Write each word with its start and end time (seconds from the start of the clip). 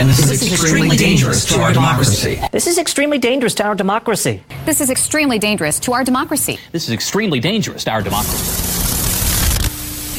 and 0.00 0.08
this 0.08 0.18
is 0.30 0.42
extremely 0.50 0.96
dangerous 0.96 1.44
to 1.44 1.60
our 1.60 1.74
democracy. 1.74 2.40
This 2.52 2.66
is 2.66 2.78
extremely 2.78 3.18
dangerous 3.18 3.54
to 3.56 3.64
our 3.64 3.74
democracy. 3.74 4.42
This 4.64 4.80
is 4.80 4.88
extremely 4.88 5.38
dangerous 5.38 5.78
to 5.80 5.92
our 5.92 6.04
democracy. 6.04 6.58
This 6.72 6.88
is 6.88 6.94
extremely 6.94 7.38
dangerous 7.38 7.84
to 7.84 7.90
our 7.90 8.02
democracy. 8.02 8.38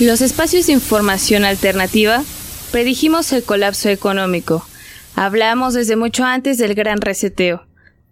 Los 0.05 0.21
espacios 0.21 0.67
de 0.67 0.73
información 0.73 1.45
alternativa 1.45 2.23
predijimos 2.71 3.33
el 3.33 3.43
colapso 3.43 3.89
económico. 3.89 4.63
Hablamos 5.15 5.73
desde 5.73 5.95
mucho 5.95 6.25
antes 6.25 6.59
del 6.59 6.75
gran 6.75 7.01
reseteo. 7.01 7.65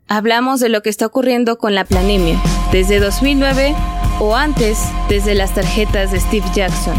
Hablamos 0.07 0.59
de 0.59 0.69
lo 0.69 0.81
que 0.81 0.89
está 0.89 1.05
ocurriendo 1.05 1.59
con 1.59 1.75
la 1.75 1.85
planemia, 1.85 2.41
desde 2.71 2.99
2009 2.99 3.75
o 4.19 4.35
antes, 4.35 4.79
desde 5.07 5.35
las 5.35 5.53
tarjetas 5.53 6.11
de 6.11 6.19
Steve 6.19 6.47
Jackson. 6.55 6.95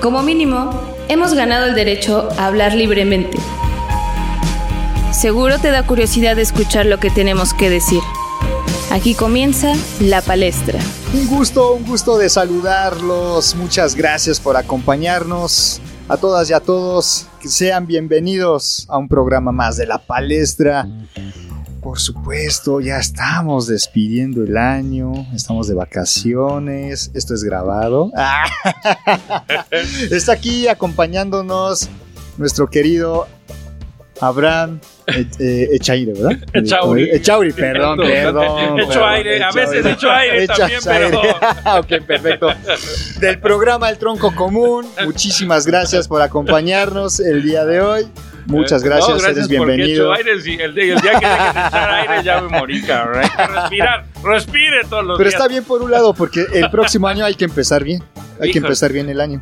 Como 0.00 0.24
mínimo, 0.24 0.95
hemos 1.08 1.34
ganado 1.34 1.66
el 1.66 1.74
derecho 1.74 2.28
a 2.38 2.46
hablar 2.46 2.74
libremente. 2.74 3.38
Seguro 5.12 5.58
te 5.58 5.70
da 5.70 5.86
curiosidad 5.86 6.36
de 6.36 6.42
escuchar 6.42 6.86
lo 6.86 6.98
que 6.98 7.10
tenemos 7.10 7.54
que 7.54 7.70
decir. 7.70 8.00
Aquí 8.90 9.14
comienza 9.14 9.72
la 10.00 10.20
palestra. 10.20 10.78
Un 11.12 11.26
gusto, 11.26 11.74
un 11.74 11.84
gusto 11.84 12.18
de 12.18 12.28
saludarlos. 12.28 13.54
Muchas 13.54 13.94
gracias 13.94 14.40
por 14.40 14.56
acompañarnos. 14.56 15.80
A 16.08 16.16
todas 16.16 16.48
y 16.50 16.52
a 16.52 16.60
todos, 16.60 17.26
que 17.40 17.48
sean 17.48 17.86
bienvenidos 17.86 18.86
a 18.88 18.96
un 18.96 19.08
programa 19.08 19.50
más 19.50 19.76
de 19.76 19.86
la 19.86 19.98
palestra. 19.98 20.86
Por 21.86 22.00
supuesto, 22.00 22.80
ya 22.80 22.98
estamos 22.98 23.68
despidiendo 23.68 24.42
el 24.42 24.56
año, 24.56 25.12
estamos 25.32 25.68
de 25.68 25.74
vacaciones, 25.74 27.12
esto 27.14 27.32
es 27.32 27.44
grabado. 27.44 28.10
Está 30.10 30.32
aquí 30.32 30.66
acompañándonos 30.66 31.88
nuestro 32.38 32.68
querido 32.68 33.28
Abraham 34.20 34.80
eh, 35.06 35.26
eh, 35.38 35.68
Echaire, 35.74 36.12
¿verdad? 36.12 36.32
Echauri. 36.54 37.08
Echauri, 37.12 37.52
perdón, 37.52 37.98
perdón. 37.98 38.80
Hecho 38.80 39.06
aire, 39.06 39.44
a 39.44 39.52
veces 39.52 39.86
hecho 39.86 40.10
aire 40.10 40.48
también, 40.48 40.80
pero... 40.84 41.20
ok, 41.78 42.04
perfecto. 42.04 42.48
Del 43.20 43.38
programa 43.38 43.90
El 43.90 43.98
Tronco 43.98 44.34
Común, 44.34 44.86
muchísimas 45.04 45.64
gracias 45.64 46.08
por 46.08 46.20
acompañarnos 46.20 47.20
el 47.20 47.44
día 47.44 47.64
de 47.64 47.80
hoy. 47.80 48.08
Muchas 48.46 48.82
gracias, 48.82 49.08
No, 49.08 49.14
gracias 49.16 49.36
eres 49.36 49.48
bienvenido. 49.48 50.14
he 50.14 50.20
hecho 50.20 50.28
aire, 50.30 50.40
sí, 50.40 50.56
el, 50.60 50.74
día- 50.74 50.94
el 50.94 51.00
día 51.00 51.12
que 51.12 51.16
echar 51.26 51.90
aire 51.90 52.22
ya 52.24 52.40
me 52.40 52.48
morí, 52.58 52.82
cabrón. 52.82 53.22
Hay 53.24 53.28
que 53.30 53.46
respirar, 53.52 54.04
respire 54.24 54.76
todos 54.88 55.04
los 55.04 55.18
Pero 55.18 55.28
días. 55.30 55.40
está 55.40 55.48
bien 55.48 55.64
por 55.64 55.82
un 55.82 55.90
lado, 55.90 56.14
porque 56.14 56.44
el 56.52 56.70
próximo 56.70 57.08
año 57.08 57.24
hay 57.24 57.34
que 57.34 57.44
empezar 57.44 57.82
bien. 57.84 58.02
Hay 58.40 58.50
que 58.50 58.58
Híjole. 58.58 58.66
empezar 58.68 58.92
bien 58.92 59.08
el 59.08 59.20
año. 59.20 59.40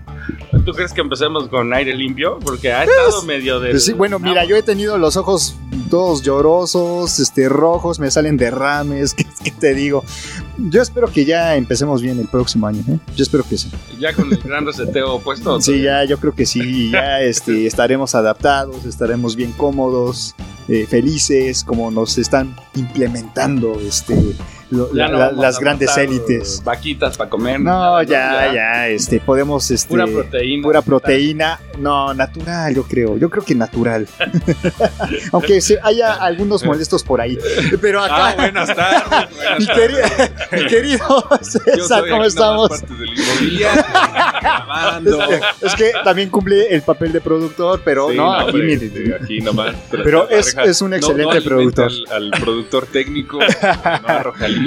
¿Tú 0.65 0.73
crees 0.73 0.93
que 0.93 1.03
empecemos 1.03 1.49
con 1.49 1.73
aire 1.75 1.95
limpio? 1.95 2.39
Porque 2.39 2.73
ha 2.73 2.85
estado 2.85 3.23
medio 3.25 3.61
de... 3.61 3.71
Pues 3.71 3.85
sí, 3.85 3.93
bueno, 3.93 4.19
mira, 4.19 4.45
yo 4.45 4.57
he 4.57 4.63
tenido 4.63 4.97
los 4.97 5.17
ojos 5.17 5.57
todos 5.91 6.23
llorosos, 6.23 7.21
este, 7.21 7.49
rojos, 7.49 7.99
me 7.99 8.11
salen 8.11 8.37
derrames, 8.37 9.13
¿qué, 9.17 9.27
qué 9.45 9.51
te 9.51 9.75
digo? 9.75 10.05
Yo 10.57 10.81
espero 10.81 11.09
que 11.09 11.25
ya 11.25 11.57
empecemos 11.57 12.01
bien 12.01 12.19
el 12.19 12.29
próximo 12.29 12.67
año, 12.67 12.83
¿eh? 12.89 12.99
Yo 13.15 13.23
espero 13.23 13.45
que 13.49 13.59
sí. 13.59 13.71
Ya 13.99 14.15
con 14.15 14.33
el 14.33 14.39
gran 14.39 14.65
reseteo 14.65 15.19
puesto. 15.21 15.61
Sí, 15.61 15.83
ya, 15.83 16.05
yo 16.05 16.19
creo 16.19 16.35
que 16.35 16.47
sí, 16.47 16.91
ya 16.91 17.21
este, 17.21 17.67
estaremos 17.67 18.15
adaptados, 18.15 18.87
estaremos 18.87 19.37
bien 19.37 19.53
cómodos, 19.53 20.35
eh, 20.69 20.87
felices, 20.89 21.63
como 21.63 21.91
nos 21.91 22.17
están 22.17 22.57
implementando 22.75 23.79
este, 23.81 24.35
lo- 24.75 24.93
Ya 24.95 25.05
la- 25.07 25.09
no 25.09 25.19
la- 25.19 25.27
vamos 25.29 25.43
las 25.43 25.59
grandes 25.59 25.97
élites. 25.97 26.63
Vaquitas 26.65 27.17
para 27.17 27.31
comer. 27.31 27.61
No, 27.61 28.03
ya, 28.03 28.53
ya, 28.53 28.89
este, 28.89 29.21
podemos, 29.21 29.71
este, 29.71 29.89
Pura 29.89 30.07
proteína. 30.07 30.63
pura 30.63 30.83
proteína, 30.83 31.61
no, 31.79 32.13
natural, 32.15 32.75
yo 32.75 32.83
creo, 32.85 33.17
yo 33.19 33.31
creo 33.31 33.45
que 33.45 33.55
natural. 33.55 34.07
Aunque 35.33 35.61
se, 35.61 35.79
haya 35.83 36.15
algunos 36.15 36.65
molestos 36.65 37.03
por 37.03 37.21
ahí, 37.21 37.39
pero 37.81 38.03
acá, 38.03 38.29
Ah, 38.29 38.35
buenas 38.37 38.75
tardes. 38.75 39.29
mi, 39.59 39.67
querido, 39.75 40.03
mi 40.53 40.67
querido 40.67 41.25
César, 41.43 42.05
¿cómo 42.09 42.23
aquí 42.23 42.29
estamos? 42.29 42.71
nomás 42.71 42.81
parte 42.83 42.95
del 42.95 43.19
inmobiliario, 43.19 43.83
grabando. 44.41 45.19
Es 45.61 45.75
que 45.75 45.93
también 46.05 46.31
cumple 46.31 46.69
el 46.75 46.83
papel 46.83 47.13
de 47.13 47.21
productor, 47.21 47.81
pero 47.85 48.11
Sí, 48.11 48.17
no, 48.17 48.33
aquí, 48.33 48.45
hombre, 48.51 48.63
mire, 48.67 48.87
este, 48.87 49.15
aquí 49.15 49.41
nomás. 49.41 49.75
Pero 49.91 50.29
es- 50.29 50.57
es 50.65 50.81
un 50.83 50.91
No- 50.91 50.97
excelente 50.97 51.37
no 51.41 51.45
productor. 51.45 51.91
Al, 52.11 52.33
al 52.33 52.41
productor 52.41 52.87
técnico, 52.87 53.39
no 53.41 53.47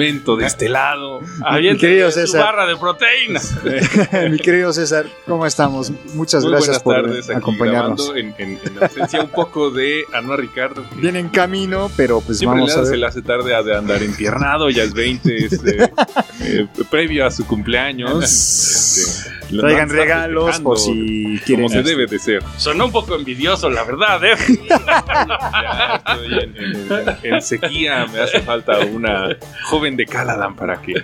alimento 0.00 0.36
de 0.36 0.46
este 0.46 0.68
lado. 0.68 1.20
Aviéntale 1.44 1.72
Mi 1.74 1.78
querido 1.78 2.10
su 2.10 2.20
César. 2.20 2.42
barra 2.42 2.66
de 2.66 2.76
proteína. 2.76 3.40
mi 4.30 4.38
querido 4.38 4.72
César, 4.72 5.06
¿cómo 5.26 5.46
estamos? 5.46 5.90
Muchas 6.14 6.42
Muy 6.44 6.52
gracias 6.52 6.82
por 6.82 6.94
tardes 6.96 7.28
aquí 7.28 7.38
acompañarnos. 7.38 8.12
en, 8.16 8.34
en, 8.38 8.58
en 8.64 8.82
ausencia 8.82 9.20
un 9.22 9.28
poco 9.30 9.70
de 9.70 10.04
Anuar 10.12 10.40
Ricardo. 10.40 10.84
Viene 10.96 11.18
en 11.18 11.28
camino, 11.28 11.90
pero 11.96 12.20
pues 12.20 12.38
Siempre 12.38 12.60
vamos 12.60 12.74
le- 12.76 12.80
a 12.82 12.84
se 12.84 12.90
ver. 12.90 12.98
le 13.00 13.06
hace 13.06 13.22
tarde 13.22 13.54
a 13.54 13.62
de 13.62 13.76
andar 13.76 14.02
empiernado, 14.02 14.70
ya 14.70 14.82
es 14.84 14.92
20, 14.94 15.36
este, 15.44 15.84
eh, 16.40 16.66
previo 16.90 17.26
a 17.26 17.30
su 17.30 17.46
cumpleaños. 17.46 18.22
este, 18.24 19.38
Traigan 19.56 19.88
regalos 19.88 20.60
por 20.60 20.78
si 20.78 21.40
quieren. 21.46 21.64
Como 21.66 21.68
se 21.70 21.82
debe 21.82 22.06
de 22.06 22.18
ser. 22.18 22.42
Sonó 22.58 22.84
un 22.86 22.92
poco 22.92 23.14
envidioso, 23.14 23.70
la 23.70 23.82
verdad, 23.82 24.22
¿eh? 24.24 24.34
Ya 24.68 26.02
estoy 26.06 26.38
en, 26.38 26.56
en- 26.56 26.92
en- 26.92 27.34
en 27.34 27.42
sequía, 27.42 28.06
me 28.12 28.20
hace 28.20 28.40
falta 28.40 28.78
una 28.80 29.36
joven 29.64 29.77
de 29.96 30.06
Caladan 30.06 30.54
para 30.56 30.80
que 30.82 30.94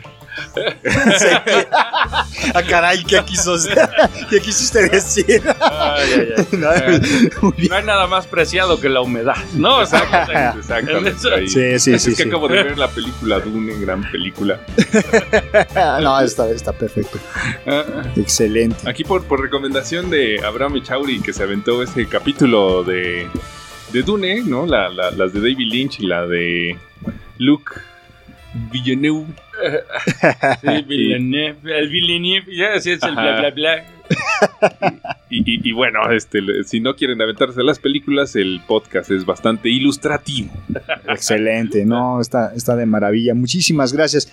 ah, 1.73 2.63
caray, 2.69 3.05
¿qué 3.05 3.23
quiso, 3.25 3.55
¿qué 4.31 4.41
quisiste 4.41 4.89
decir? 4.89 5.43
Ay, 5.61 6.09
ay, 6.17 6.29
ay. 6.37 6.47
No, 7.43 7.53
bien. 7.53 7.69
No 7.71 7.77
hay 7.77 7.85
nada 7.85 8.07
más 8.07 8.27
preciado 8.27 8.81
que 8.81 8.89
la 8.89 9.01
humedad, 9.01 9.37
¿no? 9.55 9.81
Exactamente. 9.83 11.11
Eso- 11.11 11.33
ahí. 11.35 11.49
Sí, 11.49 11.79
sí, 11.79 11.93
es 11.95 12.03
sí. 12.03 12.11
que 12.11 12.17
sí. 12.17 12.23
acabo 12.29 12.49
de 12.49 12.63
ver 12.63 12.79
la 12.79 12.89
película 12.89 13.39
Dune, 13.41 13.79
gran 13.79 14.03
película. 14.11 14.61
No, 16.03 16.21
está, 16.21 16.49
está 16.51 16.73
perfecto. 16.73 17.19
Excelente. 18.17 18.89
Aquí 18.89 19.05
por, 19.05 19.25
por 19.25 19.41
recomendación 19.41 20.11
de 20.11 20.45
Abraham 20.45 20.77
Echauri, 20.77 21.21
que 21.21 21.33
se 21.33 21.43
aventó 21.43 21.83
ese 21.83 22.07
capítulo 22.09 22.83
de, 22.85 23.29
de 23.93 24.03
Dune, 24.03 24.43
¿no? 24.45 24.67
La- 24.67 24.89
la- 24.89 25.11
las 25.13 25.33
de 25.33 25.41
David 25.41 25.59
Lynch 25.71 26.01
y 26.01 26.07
la 26.07 26.27
de 26.27 26.77
Luke 27.39 27.73
Villeneuve. 28.73 29.27
Sí, 30.61 30.83
Villeneuve, 30.87 31.79
el 31.79 31.89
Villeneuve, 31.89 32.55
ya 32.57 32.81
sí 32.81 32.91
es 32.91 33.03
el 33.03 33.13
bla 33.13 33.39
Ajá. 33.39 33.41
bla 33.41 33.51
bla. 33.51 33.85
Y, 35.31 35.39
y- 35.41 35.69
y 35.69 35.73
bueno, 35.73 36.11
este, 36.11 36.41
si 36.65 36.81
no 36.81 36.95
quieren 36.97 37.21
aventarse 37.23 37.63
las 37.63 37.79
películas, 37.79 38.37
el 38.37 38.61
podcast 38.67 39.11
es 39.11 39.25
bastante 39.25 39.69
ilustrativo. 39.71 40.51
Excelente, 41.09 41.85
no, 41.85 42.21
está, 42.21 42.53
está 42.55 42.77
de 42.77 42.87
maravilla. 42.87 43.35
Muchísimas 43.35 43.93
gracias. 43.93 44.31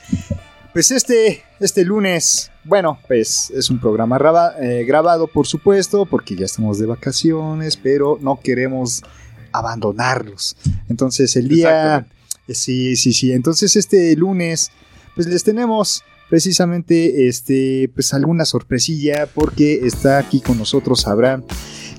Pues 0.74 0.92
este, 0.92 1.44
este 1.60 1.84
lunes, 1.86 2.52
bueno, 2.64 3.00
pues 3.08 3.52
es 3.52 3.70
un 3.70 3.80
programa 3.80 4.18
graba- 4.18 4.54
eh, 4.62 4.84
grabado, 4.86 5.28
por 5.28 5.46
supuesto, 5.48 6.06
porque 6.06 6.36
ya 6.36 6.46
estamos 6.46 6.80
de 6.80 6.86
vacaciones, 6.88 7.78
pero 7.78 8.18
no 8.22 8.40
queremos 8.42 9.04
abandonarlos. 9.54 10.56
Entonces 10.90 11.36
el 11.36 11.48
día, 11.48 12.06
sí, 12.48 12.96
sí, 12.96 13.14
sí. 13.14 13.32
Entonces 13.32 13.76
este 13.76 14.16
lunes, 14.16 14.72
pues 15.16 15.28
les 15.28 15.44
tenemos 15.44 16.04
precisamente, 16.30 17.28
este, 17.28 17.90
pues 17.94 18.14
alguna 18.14 18.46
sorpresilla, 18.46 19.28
porque 19.28 19.82
está 19.84 20.18
aquí 20.18 20.40
con 20.40 20.58
nosotros 20.58 21.06
Abraham 21.08 21.44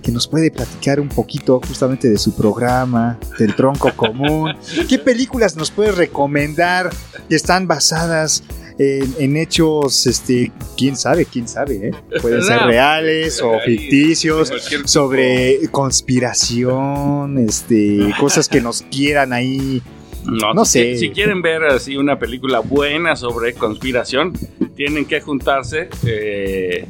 que 0.03 0.11
nos 0.11 0.27
puede 0.27 0.51
platicar 0.51 1.01
un 1.01 1.09
poquito 1.09 1.61
justamente 1.67 2.11
de 2.11 2.19
su 2.19 2.35
programa, 2.35 3.19
del 3.39 3.55
tronco 3.55 3.95
común. 3.95 4.53
¿Qué 4.89 4.99
películas 4.99 5.57
nos 5.57 5.71
puede 5.71 5.93
recomendar 5.93 6.91
que 7.29 7.37
están 7.37 7.69
basadas 7.69 8.43
en, 8.79 9.15
en 9.19 9.37
hechos, 9.37 10.07
este, 10.07 10.51
quién 10.77 10.97
sabe, 10.97 11.25
quién 11.27 11.47
sabe, 11.47 11.89
¿eh? 11.89 11.91
Pueden 12.21 12.43
ser 12.43 12.63
reales 12.63 13.41
o 13.43 13.61
ficticios, 13.65 14.53
sobre 14.87 15.61
conspiración, 15.71 17.39
este, 17.39 18.13
cosas 18.19 18.49
que 18.49 18.61
nos 18.61 18.83
quieran 18.83 19.33
ahí. 19.33 19.83
No, 20.25 20.55
No 20.55 20.65
sé. 20.65 20.97
Si 20.97 21.11
quieren 21.11 21.43
ver 21.43 21.65
así 21.65 21.97
una 21.97 22.19
película 22.19 22.61
buena 22.61 23.17
sobre 23.17 23.55
conspiración, 23.55 24.33
tienen 24.77 25.05
que 25.05 25.21
juntarse 25.21 25.89
eh, 26.07 26.87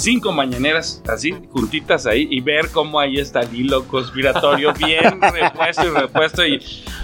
cinco 0.00 0.32
mañaneras 0.32 1.02
así, 1.08 1.34
juntitas 1.50 2.06
ahí, 2.06 2.26
y 2.30 2.40
ver 2.40 2.70
cómo 2.70 2.98
ahí 2.98 3.18
está 3.18 3.40
el 3.40 3.54
hilo 3.54 3.86
conspiratorio 3.86 4.72
bien 4.78 5.20
repuesto 5.20 5.86
y 5.86 5.90
repuesto. 5.90 6.46
Y, 6.46 6.60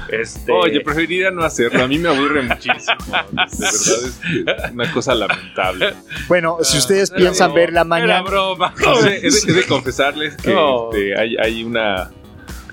este, 0.08 0.52
Oye, 0.52 0.80
preferiría 0.80 1.30
no 1.30 1.42
hacerlo. 1.42 1.84
A 1.84 1.88
mí 1.88 1.98
me 1.98 2.08
aburre 2.08 2.42
muchísimo. 2.42 2.96
De 3.10 3.66
verdad 3.66 4.64
es 4.66 4.72
una 4.72 4.92
cosa 4.92 5.14
lamentable. 5.14 5.94
Bueno, 6.28 6.58
si 6.62 6.78
ustedes 6.78 7.10
era 7.10 7.18
piensan 7.18 7.48
broma, 7.48 7.60
verla 7.60 7.80
Era 7.80 7.84
mañana, 7.84 8.22
broma. 8.22 8.74
No 8.84 8.96
sé, 8.96 9.20
he, 9.22 9.52
de, 9.52 9.64
confesarles 9.64 10.36
que 10.36 10.52
No. 10.52 10.90
este, 10.92 11.18
hay, 11.18 11.36
hay 11.36 11.64
una, 11.64 12.10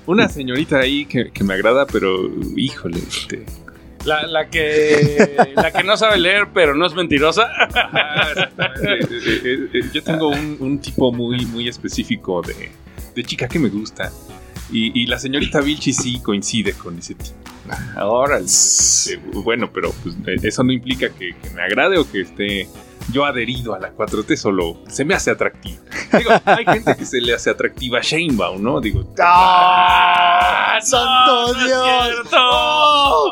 una 0.06 0.30
señorita 0.30 0.80
ahí 0.80 1.06
que, 1.06 1.32
que 1.32 1.44
me 1.44 1.54
agrada, 1.54 1.86
pero 1.86 2.30
híjole, 2.56 3.00
este, 3.00 3.46
La, 4.06 4.28
la 4.28 4.50
que, 4.50 5.36
la 5.56 5.72
que 5.72 5.84
no 5.84 5.96
sabe 5.96 6.18
leer, 6.20 6.48
pero 6.54 6.76
no 6.76 6.86
es 6.86 6.94
mentirosa. 6.94 7.50
Ah, 7.74 8.28
yo 9.94 10.04
tengo 10.04 10.28
un, 10.30 10.58
un 10.60 10.80
tipo 10.80 11.12
muy, 11.12 11.46
muy 11.46 11.70
específico 11.70 12.42
de, 12.42 12.70
de 13.16 13.24
chica 13.24 13.48
que 13.48 13.60
me 13.60 13.70
gusta. 13.70 14.12
Y, 14.72 15.02
y 15.02 15.06
la 15.06 15.20
señorita 15.20 15.62
Vilchi 15.62 15.94
sí 15.94 16.20
coincide 16.22 16.74
con 16.74 16.98
ese 16.98 17.16
tipo. 17.16 17.38
Ahora, 17.96 18.40
bueno, 19.36 19.70
pero 19.72 19.94
pues, 20.04 20.16
eh, 20.28 20.36
eso 20.44 20.64
no 20.64 20.74
implica 20.74 21.10
que, 21.10 21.34
que 21.42 21.50
me 21.52 21.62
agrade 21.62 21.98
o 21.98 22.10
que 22.10 22.22
esté 22.22 22.68
yo 23.12 23.26
adherido 23.26 23.74
a 23.76 23.80
la 23.80 23.94
4T, 23.94 24.36
solo 24.36 24.78
se 24.88 25.04
me 25.06 25.14
hace 25.14 25.32
atractiva. 25.32 25.80
Digo, 26.18 26.32
hay 26.46 26.66
gente 26.66 26.96
que 26.96 27.06
se 27.06 27.20
le 27.22 27.34
hace 27.34 27.50
atractiva 27.50 28.00
a 28.00 28.02
Shanebaum, 28.02 28.62
¿no? 28.62 28.80
Digo, 28.82 29.04
¡Ah! 29.20 30.80
¡Santo 30.82 31.54
no 31.54 31.54
Dios! 31.54 32.28
¡Oh! 32.34 33.32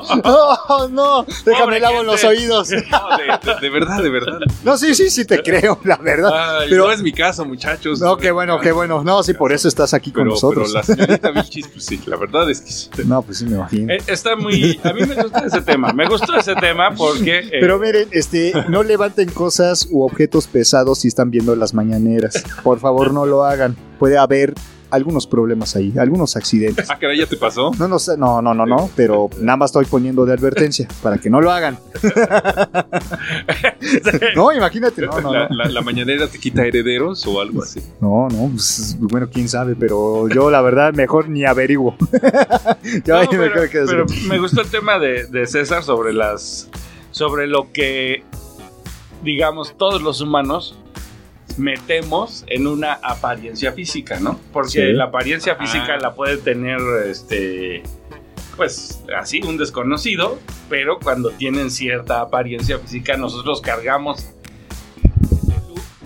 ¡Oh, 0.69 0.87
no! 0.89 1.25
Déjame 1.45 1.79
lavo 1.79 2.03
los 2.03 2.23
oídos. 2.23 2.69
no, 2.91 3.17
de, 3.17 3.53
de- 3.53 3.59
de 3.61 3.69
verdad, 3.69 4.01
de 4.01 4.09
verdad. 4.09 4.39
No, 4.63 4.77
sí, 4.77 4.93
sí, 4.95 5.09
sí 5.09 5.25
te 5.25 5.41
creo, 5.41 5.79
la 5.83 5.97
verdad. 5.97 6.59
Ay, 6.61 6.67
Pero- 6.69 6.85
no 6.87 6.91
es 6.91 7.01
mi 7.01 7.11
caso, 7.11 7.45
muchachos. 7.45 7.99
No, 7.99 8.17
qué 8.17 8.31
bueno, 8.31 8.59
qué 8.59 8.71
bueno. 8.71 9.03
No, 9.03 9.23
sí, 9.23 9.33
por 9.33 9.51
eso 9.51 9.67
estás 9.67 9.93
aquí 9.93 10.11
con 10.11 10.27
nosotros. 10.27 10.71
pero 10.73 10.79
la 10.79 10.83
señorita 10.83 11.31
Vilchis, 11.31 11.67
pues 11.67 11.85
sí, 11.85 12.01
la 12.05 12.17
verdad 12.17 12.49
es 12.49 12.61
que 12.61 12.71
sí. 12.71 12.89
No, 13.05 13.21
pues 13.21 13.39
sí, 13.39 13.45
me 13.45 13.55
imagino. 13.55 13.93
Eh, 13.93 14.01
Está 14.07 14.35
muy. 14.35 14.79
A 14.83 14.93
mí 14.93 15.01
me 15.05 15.15
gusta 15.15 15.45
ese 15.45 15.61
tema. 15.61 15.91
Me 15.93 16.07
gustó 16.07 16.35
ese 16.35 16.55
tema 16.55 16.91
porque. 16.95 17.39
eh, 17.39 17.57
Pero 17.59 17.79
miren, 17.79 18.07
este, 18.11 18.53
no 18.69 18.83
levanten 18.83 19.29
cosas 19.31 19.60
u 19.91 20.03
objetos 20.03 20.47
pesados 20.47 20.99
si 20.99 21.07
están 21.07 21.31
viendo 21.31 21.55
las 21.55 21.73
mañaneras. 21.73 22.43
Por 22.63 22.79
favor, 22.79 23.13
no 23.13 23.25
lo 23.25 23.43
hagan. 23.43 23.75
Puede 23.99 24.17
haber 24.17 24.53
algunos 24.89 25.25
problemas 25.25 25.77
ahí, 25.77 25.93
algunos 25.97 26.35
accidentes. 26.35 26.89
Ah, 26.89 26.97
caray, 26.99 27.17
¿ya 27.19 27.25
te 27.25 27.37
pasó? 27.37 27.71
No, 27.79 27.87
no, 27.87 27.95
no, 28.17 28.41
no, 28.41 28.53
no, 28.53 28.65
no, 28.65 28.89
pero 28.93 29.29
nada 29.39 29.55
más 29.55 29.69
estoy 29.69 29.85
poniendo 29.85 30.25
de 30.25 30.33
advertencia 30.33 30.85
para 31.01 31.17
que 31.17 31.29
no 31.29 31.39
lo 31.39 31.49
hagan. 31.51 31.77
No, 34.35 34.51
imagínate, 34.51 35.01
no, 35.05 35.19
no, 35.21 35.31
la, 35.33 35.47
no. 35.49 35.55
la- 35.55 35.69
la 35.69 35.81
mañanera 35.81 36.27
te 36.27 36.37
quita 36.39 36.65
herederos 36.65 37.25
o 37.27 37.41
algo 37.41 37.63
así. 37.63 37.81
No, 37.99 38.27
no, 38.29 38.49
pues, 38.49 38.95
bueno, 38.99 39.29
quién 39.31 39.47
sabe, 39.49 39.75
pero 39.75 40.27
yo 40.29 40.49
la 40.51 40.61
verdad 40.61 40.93
mejor 40.93 41.29
ni 41.29 41.45
averiguo. 41.45 41.95
Yo 43.05 43.17
ahí 43.17 43.27
me 43.31 43.49
pero, 43.49 43.69
pero 43.87 44.05
me 44.27 44.39
gustó 44.39 44.61
el 44.61 44.67
tema 44.69 44.99
de, 44.99 45.25
de 45.25 45.45
César 45.47 45.83
sobre 45.83 46.13
las. 46.13 46.67
Sobre 47.11 47.47
lo 47.47 47.71
que. 47.71 48.23
Digamos, 49.23 49.75
todos 49.77 50.01
los 50.01 50.21
humanos 50.21 50.75
metemos 51.57 52.43
en 52.47 52.65
una 52.65 52.93
apariencia 52.93 53.73
física, 53.73 54.19
¿no? 54.19 54.39
Porque 54.53 54.69
Sí. 54.69 54.93
la 54.93 55.05
apariencia 55.05 55.55
física 55.55 55.95
Ah. 55.95 55.99
la 56.01 56.13
puede 56.13 56.37
tener 56.37 56.79
este 57.07 57.83
pues 58.57 59.01
así 59.17 59.41
un 59.41 59.57
desconocido, 59.57 60.37
pero 60.69 60.99
cuando 60.99 61.31
tienen 61.31 61.71
cierta 61.71 62.21
apariencia 62.21 62.77
física 62.79 63.17
nosotros 63.17 63.59
cargamos 63.61 64.27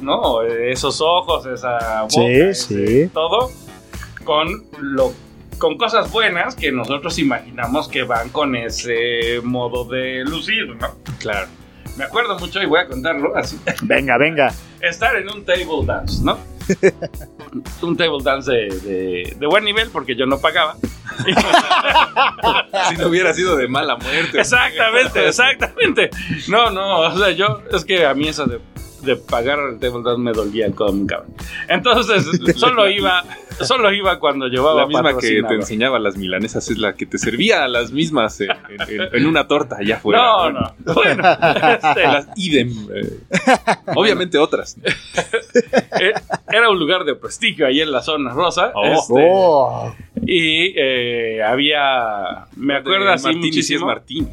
no, 0.02 0.42
esos 0.44 1.02
ojos, 1.02 1.46
esa 1.48 2.02
boca, 2.04 2.10
Sí, 2.10 2.26
ese 2.26 2.88
sí. 3.06 3.10
todo 3.14 3.52
con 4.24 4.66
lo 4.80 5.14
con 5.58 5.78
cosas 5.78 6.12
buenas 6.12 6.54
que 6.56 6.72
nosotros 6.72 7.18
imaginamos 7.18 7.88
que 7.88 8.04
van 8.04 8.30
con 8.30 8.56
ese 8.58 9.40
modo 9.42 9.86
de 9.86 10.24
lucir, 10.26 10.76
¿no? 10.76 10.90
Claro. 11.20 11.48
Me 11.98 12.04
acuerdo 12.04 12.38
mucho 12.40 12.62
y 12.62 12.66
voy 12.66 12.80
a 12.80 12.88
contarlo 12.88 13.36
así 13.38 13.58
Venga, 13.84 14.18
venga. 14.18 14.54
estar 14.82 15.16
en 15.16 15.30
un 15.30 15.46
table 15.46 15.86
dance, 15.86 16.22
¿no? 16.24 16.38
un 17.84 17.96
table 17.96 18.18
dance 18.24 18.52
de, 18.52 18.80
de- 18.80 19.36
de 19.40 19.48
buen 19.48 19.64
nivel 19.64 19.90
porque 19.92 20.16
yo 20.16 20.26
no 20.26 20.40
pagaba. 20.40 20.76
Si 22.90 22.98
no 22.98 23.08
hubiera 23.08 23.34
sido 23.34 23.56
de 23.56 23.68
mala 23.68 23.96
muerte. 23.96 24.40
exactamente, 24.40 25.28
exactamente. 25.28 26.10
No, 26.50 26.70
no, 26.70 27.00
o 27.02 27.18
sea, 27.18 27.32
yo, 27.32 27.62
es 27.72 27.86
que 27.86 28.06
a 28.06 28.14
mí 28.14 28.28
eso 28.28 28.46
de, 28.46 28.60
de 29.06 29.16
pagar 29.16 29.60
el 29.72 29.80
table 29.80 30.18
me 30.18 30.32
dolía 30.34 30.66
el 30.66 30.74
codo 30.76 30.94
muy 30.94 31.08
cabrón. 31.08 31.34
Entonces, 31.70 32.26
solo 32.58 32.90
iba, 32.90 33.24
solo 33.62 33.92
iba 33.94 34.20
cuando 34.20 34.48
llevaba 34.48 34.82
La 34.82 34.88
misma 34.88 35.18
que 35.18 35.42
te 35.44 35.54
enseñaba 35.56 36.00
las 36.00 36.18
milanesas 36.18 36.70
es 36.70 36.78
la 36.78 36.96
que 36.96 37.06
te 37.06 37.18
servía 37.18 37.64
a 37.64 37.68
las 37.68 37.92
mismas 37.92 38.40
en, 38.42 38.50
en- 38.52 39.02
en- 39.02 39.10
en 39.16 39.26
una 39.26 39.48
torta 39.48 39.78
allá 39.80 39.96
afuera. 39.98 40.22
No, 40.22 40.52
no. 40.52 40.74
Bueno, 40.94 41.24
este, 41.24 42.04
Las 42.04 42.28
idem. 42.36 42.70
eh, 42.94 43.20
obviamente 43.96 44.38
otras. 44.38 44.78
eh, 44.84 46.14
era 46.52 46.70
un 46.70 46.80
lugar 46.80 47.04
de 47.06 47.16
prestigio 47.16 47.66
ahí 47.68 47.82
en 47.82 47.92
la 47.92 48.02
zona 48.02 48.32
rosa. 48.34 48.72
Oh. 48.76 48.84
este, 48.86 49.14
Oh, 49.18 49.96
Y 50.26 50.74
eh, 50.78 51.44
había, 51.44 52.48
me 52.56 52.76
acuerdo 52.76 53.10
así 53.12 53.26
Martini, 53.26 53.44
sí 53.44 53.60
es 53.76 53.82
muchísimo, 53.82 53.86
Martín. 53.88 54.30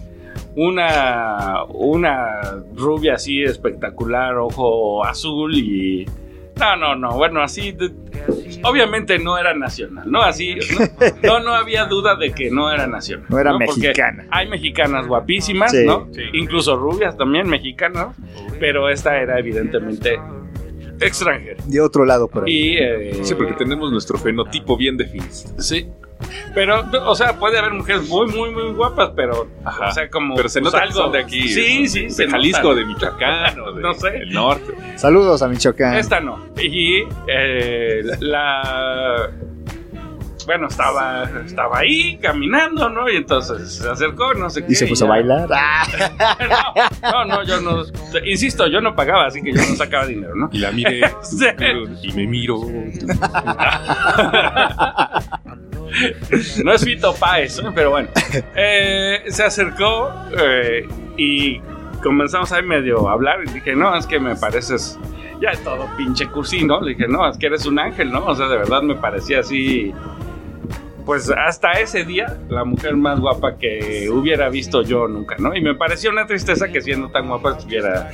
Una, 0.56 1.64
una 1.68 2.62
rubia 2.74 3.14
así 3.14 3.42
espectacular, 3.42 4.36
ojo 4.36 5.04
azul 5.04 5.54
y... 5.54 6.06
No, 6.60 6.76
no, 6.76 6.94
no, 6.94 7.12
bueno, 7.16 7.40
así... 7.42 7.72
de- 7.72 7.90
obviamente 8.62 9.18
no 9.18 9.38
era 9.38 9.54
nacional, 9.54 10.04
¿no? 10.10 10.20
Así, 10.22 10.54
no, 10.54 11.08
no, 11.22 11.40
no 11.40 11.54
había 11.54 11.86
duda 11.86 12.14
de 12.16 12.32
que 12.32 12.50
no 12.50 12.70
era 12.70 12.86
nacional. 12.86 13.26
No 13.30 13.38
era 13.38 13.56
mexicana. 13.56 14.26
Hay 14.30 14.48
mexicanas 14.48 15.06
guapísimas, 15.06 15.70
Sí. 15.72 15.86
¿no? 15.86 16.08
Sí. 16.12 16.20
Incluso 16.34 16.76
rubias 16.76 17.16
también, 17.16 17.48
mexicanas, 17.48 18.14
pero 18.60 18.90
esta 18.90 19.16
era 19.18 19.38
evidentemente 19.38 20.20
extranjera. 21.00 21.62
de 21.66 21.80
otro 21.80 22.04
lado 22.04 22.28
por 22.28 22.44
ahí. 22.44 22.52
Y... 22.52 22.76
eh, 22.78 23.18
Sí, 23.22 23.34
porque 23.34 23.54
tenemos 23.54 23.90
nuestro 23.90 24.18
fenotipo 24.18 24.76
bien 24.76 24.96
definido. 24.98 25.32
Sí. 25.58 25.88
Pero, 26.54 26.84
o 27.06 27.14
sea, 27.14 27.34
puede 27.38 27.58
haber 27.58 27.72
mujeres 27.72 28.08
muy, 28.08 28.26
muy, 28.28 28.50
muy 28.50 28.72
guapas, 28.72 29.10
pero, 29.16 29.48
Ajá. 29.64 29.88
o 29.88 29.92
sea, 29.92 30.08
como. 30.10 30.34
Pero 30.36 30.48
se 30.48 30.60
pues, 30.60 30.72
nota 30.72 30.86
que 30.86 30.92
son 30.92 31.12
de 31.12 31.18
aquí. 31.20 31.48
Sí, 31.48 31.82
¿no? 31.82 31.88
sí, 31.88 32.02
De 32.04 32.10
se 32.10 32.28
Jalisco, 32.28 32.62
nota. 32.68 32.74
de 32.80 32.84
Michoacán 32.86 33.60
o 33.60 33.72
de, 33.74 33.82
No 33.82 33.94
sé. 33.94 34.10
del 34.10 34.32
norte. 34.32 34.74
Saludos 34.96 35.42
a 35.42 35.48
Michoacán. 35.48 35.94
Esta 35.94 36.20
no. 36.20 36.38
Y 36.60 37.02
eh, 37.28 38.02
la. 38.20 39.30
Bueno, 40.46 40.68
estaba, 40.68 41.24
estaba 41.44 41.78
ahí 41.78 42.16
caminando, 42.18 42.88
¿no? 42.88 43.08
Y 43.08 43.16
entonces 43.16 43.74
se 43.76 43.88
acercó, 43.88 44.34
no 44.34 44.50
sé 44.50 44.64
qué. 44.64 44.72
Y 44.72 44.74
se 44.74 44.86
puso 44.86 45.04
a 45.06 45.08
bailar. 45.08 45.48
Ah, 45.54 45.86
No, 47.02 47.24
no, 47.24 47.36
no, 47.36 47.42
yo 47.44 47.60
no. 47.60 47.82
Insisto, 48.24 48.66
yo 48.66 48.80
no 48.80 48.94
pagaba, 48.94 49.26
así 49.26 49.42
que 49.42 49.52
yo 49.52 49.58
no 49.60 49.76
sacaba 49.76 50.06
dinero, 50.06 50.34
¿no? 50.34 50.48
Y 50.52 50.58
la 50.58 50.72
miré 50.72 51.00
Sí. 51.22 51.46
y 52.02 52.12
me 52.12 52.26
miro. 52.26 52.58
No 56.64 56.72
es 56.72 56.84
Fito 56.84 57.14
Páez, 57.14 57.62
¿no? 57.62 57.72
pero 57.74 57.90
bueno. 57.90 58.08
Eh, 58.56 59.22
se 59.28 59.44
acercó 59.44 60.10
eh, 60.38 60.86
y 61.16 61.60
comenzamos 62.02 62.50
ahí 62.52 62.62
medio 62.62 63.08
a 63.08 63.12
hablar. 63.12 63.40
Y 63.46 63.50
dije, 63.50 63.74
no, 63.76 63.94
es 63.96 64.06
que 64.06 64.18
me 64.18 64.34
pareces 64.36 64.98
ya 65.40 65.50
es 65.50 65.62
todo 65.64 65.88
pinche 65.96 66.26
cursi, 66.28 66.64
¿no? 66.64 66.80
Le 66.80 66.90
dije, 66.90 67.08
no, 67.08 67.28
es 67.28 67.36
que 67.36 67.46
eres 67.46 67.66
un 67.66 67.78
ángel, 67.78 68.12
¿no? 68.12 68.24
O 68.24 68.34
sea, 68.34 68.46
de 68.48 68.56
verdad 68.56 68.82
me 68.82 68.94
parecía 68.94 69.40
así. 69.40 69.92
Pues 71.04 71.30
hasta 71.30 71.72
ese 71.72 72.04
día, 72.04 72.38
la 72.48 72.64
mujer 72.64 72.96
más 72.96 73.18
guapa 73.18 73.56
que 73.56 74.08
hubiera 74.10 74.48
visto 74.48 74.82
yo 74.82 75.08
nunca, 75.08 75.36
¿no? 75.38 75.54
Y 75.54 75.60
me 75.60 75.74
pareció 75.74 76.10
una 76.10 76.26
tristeza 76.26 76.68
que 76.68 76.80
siendo 76.80 77.08
tan 77.08 77.26
guapa 77.28 77.56
estuviera 77.58 78.10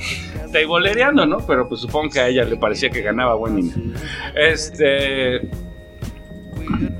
teibolereando, 0.51 1.25
¿no? 1.25 1.37
Pero 1.45 1.67
pues 1.69 1.81
supongo 1.81 2.09
que 2.09 2.19
a 2.19 2.27
ella 2.27 2.43
le 2.45 2.57
parecía 2.57 2.89
que 2.89 3.01
ganaba 3.01 3.35
buen 3.35 3.55
dinero. 3.57 3.99
Este. 4.35 5.47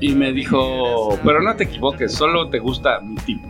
Y 0.00 0.12
me 0.14 0.32
dijo, 0.32 1.18
pero 1.24 1.40
no 1.40 1.54
te 1.56 1.64
equivoques, 1.64 2.12
solo 2.12 2.50
te 2.50 2.58
gusta 2.58 3.00
mi 3.00 3.16
tipo. 3.16 3.48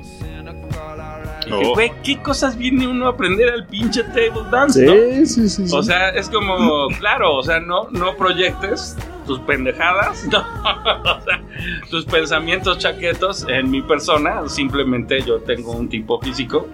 Y 1.50 1.58
dije, 1.58 1.70
Oh. 1.70 1.74
güey, 1.74 1.92
¿qué 2.04 2.20
cosas 2.22 2.56
viene 2.56 2.86
uno 2.86 3.06
a 3.06 3.10
aprender 3.10 3.48
al 3.50 3.66
pinche 3.66 4.02
table 4.04 4.48
dance, 4.50 4.84
no? 4.84 4.92
Sí, 5.26 5.48
sí. 5.48 5.48
sí. 5.68 5.76
O 5.76 5.82
sea, 5.82 6.10
es 6.10 6.28
como, 6.28 6.88
claro, 6.98 7.34
o 7.36 7.42
sea, 7.42 7.60
no, 7.60 7.88
no 7.90 8.14
proyectes 8.16 8.96
tus 9.26 9.38
pendejadas, 9.40 10.26
no, 10.32 10.38
o 10.38 11.20
sea, 11.22 11.40
tus 11.90 12.04
pensamientos 12.04 12.78
chaquetos 12.78 13.46
en 13.48 13.70
mi 13.70 13.82
persona, 13.82 14.48
simplemente 14.48 15.20
yo 15.22 15.40
tengo 15.40 15.72
un 15.72 15.88
tipo 15.88 16.20
físico 16.20 16.66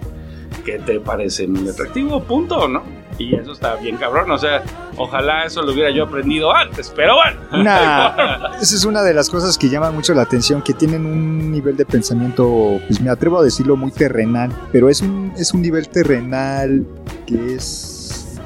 que 0.66 0.80
te 0.80 0.98
parece 0.98 1.46
muy 1.46 1.68
atractivo, 1.68 2.20
punto, 2.24 2.66
¿no? 2.66 2.82
Y 3.18 3.36
eso 3.36 3.52
está 3.52 3.76
bien 3.76 3.96
cabrón, 3.96 4.30
o 4.32 4.36
sea, 4.36 4.62
ojalá 4.96 5.44
eso 5.44 5.62
lo 5.62 5.72
hubiera 5.72 5.90
yo 5.90 6.04
aprendido 6.04 6.52
antes, 6.52 6.92
pero 6.94 7.14
bueno. 7.14 7.40
Esa 8.60 8.74
es 8.74 8.84
una 8.84 9.02
de 9.02 9.14
las 9.14 9.30
cosas 9.30 9.56
que 9.56 9.68
llaman 9.70 9.94
mucho 9.94 10.12
la 10.12 10.22
atención, 10.22 10.60
que 10.62 10.74
tienen 10.74 11.06
un 11.06 11.52
nivel 11.52 11.76
de 11.76 11.86
pensamiento, 11.86 12.80
pues 12.88 13.00
me 13.00 13.08
atrevo 13.08 13.38
a 13.38 13.44
decirlo, 13.44 13.76
muy 13.76 13.92
terrenal, 13.92 14.50
pero 14.72 14.90
es 14.90 15.00
un, 15.02 15.32
es 15.36 15.54
un 15.54 15.62
nivel 15.62 15.88
terrenal 15.88 16.84
que 17.26 17.54
es 17.54 18.40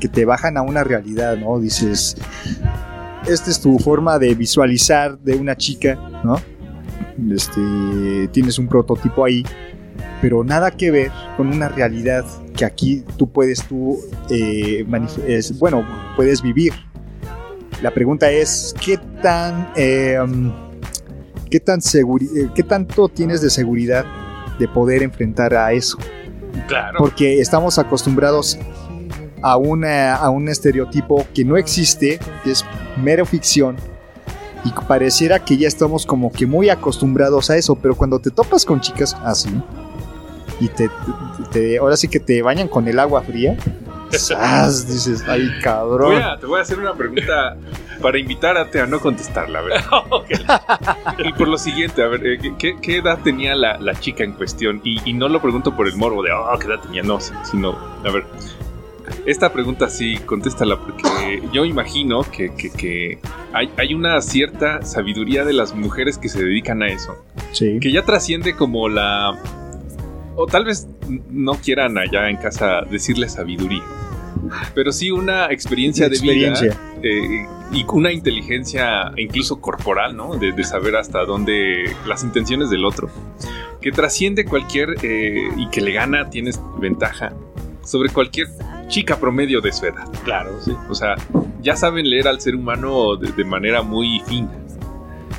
que 0.00 0.08
te 0.08 0.24
bajan 0.24 0.56
a 0.56 0.62
una 0.62 0.84
realidad, 0.84 1.36
¿no? 1.36 1.58
Dices, 1.58 2.16
esta 3.26 3.50
es 3.50 3.60
tu 3.60 3.76
forma 3.80 4.20
de 4.20 4.34
visualizar 4.36 5.18
de 5.18 5.34
una 5.34 5.56
chica, 5.56 5.96
¿no? 6.22 6.40
Este, 7.34 8.28
tienes 8.30 8.58
un 8.58 8.68
prototipo 8.68 9.24
ahí, 9.24 9.42
pero 10.20 10.44
nada 10.44 10.70
que 10.70 10.90
ver 10.90 11.10
con 11.36 11.48
una 11.48 11.68
realidad 11.68 12.24
que 12.56 12.64
aquí 12.64 13.04
tú 13.16 13.28
puedes 13.30 13.62
tú, 13.64 13.98
eh, 14.30 14.84
es- 15.26 15.58
bueno, 15.58 15.84
puedes 16.16 16.42
vivir. 16.42 16.72
La 17.82 17.90
pregunta 17.90 18.30
es, 18.30 18.74
¿qué 18.82 18.98
tan, 19.22 19.68
eh, 19.76 20.18
um, 20.22 20.52
qué 21.50 21.60
tan 21.60 21.80
eh, 21.80 22.48
qué 22.54 22.62
tanto 22.62 23.08
tienes 23.08 23.40
de 23.42 23.50
seguridad 23.50 24.04
de 24.58 24.66
poder 24.68 25.02
enfrentar 25.02 25.54
a 25.54 25.72
eso? 25.72 25.98
Claro. 26.68 26.96
Porque 26.98 27.40
estamos 27.40 27.78
acostumbrados 27.78 28.58
a, 29.42 29.58
una, 29.58 30.14
a 30.16 30.30
un 30.30 30.48
estereotipo 30.48 31.26
que 31.34 31.44
no 31.44 31.58
existe, 31.58 32.18
que 32.42 32.52
es 32.52 32.64
mero 33.02 33.26
ficción, 33.26 33.76
y 34.64 34.72
pareciera 34.88 35.38
que 35.44 35.58
ya 35.58 35.68
estamos 35.68 36.06
como 36.06 36.32
que 36.32 36.46
muy 36.46 36.70
acostumbrados 36.70 37.50
a 37.50 37.56
eso, 37.58 37.76
pero 37.76 37.94
cuando 37.94 38.18
te 38.18 38.30
topas 38.30 38.64
con 38.64 38.80
chicas 38.80 39.14
así 39.22 39.50
y 40.60 40.68
te, 40.68 40.90
te- 41.52 41.78
ahora 41.78 41.96
sí 41.96 42.08
que 42.08 42.20
te 42.20 42.42
bañan 42.42 42.68
con 42.68 42.86
el 42.88 42.98
agua 42.98 43.22
fría, 43.22 43.56
¡zas! 44.12 44.86
dices, 44.88 45.24
ay 45.28 45.46
Voy 45.48 45.60
cabrón. 45.62 46.22
a- 46.22 46.38
te 46.38 46.46
voy 46.46 46.58
a 46.58 46.62
hacer 46.62 46.78
una 46.78 46.94
pregunta 46.94 47.56
para 48.00 48.18
invitarte 48.18 48.80
a 48.80 48.86
no 48.86 49.00
contestarla, 49.00 49.58
a 49.58 49.62
ver. 49.62 49.80
Y 51.24 51.32
por 51.32 51.48
lo 51.48 51.58
siguiente, 51.58 52.02
a 52.02 52.08
ver, 52.08 52.26
eh, 52.26 52.38
¿qué- 52.40 52.54
¿qué, 52.58 52.76
qué 52.80 52.96
edad 52.98 53.18
tenía 53.22 53.54
la, 53.54 53.78
la 53.78 53.94
chica 53.98 54.22
en 54.24 54.32
cuestión? 54.32 54.80
Y, 54.84 55.00
y 55.08 55.12
no 55.14 55.28
lo 55.28 55.40
pregunto 55.40 55.74
por 55.74 55.86
el 55.88 55.96
morbo 55.96 56.22
de, 56.22 56.30
oh, 56.32 56.58
¿qué 56.58 56.66
edad 56.66 56.80
tenía? 56.80 57.02
No, 57.02 57.20
si- 57.20 57.32
sino, 57.44 57.70
a 58.04 58.10
ver, 58.10 58.24
esta 59.24 59.52
pregunta 59.52 59.88
sí, 59.88 60.18
contéstala, 60.18 60.78
porque 60.78 61.42
yo 61.52 61.64
imagino 61.64 62.22
que, 62.22 62.54
que- 62.54 62.70
que 62.70 63.18
hay, 63.52 63.70
hay 63.76 63.94
una 63.94 64.20
cierta 64.20 64.82
sabiduría 64.82 65.44
de 65.44 65.52
las 65.52 65.74
mujeres 65.74 66.18
que 66.18 66.28
se 66.28 66.42
dedican 66.44 66.82
a 66.82 66.88
eso, 66.88 67.16
Sí. 67.52 67.78
que 67.80 67.90
ya 67.92 68.02
trasciende 68.04 68.54
como 68.56 68.88
la... 68.88 69.38
O 70.36 70.46
tal 70.46 70.64
vez 70.64 70.86
no 71.30 71.54
quieran 71.54 71.96
allá 71.98 72.28
en 72.28 72.36
casa 72.36 72.82
decirle 72.90 73.28
sabiduría, 73.28 73.82
pero 74.74 74.92
sí 74.92 75.10
una 75.10 75.46
experiencia 75.50 76.08
de 76.08 76.18
vida 76.18 76.52
eh, 77.02 77.46
y 77.72 77.84
una 77.88 78.12
inteligencia 78.12 79.12
incluso 79.16 79.60
corporal, 79.60 80.14
¿no? 80.14 80.36
De, 80.36 80.52
de 80.52 80.64
saber 80.64 80.96
hasta 80.96 81.24
dónde 81.24 81.90
las 82.06 82.22
intenciones 82.22 82.68
del 82.68 82.84
otro, 82.84 83.08
que 83.80 83.90
trasciende 83.92 84.44
cualquier 84.44 84.96
eh, 85.02 85.48
y 85.56 85.68
que 85.70 85.80
le 85.80 85.92
gana, 85.92 86.28
tienes 86.28 86.60
ventaja 86.78 87.32
sobre 87.82 88.10
cualquier 88.10 88.48
chica 88.88 89.18
promedio 89.18 89.60
de 89.60 89.72
su 89.72 89.86
edad. 89.86 90.06
Claro, 90.24 90.60
sí. 90.60 90.72
O 90.90 90.94
sea, 90.94 91.14
ya 91.62 91.76
saben 91.76 92.08
leer 92.10 92.28
al 92.28 92.40
ser 92.40 92.56
humano 92.56 93.16
de, 93.16 93.32
de 93.32 93.44
manera 93.44 93.82
muy 93.82 94.20
fina. 94.26 94.50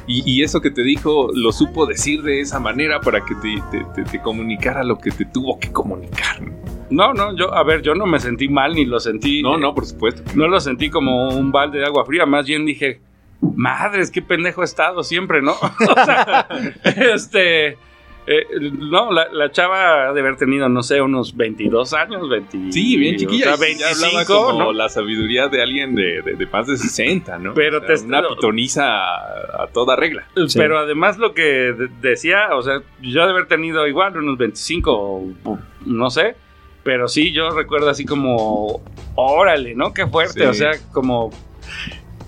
Y, 0.08 0.24
y 0.26 0.42
eso 0.44 0.62
que 0.62 0.72
te 0.72 0.84
dijo 0.84 1.30
lo 1.34 1.52
supo 1.52 1.86
decir 1.86 2.24
de 2.24 2.40
esa 2.40 2.60
manera 2.60 3.02
para 3.02 3.26
que 3.26 3.36
te, 3.36 3.62
te- 3.72 3.86
te- 3.94 4.10
te 4.10 4.22
comunicara 4.22 4.84
lo 4.84 4.98
que 4.98 5.12
te 5.12 5.26
tuvo 5.26 5.60
que 5.60 5.72
comunicar. 5.72 6.42
¿no? 6.90 7.14
No, 7.14 7.36
yo, 7.36 7.54
a 7.54 7.64
ver, 7.64 7.82
yo 7.82 7.94
no 7.94 8.06
me 8.06 8.20
sentí 8.20 8.48
mal 8.48 8.74
ni 8.74 8.86
lo 8.86 9.00
sentí. 9.02 9.42
No, 9.44 9.58
no, 9.58 9.76
por 9.76 9.86
supuesto. 9.86 10.24
No 10.36 10.48
lo 10.48 10.60
sentí 10.62 10.90
como 10.90 11.30
un 11.30 11.52
balde 11.52 11.80
de 11.80 11.86
agua 11.86 12.06
fría, 12.06 12.26
más 12.26 12.46
bien 12.46 12.66
dije, 12.66 13.02
madres, 13.42 14.10
qué 14.10 14.22
pendejo 14.22 14.62
he 14.62 14.66
estado 14.66 15.04
siempre, 15.04 15.42
¿no? 15.42 15.52
o 15.62 16.06
sea, 16.06 16.48
este, 17.14 17.78
eh, 18.28 18.46
no, 18.78 19.12
la, 19.12 19.28
la 19.32 19.52
chava 19.52 20.10
ha 20.10 20.14
de 20.14 20.20
haber 20.20 20.36
tenido, 20.36 20.68
no 20.70 20.84
sé, 20.84 21.02
unos 21.02 21.36
22 21.36 21.94
años, 21.94 22.30
20, 22.30 22.72
Sí, 22.72 22.98
bien 22.98 23.16
chiquilla. 23.16 23.54
o 23.54 23.58
sea, 23.58 23.70
y 23.70 23.78
ya 23.78 23.88
hablaba 23.90 24.14
25, 24.14 24.46
como 24.46 24.60
¿no? 24.66 24.74
la 24.74 24.90
sabiduría 24.90 25.48
de 25.48 25.62
alguien 25.64 25.96
de, 25.96 26.22
de- 26.22 26.34
de 26.36 26.46
más 26.48 26.68
de 26.68 26.78
60, 26.78 27.40
¿no? 27.40 27.54
Pero 27.54 27.78
O 27.78 27.86
sea, 27.86 27.96
te- 27.96 28.04
una 28.04 28.28
pitoniza 28.28 28.84
a, 28.86 29.64
a 29.64 29.68
toda 29.74 29.96
regla. 29.96 30.28
Sí. 30.48 30.58
Pero 30.60 30.78
además 30.80 31.18
lo 31.18 31.34
que 31.34 31.42
de- 31.44 31.90
decía, 32.02 32.50
o 32.54 32.62
sea, 32.62 32.82
yo 33.02 33.24
de 33.26 33.32
haber 33.32 33.48
tenido 33.48 33.88
igual 33.88 34.18
unos 34.18 34.38
25, 34.38 34.92
o- 34.92 35.34
o 35.46 35.60
no 35.86 36.10
sé, 36.10 36.36
pero 36.84 37.08
sí, 37.08 37.32
yo 37.32 37.50
recuerdo 37.52 37.90
así 37.90 38.06
como, 38.06 38.82
órale, 39.16 39.74
¿no? 39.76 39.94
Qué 39.94 40.06
fuerte, 40.06 40.42
Sí. 40.42 40.46
o 40.46 40.54
sea, 40.54 40.72
como... 40.92 41.32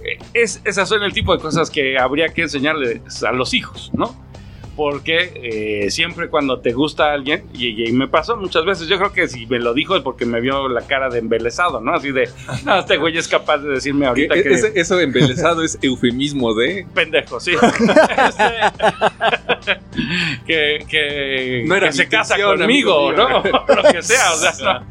eh, 0.03 0.17
Es, 0.33 0.61
esas 0.65 0.87
son 0.87 1.03
el 1.03 1.13
tipo 1.13 1.35
de 1.35 1.41
cosas 1.41 1.69
que 1.69 1.97
habría 1.97 2.29
que 2.29 2.43
enseñarles 2.43 3.23
a 3.23 3.31
los 3.31 3.53
hijos, 3.53 3.91
¿no? 3.93 4.15
Porque 4.79 5.33
eh, 5.83 5.91
siempre 5.91 6.29
cuando 6.29 6.61
te 6.61 6.71
gusta 6.71 7.11
alguien, 7.11 7.43
y, 7.53 7.89
y 7.89 7.91
me 7.91 8.07
pasó 8.07 8.37
muchas 8.37 8.63
veces, 8.63 8.87
yo 8.87 8.97
creo 8.97 9.11
que 9.11 9.27
si 9.27 9.45
me 9.45 9.59
lo 9.59 9.73
dijo 9.73 9.93
es 9.97 10.01
porque 10.03 10.25
me 10.25 10.39
vio 10.39 10.69
la 10.69 10.87
cara 10.87 11.09
de 11.09 11.19
embelesado, 11.19 11.81
¿no? 11.81 11.93
Así 11.93 12.13
de, 12.13 12.29
no, 12.65 12.79
este 12.79 12.95
güey 12.95 13.17
es 13.17 13.27
capaz 13.27 13.57
de 13.57 13.71
decirme 13.71 14.03
Que 14.03 14.07
ahorita 14.07 14.35
que... 14.35 14.53
ese- 14.53 14.71
eso 14.79 14.97
embelesado 15.01 15.65
es 15.65 15.77
eufemismo 15.81 16.53
de... 16.53 16.87
pendejo, 16.93 17.41
sí. 17.41 17.55
Este, 17.55 17.65
que 20.47 20.85
que, 20.89 21.63
No 21.67 21.75
era 21.75 21.87
que 21.87 21.91
mi 21.91 21.97
se 21.97 22.07
casa 22.07 22.37
conmigo, 22.41 23.11
¿no? 23.11 23.43
Lo 23.83 23.91
que 23.91 24.01
sea, 24.01 24.31
o 24.31 24.37
sea, 24.37 24.53
no. 24.63 24.85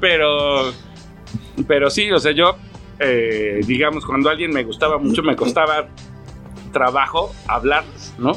Pero, 0.00 0.72
pero 1.68 1.90
sí, 1.90 2.10
o 2.10 2.18
sea, 2.18 2.32
yo, 2.32 2.56
eh, 2.98 3.60
digamos, 3.64 4.04
cuando 4.04 4.30
alguien 4.30 4.50
me 4.52 4.64
gustaba 4.64 4.98
mucho, 4.98 5.22
me 5.22 5.36
costaba 5.36 5.86
trabajo 6.72 7.32
hablarles, 7.46 8.12
¿no? 8.18 8.32
O 8.32 8.36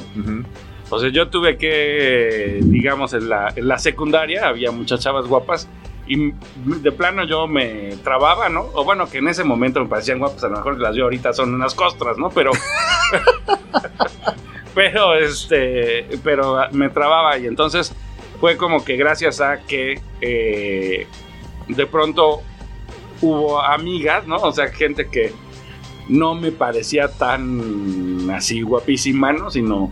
sea, 0.99 1.09
yo 1.09 1.29
tuve 1.29 1.57
que, 1.57 2.59
digamos, 2.63 3.13
en 3.13 3.29
la, 3.29 3.77
secundaria 3.77 4.47
había 4.47 4.71
muchas 4.71 4.99
chavas 4.99 5.25
guapas 5.25 5.69
y 6.07 6.33
de 6.65 6.91
plano 6.91 7.25
yo 7.25 7.47
me 7.47 7.95
trababa, 8.03 8.49
¿no? 8.49 8.65
O 8.73 8.83
bueno, 8.83 9.09
que 9.09 9.19
en 9.19 9.29
ese 9.29 9.43
momento 9.43 9.79
me 9.79 9.87
parecían 9.87 10.19
guapas, 10.19 10.43
a 10.43 10.49
lo 10.49 10.57
mejor 10.57 10.79
las 10.79 10.95
yo 10.95 11.05
ahorita 11.05 11.31
son 11.31 11.53
unas 11.53 11.73
costras, 11.73 12.17
¿no? 12.17 12.29
Pero, 12.29 12.51
pero, 14.75 15.15
este, 15.15 16.07
pero 16.23 16.57
me 16.71 16.89
trababa 16.89 17.37
y 17.37 17.47
entonces 17.47 17.95
fue 18.41 18.57
como 18.57 18.83
que 18.83 18.97
gracias 18.97 19.39
a 19.39 19.59
que 19.59 20.01
eh, 20.19 21.07
de 21.67 21.85
pronto 21.85 22.41
hubo 23.21 23.61
amigas, 23.61 24.27
¿no? 24.27 24.37
O 24.37 24.51
sea, 24.51 24.67
gente 24.67 25.07
que 25.07 25.31
no 26.09 26.35
me 26.35 26.51
parecía 26.51 27.07
tan 27.07 28.29
así 28.31 28.61
guapísima, 28.61 29.31
¿no? 29.31 29.49
Sino, 29.49 29.91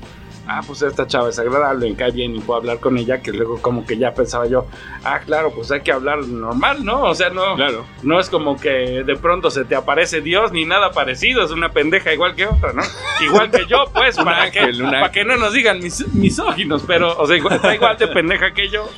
ah, 0.51 0.61
pues 0.65 0.81
esta 0.81 1.05
chava 1.05 1.29
es 1.29 1.37
agradable, 1.37 1.87
me 1.89 1.95
cae 1.95 2.09
bien 2.11 2.35
y 2.35 2.39
puedo 2.39 2.59
hablar 2.59 2.79
con 2.79 2.97
ella, 2.97 3.21
que 3.21 3.31
luego 3.31 3.61
como 3.61 3.85
que 3.85 3.97
ya 3.97 4.13
pensaba 4.13 4.47
yo, 4.47 4.65
ah, 5.03 5.19
claro, 5.25 5.51
pues 5.53 5.69
hay 5.71 5.81
que 5.81 5.91
hablar 5.91 6.25
normal, 6.27 6.83
¿no? 6.83 7.03
O 7.03 7.13
sea, 7.13 7.29
no, 7.29 7.55
Claro. 7.55 7.85
no 8.01 8.19
es 8.19 8.29
como 8.29 8.59
que 8.59 9.03
de 9.05 9.15
pronto 9.15 9.51
se 9.51 9.63
te 9.63 9.75
aparece 9.75 10.21
Dios 10.21 10.51
ni 10.51 10.65
nada 10.65 10.91
parecido, 10.91 11.43
es 11.43 11.51
una 11.51 11.69
pendeja 11.69 12.11
igual 12.13 12.33
que 12.35 12.47
otra, 12.47 12.73
¿no? 12.73 12.81
Igual 13.21 13.51
que 13.51 13.65
yo, 13.67 13.83
pues, 13.93 14.15
para, 14.15 14.43
ángel, 14.43 14.77
que, 14.77 14.83
para 14.83 15.11
que 15.11 15.25
no 15.25 15.35
nos 15.37 15.53
digan 15.53 15.79
mis, 15.79 16.07
misóginos, 16.13 16.83
pero, 16.87 17.15
o 17.17 17.27
sea, 17.27 17.35
igual, 17.35 17.55
está 17.57 17.75
igual 17.75 17.97
de 17.97 18.07
pendeja 18.07 18.53
que 18.53 18.69
yo, 18.69 18.89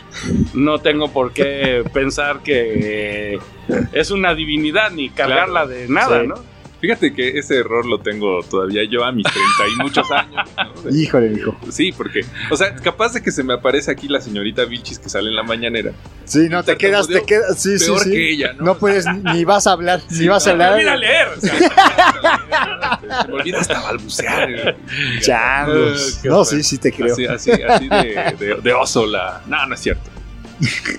no 0.53 0.77
tengo 0.79 1.11
por 1.11 1.33
qué 1.33 1.83
pensar 1.91 2.39
que 2.43 3.39
es 3.93 4.11
una 4.11 4.35
divinidad 4.35 4.91
ni 4.91 5.09
cargarla 5.09 5.65
de 5.65 5.87
nada, 5.89 6.21
Sí. 6.21 6.27
¿no? 6.27 6.35
Fíjate 6.81 7.13
que 7.13 7.37
ese 7.37 7.57
error 7.59 7.85
lo 7.85 7.99
tengo 7.99 8.41
todavía 8.41 8.81
yo 8.89 9.05
a 9.05 9.11
mis 9.11 9.23
30 9.25 9.41
y 9.71 9.83
muchos 9.83 10.11
años. 10.11 10.49
¿no? 10.57 10.81
De- 10.81 10.97
Híjole, 11.03 11.29
mijo. 11.29 11.55
Sí, 11.69 11.91
porque, 11.91 12.21
o 12.49 12.57
sea, 12.57 12.73
capaz 12.75 13.13
de 13.13 13.21
que 13.21 13.31
se 13.31 13.43
me 13.43 13.53
aparece 13.53 13.91
aquí 13.91 14.07
la 14.07 14.19
señorita 14.19 14.65
Vilchis 14.65 14.97
que 14.97 15.07
sale 15.07 15.29
en 15.29 15.35
la 15.35 15.43
mañanera. 15.43 15.91
Sí, 16.25 16.47
no, 16.49 16.63
te 16.63 16.77
quedas, 16.77 17.07
te 17.07 17.23
quedas, 17.23 17.61
sí, 17.61 17.77
sí, 17.77 17.85
Peor 17.85 17.99
sí. 17.99 18.11
que 18.11 18.31
ella, 18.31 18.53
¿no? 18.53 18.63
No 18.65 18.77
puedes, 18.79 19.05
ni 19.05 19.45
vas 19.45 19.67
a 19.67 19.73
hablar, 19.73 20.01
ni 20.09 20.27
vas 20.27 20.47
a 20.47 20.53
no, 20.55 20.63
hablar. 20.63 20.77
Mira 20.79 20.97
leer. 20.97 21.27
o 21.37 21.39
sea, 21.39 21.53
me 23.27 23.33
olvida 23.33 23.59
hasta 23.59 23.79
balbucear. 23.81 24.51
eh. 24.51 24.75
Changos. 25.21 26.19
Qué 26.21 26.29
No, 26.29 26.43
sí, 26.45 26.63
sí 26.63 26.77
te 26.77 26.91
creo. 26.91 27.13
Así, 27.13 27.25
así, 27.25 27.51
así 27.51 27.87
de, 27.89 28.35
de- 28.39 28.55
de 28.61 28.73
oso 28.73 29.05
la... 29.05 29.41
No, 29.47 29.65
no 29.67 29.75
es 29.75 29.81
cierto. 29.81 30.09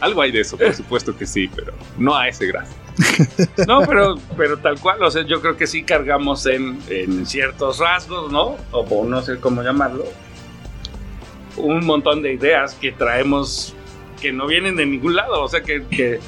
Algo 0.00 0.22
hay 0.22 0.32
de 0.32 0.40
eso, 0.40 0.56
por 0.56 0.74
supuesto 0.76 1.16
que 1.16 1.26
sí, 1.26 1.48
pero 1.54 1.72
no 1.98 2.16
a 2.16 2.28
ese 2.28 2.46
grado. 2.46 2.68
No, 3.66 3.80
pero, 3.86 4.16
pero 4.36 4.58
tal 4.58 4.78
cual, 4.78 5.02
o 5.02 5.10
sea, 5.10 5.22
yo 5.22 5.40
creo 5.40 5.56
que 5.56 5.66
sí 5.66 5.82
cargamos 5.82 6.44
en, 6.46 6.78
en 6.88 7.26
ciertos 7.26 7.78
rasgos, 7.78 8.30
¿no? 8.30 8.56
O, 8.70 8.80
o 8.80 9.04
no 9.04 9.22
sé 9.22 9.38
cómo 9.38 9.62
llamarlo. 9.62 10.04
Un 11.56 11.84
montón 11.84 12.22
de 12.22 12.32
ideas 12.32 12.74
que 12.74 12.92
traemos 12.92 13.74
que 14.20 14.32
no 14.32 14.46
vienen 14.46 14.76
de 14.76 14.86
ningún 14.86 15.16
lado, 15.16 15.42
o 15.42 15.48
sea, 15.48 15.62
que, 15.62 15.84
que 15.86 16.20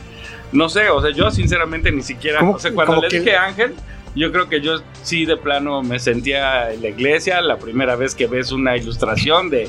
no 0.53 0.69
sé, 0.69 0.91
o 0.91 1.01
sea, 1.01 1.11
yo 1.13 1.31
sinceramente 1.31 1.91
ni 1.93 2.03
siquiera, 2.03 2.43
o 2.43 2.59
sea, 2.59 2.73
cuando 2.73 3.01
le 3.01 3.09
que- 3.09 3.21
dije 3.21 3.37
Ángel, 3.37 3.75
yo 4.17 4.31
creo 4.33 4.49
que 4.49 4.61
yo 4.61 4.81
sí 5.03 5.25
de 5.25 5.37
plano 5.37 5.83
me 5.83 5.99
sentía 5.99 6.73
en 6.73 6.83
la 6.83 6.89
iglesia, 6.89 7.41
la 7.41 7.57
primera 7.57 7.97
vez 7.97 8.15
que 8.15 8.27
ves 8.27 8.53
una 8.53 8.77
ilustración 8.77 9.49
de 9.51 9.69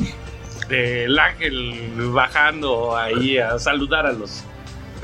del 0.69 1.17
ángel 1.19 1.91
bajando 2.11 2.97
ahí 2.97 3.37
a 3.37 3.59
saludar 3.59 4.07
a 4.07 4.11
los 4.11 4.43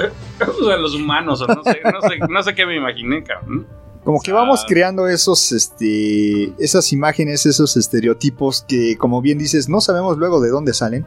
a 0.06 0.78
los 0.78 0.96
humanos 0.96 1.42
o 1.42 1.48
no 1.48 1.64
sé, 1.64 1.80
no 1.84 2.02
sé, 2.02 2.18
no 2.30 2.44
sé 2.44 2.56
qué 2.56 2.66
me 2.66 2.76
imaginé, 2.78 3.24
cabrón. 3.24 3.68
Como 4.04 4.20
que 4.20 4.32
vamos 4.32 4.62
Ah. 4.64 4.66
creando 4.68 5.08
esos, 5.08 5.52
este, 5.52 6.52
esas 6.58 6.92
imágenes, 6.92 7.46
esos 7.46 7.78
estereotipos 7.78 8.66
que, 8.68 8.98
como 8.98 9.22
bien 9.22 9.38
dices, 9.38 9.70
no 9.70 9.80
sabemos 9.80 10.18
luego 10.18 10.42
de 10.42 10.50
dónde 10.50 10.74
salen, 10.74 11.06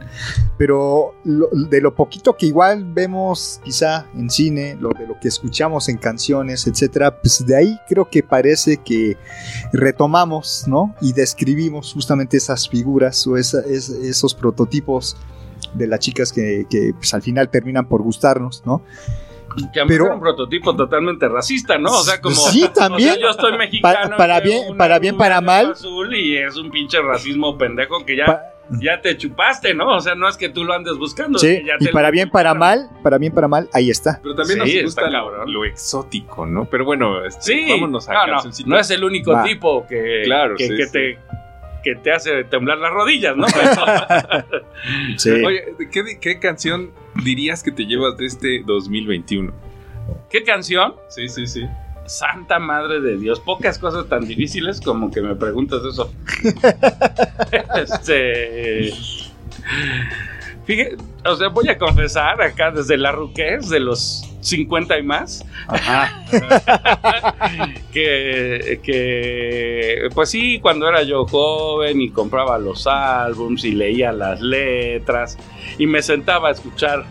pero 0.57 1.13
lo- 1.25 1.49
de 1.51 1.81
lo 1.81 1.93
poquito 1.93 2.37
que 2.37 2.45
igual 2.45 2.85
vemos 2.93 3.59
quizá 3.65 4.05
en 4.15 4.29
cine, 4.29 4.77
lo 4.79 4.91
de 4.97 5.07
lo 5.07 5.19
que 5.19 5.27
escuchamos 5.27 5.89
en 5.89 5.97
canciones, 5.97 6.67
etcétera, 6.67 7.19
pues 7.19 7.45
de 7.45 7.57
ahí 7.57 7.77
creo 7.89 8.09
que 8.09 8.23
parece 8.23 8.77
que 8.77 9.17
retomamos, 9.73 10.63
¿no? 10.67 10.95
Y 11.01 11.11
describimos 11.11 11.91
justamente 11.93 12.37
esas 12.37 12.67
figuras 12.69 13.27
o 13.27 13.35
esa- 13.35 13.61
es- 13.67 13.89
esos 13.89 14.33
prototipos 14.33 15.17
de 15.73 15.87
las 15.87 15.99
chicas 15.99 16.31
que, 16.33 16.65
que, 16.69 16.91
pues, 16.95 17.13
al 17.13 17.21
final 17.21 17.49
terminan 17.49 17.87
por 17.87 18.01
gustarnos, 18.01 18.63
¿no? 18.65 18.81
Que 19.73 19.79
a 19.79 19.85
mí 19.85 19.89
Pero- 19.89 20.05
era 20.05 20.13
un 20.15 20.19
prototipo 20.19 20.75
totalmente 20.75 21.29
racista, 21.29 21.77
¿no? 21.77 21.89
O 21.91 22.03
sea, 22.03 22.19
como. 22.19 22.35
Sí, 22.35 22.67
también. 22.73 23.11
o 23.11 23.13
sea, 23.13 23.21
yo 23.21 23.29
estoy 23.29 23.57
mexicano. 23.57 24.09
Pa- 24.11 24.17
para 24.17 24.39
bien- 24.41 24.63
una 24.67 24.77
para 24.77 24.99
bien, 24.99 25.17
para 25.17 25.39
mal. 25.39 25.71
Azul 25.71 26.13
y 26.13 26.37
es 26.37 26.57
un 26.57 26.69
pinche 26.71 27.01
racismo 27.01 27.57
pendejo 27.57 28.05
que 28.05 28.17
ya. 28.17 28.25
Pa- 28.25 28.41
ya 28.81 28.99
te 28.99 29.15
chupaste, 29.15 29.75
¿no? 29.75 29.95
O 29.95 30.01
sea, 30.01 30.15
no 30.15 30.27
es 30.27 30.37
que 30.37 30.49
tú 30.49 30.63
lo 30.65 30.73
andes 30.73 30.97
buscando. 30.97 31.37
Sí, 31.37 31.47
es 31.49 31.59
que 31.59 31.65
ya 31.67 31.73
y 31.79 31.85
te 31.85 31.91
para 31.91 32.09
bien, 32.09 32.31
para 32.31 32.55
mal, 32.55 32.89
para 33.03 33.19
bien, 33.19 33.31
para 33.31 33.47
mal, 33.47 33.69
ahí 33.73 33.91
está. 33.91 34.19
Pero 34.23 34.33
también 34.33 34.59
Sí, 34.65 34.75
nos 34.77 34.83
gusta 34.85 35.07
lo, 35.45 35.63
exótico, 35.65 36.47
¿no? 36.47 36.65
Pero 36.65 36.83
bueno, 36.83 37.23
este, 37.23 37.41
Sí, 37.43 37.65
vámonos 37.69 38.09
a 38.09 38.13
no, 38.13 38.41
no, 38.65 38.79
es 38.79 38.89
el 38.89 39.03
único 39.03 39.33
Va. 39.33 39.43
tipo 39.43 39.85
que, 39.87 40.23
Claro, 40.25 40.55
que, 40.57 40.67
sí, 40.67 40.75
que 40.75 40.85
sí. 40.87 40.91
te 40.91 41.19
que 41.85 41.95
te 41.95 42.11
hace 42.11 42.43
temblar 42.45 42.79
las 42.79 42.91
rodillas, 42.91 43.37
¿no? 43.37 43.45
Sí. 45.17 45.29
Oye, 45.29 45.63
¿qué, 45.91 46.19
¿qué 46.19 46.39
canción 46.39 46.91
dirías 47.23 47.63
que 47.63 47.71
te 47.71 47.85
llevas 47.85 48.17
de 48.17 48.25
este 48.25 48.63
2021? 48.65 49.53
¿Qué 50.29 50.43
canción? 50.43 50.95
Sí, 51.09 51.29
sí, 51.29 51.45
sí. 51.47 51.65
Santa 52.07 52.59
madre 52.59 53.01
de 53.01 53.17
Dios, 53.17 53.39
pocas 53.39 53.79
cosas 53.79 54.09
tan 54.09 54.27
difíciles 54.27 54.81
como 54.81 55.11
que 55.11 55.21
me 55.21 55.35
preguntas 55.35 55.81
eso. 55.85 56.11
este. 57.75 58.91
Fíjate, 60.65 60.97
o 61.25 61.35
sea, 61.35 61.49
voy 61.49 61.69
a 61.69 61.77
confesar 61.77 62.41
acá 62.41 62.71
desde 62.71 62.97
la 62.97 63.11
ruquez 63.11 63.69
de 63.69 63.79
los 63.79 64.27
50 64.41 64.97
y 64.97 65.03
más. 65.03 65.45
que, 67.93 68.79
que, 68.83 70.09
pues 70.13 70.29
sí, 70.29 70.59
cuando 70.59 70.87
era 70.87 71.03
yo 71.03 71.25
joven 71.25 72.01
y 72.01 72.09
compraba 72.09 72.57
los 72.57 72.87
álbums 72.87 73.63
y 73.63 73.71
leía 73.71 74.11
las 74.11 74.41
letras 74.41 75.37
y 75.77 75.85
me 75.87 76.01
sentaba 76.01 76.49
a 76.49 76.51
escuchar 76.51 77.05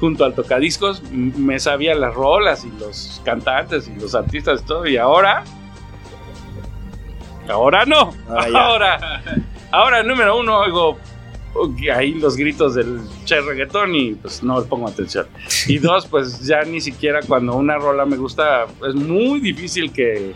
junto 0.00 0.24
al 0.24 0.34
tocadiscos, 0.34 1.02
me 1.10 1.58
sabía 1.58 1.94
las 1.94 2.14
rolas 2.14 2.64
y 2.64 2.70
los 2.78 3.20
cantantes 3.24 3.88
y 3.88 3.98
los 3.98 4.14
artistas 4.14 4.60
y 4.62 4.66
todo, 4.66 4.86
y 4.86 4.96
ahora, 4.98 5.42
ahora 7.48 7.84
no, 7.86 8.12
Ahora 8.28 8.48
ya. 8.50 8.58
ahora, 8.66 9.22
ahora 9.70 10.02
número 10.02 10.38
uno 10.38 10.58
oigo 10.58 10.98
ahí 11.94 12.14
los 12.14 12.36
gritos 12.36 12.74
del 12.74 13.00
che 13.24 13.40
reggaetón 13.40 13.94
y 13.94 14.14
pues 14.14 14.42
no 14.42 14.60
le 14.60 14.66
pongo 14.66 14.88
atención. 14.88 15.26
Y 15.68 15.78
dos, 15.80 16.06
pues 16.06 16.46
ya 16.46 16.62
ni 16.62 16.80
siquiera 16.80 17.20
cuando 17.26 17.56
una 17.56 17.76
rola 17.78 18.04
me 18.06 18.16
gusta, 18.16 18.66
es 18.88 18.94
muy 18.94 19.40
difícil 19.40 19.92
que... 19.92 20.32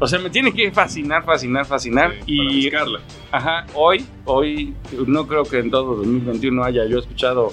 O 0.00 0.06
sea, 0.06 0.18
me 0.20 0.30
tiene 0.30 0.52
que 0.52 0.70
fascinar, 0.70 1.24
fascinar, 1.24 1.66
fascinar. 1.66 2.12
Sí, 2.24 2.32
y 2.40 2.64
buscarla. 2.66 3.00
Ajá, 3.32 3.66
hoy, 3.74 4.06
hoy 4.26 4.72
no 5.06 5.26
creo 5.26 5.42
que 5.42 5.58
en 5.58 5.70
todo 5.72 5.96
2021 5.96 6.62
haya 6.64 6.84
yo 6.86 7.00
escuchado 7.00 7.52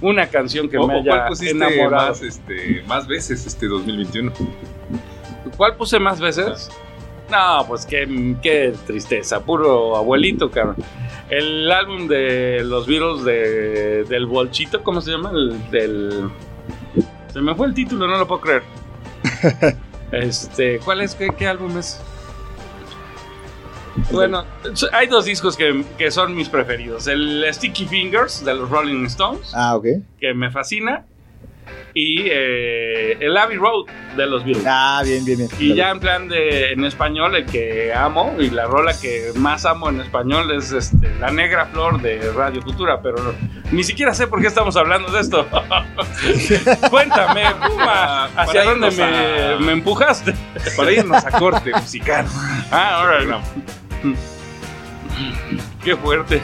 una 0.00 0.28
canción 0.28 0.68
que 0.68 0.78
¿O- 0.78 0.86
me 0.86 1.02
¿Cuál 1.02 1.20
haya 1.20 1.26
pusiste 1.28 1.50
enamorado. 1.56 2.08
más, 2.10 2.22
este, 2.22 2.84
más 2.86 3.06
veces 3.08 3.44
este 3.46 3.66
2021? 3.66 4.32
¿Cuál 5.56 5.76
puse 5.76 5.98
más 5.98 6.20
veces? 6.20 6.70
No, 7.30 7.64
pues 7.66 7.84
qué, 7.86 8.36
qué 8.42 8.74
tristeza, 8.86 9.44
puro 9.44 9.96
abuelito, 9.96 10.50
cabrón. 10.50 10.76
El 11.34 11.70
álbum 11.72 12.08
de 12.08 12.62
los 12.62 12.86
Beatles 12.86 13.24
de, 13.24 14.04
del 14.04 14.26
Bolchito, 14.26 14.82
¿cómo 14.82 15.00
se 15.00 15.12
llama? 15.12 15.30
El, 15.30 15.70
del... 15.70 16.30
Se 17.32 17.40
me 17.40 17.54
fue 17.54 17.68
el 17.68 17.74
título, 17.74 18.06
no 18.06 18.18
lo 18.18 18.26
puedo 18.28 18.40
creer. 18.42 18.62
Este, 20.12 20.78
¿cuál 20.80 21.00
es? 21.00 21.14
¿Qué, 21.14 21.30
qué 21.38 21.48
álbum 21.48 21.78
es? 21.78 21.98
Bueno, 24.10 24.44
hay 24.92 25.06
dos 25.06 25.24
discos 25.24 25.56
que, 25.56 25.84
que 25.96 26.10
son 26.10 26.34
mis 26.34 26.50
preferidos. 26.50 27.06
El 27.06 27.46
Sticky 27.50 27.86
Fingers 27.86 28.44
de 28.44 28.52
los 28.54 28.68
Rolling 28.68 29.06
Stones, 29.06 29.52
Ah, 29.54 29.74
ok. 29.74 29.86
que 30.20 30.34
me 30.34 30.50
fascina. 30.50 31.06
Y 31.94 32.22
eh, 32.30 33.18
el 33.20 33.36
Abbey 33.36 33.56
Road 33.58 33.84
de 34.16 34.26
los 34.26 34.44
Beatles. 34.44 34.64
Ah, 34.66 35.02
bien, 35.04 35.24
bien, 35.26 35.38
bien. 35.38 35.50
Y 35.58 35.74
ya 35.74 35.90
en 35.90 36.00
plan 36.00 36.26
de 36.28 36.72
en 36.72 36.84
español, 36.84 37.36
el 37.36 37.44
que 37.46 37.92
amo 37.94 38.34
y 38.38 38.48
la 38.50 38.64
rola 38.66 38.98
que 38.98 39.32
más 39.36 39.66
amo 39.66 39.90
en 39.90 40.00
español 40.00 40.50
es 40.56 40.72
este, 40.72 41.10
La 41.20 41.30
Negra 41.30 41.66
Flor 41.66 42.00
de 42.00 42.32
Radio 42.32 42.62
Futura, 42.62 43.02
pero 43.02 43.18
no- 43.22 43.34
ni 43.70 43.84
siquiera 43.84 44.14
sé 44.14 44.26
por 44.26 44.40
qué 44.40 44.46
estamos 44.46 44.74
hablando 44.76 45.10
de 45.12 45.20
esto. 45.20 45.46
Cuéntame, 46.90 47.42
Puma, 47.66 48.24
¿hacia 48.36 48.64
dónde 48.64 48.90
me, 48.90 49.02
a- 49.02 49.56
me 49.60 49.72
empujaste? 49.72 50.34
Para 50.76 50.92
irnos 50.92 51.24
a 51.24 51.30
corte 51.38 51.72
musical. 51.72 52.24
Ah, 52.70 53.00
ahora 53.00 53.20
no. 53.24 53.40
Qué 55.84 55.96
fuerte. 55.96 56.40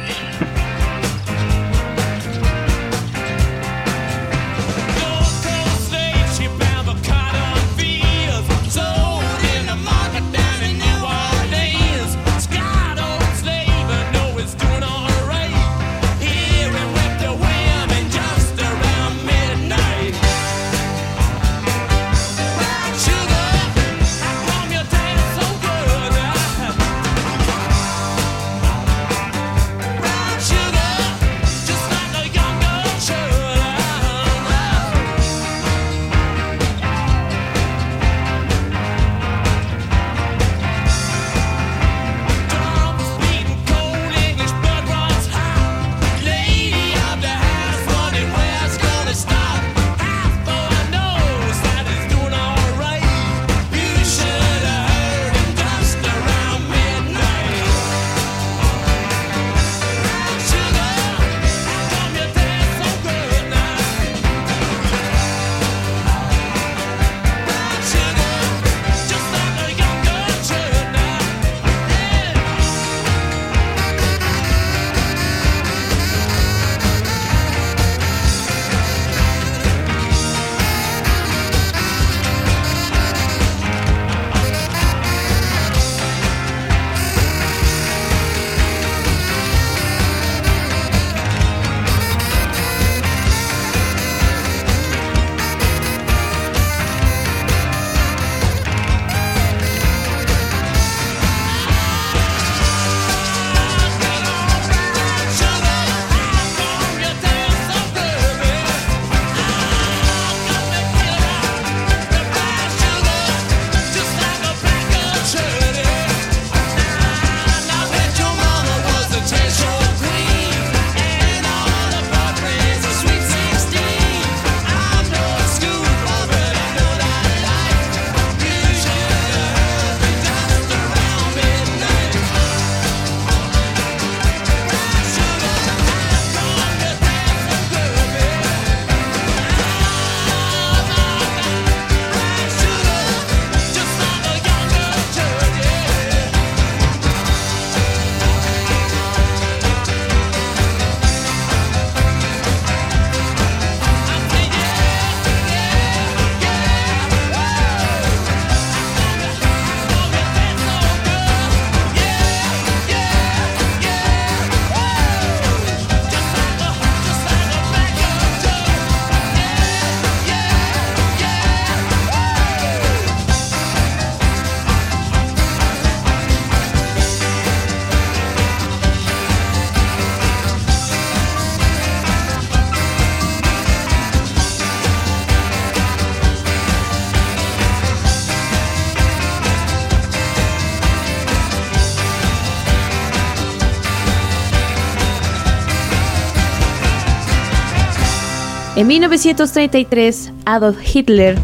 En 198.79 198.87
1933, 198.87 200.33
Adolf 200.45 200.79
Hitler 200.95 201.37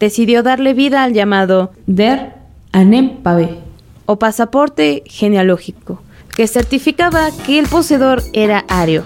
decidió 0.00 0.42
darle 0.42 0.74
vida 0.74 1.04
al 1.04 1.12
llamado 1.12 1.70
Der 1.86 2.34
Anempave, 2.72 3.60
o 4.06 4.18
pasaporte 4.18 5.04
genealógico, 5.06 6.02
que 6.34 6.48
certificaba 6.48 7.28
que 7.46 7.60
el 7.60 7.68
poseedor 7.68 8.24
era 8.32 8.64
ario. 8.66 9.04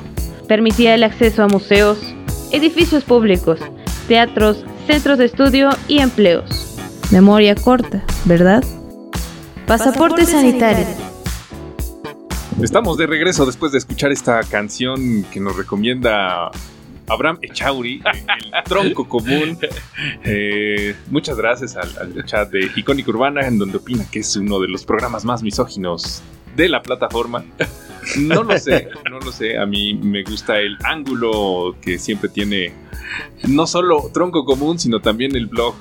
Permitía 0.49 0.95
el 0.95 1.03
acceso 1.03 1.43
a 1.43 1.49
museos, 1.49 1.99
edificios 2.53 3.05
públicos, 3.05 3.61
teatros, 4.09 4.65
centros 4.87 5.19
de 5.19 5.27
estudio 5.27 5.69
y 5.87 5.99
empleos. 5.99 6.79
Memoria 7.11 7.55
corta, 7.55 8.03
¿verdad? 8.25 8.65
Pasaporte, 9.67 10.25
sanitario. 10.25 10.87
Estamos 12.63 12.97
de 12.97 13.07
regreso 13.07 13.45
después 13.45 13.73
de 13.73 13.79
escuchar 13.79 14.11
esta 14.11 14.41
canción 14.45 15.27
que 15.31 15.39
nos 15.39 15.55
recomienda 15.55 16.51
Abraham 17.09 17.39
Echauri, 17.43 18.03
el 18.05 18.65
tronco 18.65 19.09
común. 19.09 19.59
Eh, 20.25 20.95
muchas 21.11 21.37
gracias 21.37 21.77
al, 21.77 22.25
chat 22.25 22.51
de 22.51 22.71
Icónica 22.77 23.11
Urbana, 23.11 23.47
en 23.47 23.59
donde 23.59 23.79
opina 23.79 24.07
que 24.11 24.21
es 24.21 24.37
uno 24.37 24.59
de 24.61 24.69
los 24.69 24.85
programas 24.85 25.25
más 25.25 25.43
misóginos 25.43 26.23
de 26.57 26.69
la 26.69 26.83
plataforma. 26.83 27.45
No 28.19 28.43
lo 28.43 28.59
sé, 28.59 28.89
no 29.11 29.19
lo 29.19 29.33
sé. 29.33 29.59
A 29.59 29.67
mí 29.67 29.95
me 29.95 30.23
gusta 30.23 30.59
el 30.59 30.77
ángulo 30.85 31.75
que 31.81 31.99
siempre 31.99 32.29
tiene 32.29 32.73
no 33.49 33.67
solo 33.67 34.11
tronco 34.13 34.45
común, 34.45 34.79
sino 34.79 35.01
también 35.01 35.35
el 35.37 35.47
blog 35.47 35.75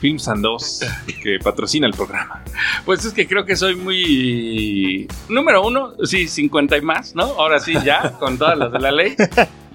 Films 0.00 0.28
and 0.28 0.42
Dos, 0.42 0.80
que 1.22 1.38
patrocina 1.42 1.86
el 1.86 1.94
programa. 1.94 2.42
Pues 2.84 3.04
es 3.06 3.14
que 3.14 3.26
creo 3.26 3.46
que 3.46 3.56
soy 3.56 3.74
muy. 3.74 5.08
Número 5.30 5.66
uno, 5.66 5.94
sí, 6.04 6.28
50 6.28 6.76
y 6.76 6.80
más, 6.82 7.14
¿no? 7.14 7.22
Ahora 7.24 7.58
sí, 7.58 7.74
ya, 7.84 8.12
con 8.18 8.36
todas 8.36 8.58
las 8.58 8.70
de 8.70 8.80
la 8.80 8.92
ley. 8.92 9.16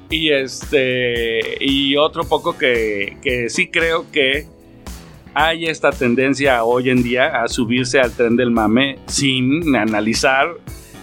Y 0.09 0.31
este. 0.31 1.63
Y 1.63 1.95
otro 1.97 2.23
poco 2.23 2.57
que, 2.57 3.17
que 3.21 3.49
sí 3.49 3.69
creo 3.69 4.09
que 4.11 4.47
hay 5.33 5.65
esta 5.65 5.91
tendencia 5.91 6.63
hoy 6.63 6.89
en 6.89 7.03
día 7.03 7.41
a 7.43 7.47
subirse 7.47 7.99
al 7.99 8.11
tren 8.11 8.35
del 8.35 8.51
mame 8.51 8.99
sin 9.05 9.75
analizar 9.75 10.49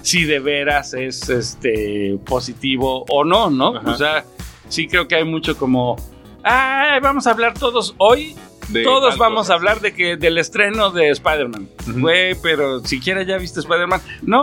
si 0.02 0.24
de 0.24 0.38
veras 0.38 0.94
es 0.94 1.28
este 1.28 2.18
positivo 2.24 3.04
o 3.08 3.24
no, 3.24 3.50
¿no? 3.50 3.76
Ajá. 3.76 3.90
O 3.90 3.96
sea, 3.96 4.24
sí 4.68 4.86
creo 4.88 5.08
que 5.08 5.16
hay 5.16 5.24
mucho 5.24 5.56
como. 5.56 5.96
Ah, 6.44 6.98
vamos 7.02 7.26
a 7.26 7.32
hablar 7.32 7.54
todos 7.58 7.94
hoy 7.98 8.36
De 8.68 8.84
Todos 8.84 9.18
vamos 9.18 9.40
cosa, 9.40 9.54
a 9.54 9.56
hablar 9.56 9.80
de 9.80 9.92
que 9.94 10.16
del 10.16 10.38
estreno 10.38 10.90
de 10.90 11.10
Spider-Man. 11.10 11.68
Güey, 11.98 12.36
pero 12.40 12.80
siquiera 12.80 13.22
ya 13.22 13.36
viste 13.38 13.60
Spider-Man. 13.60 14.00
No. 14.22 14.42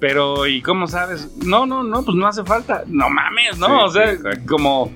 Pero, 0.00 0.46
¿y 0.46 0.62
cómo 0.62 0.88
sabes? 0.88 1.28
No, 1.44 1.66
no, 1.66 1.82
no, 1.84 2.02
pues 2.02 2.16
no 2.16 2.26
hace 2.26 2.42
falta. 2.42 2.84
No 2.86 3.10
mames, 3.10 3.58
¿no? 3.58 3.66
Sí, 3.66 3.72
o 3.84 3.88
sea, 3.90 4.12
sí, 4.16 4.46
como 4.48 4.90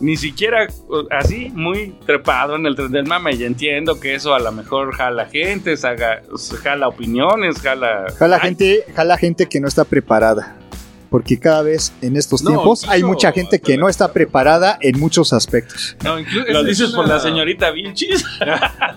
ni 0.00 0.16
siquiera 0.16 0.66
así, 1.10 1.50
muy 1.54 1.94
trepado 2.04 2.56
en 2.56 2.66
el 2.66 2.76
tren 2.76 2.92
del 2.92 3.06
mame. 3.06 3.32
Y 3.34 3.44
entiendo 3.44 3.98
que 3.98 4.14
eso 4.14 4.34
a 4.34 4.40
lo 4.40 4.52
mejor 4.52 4.94
jala 4.94 5.26
gente, 5.26 5.76
saga- 5.76 6.22
jala 6.62 6.88
opiniones, 6.88 7.60
jala. 7.60 8.06
Jala 8.18 8.36
Ay, 8.36 8.48
gente, 8.50 8.84
jala 8.94 9.16
gente 9.16 9.48
que 9.48 9.58
no 9.58 9.68
está 9.68 9.84
preparada. 9.84 10.58
Porque 11.12 11.38
cada 11.38 11.62
vez 11.62 11.92
en 12.02 12.16
estos 12.16 12.42
No, 12.42 12.50
tiempos 12.50 12.82
hay 12.88 13.00
incluso 13.00 13.06
mucha 13.12 13.32
gente 13.32 13.60
que 13.60 13.76
no 13.76 13.88
está 13.88 14.12
preparada 14.12 14.78
en 14.80 14.98
muchos 14.98 15.32
aspectos. 15.32 15.94
No, 16.02 16.18
inclu- 16.18 16.46
Lo 16.48 16.60
es- 16.62 16.66
dices 16.66 16.88
es 16.88 16.94
por 16.94 17.06
la 17.06 17.20
señorita 17.20 17.70
Vilchis. 17.70 18.24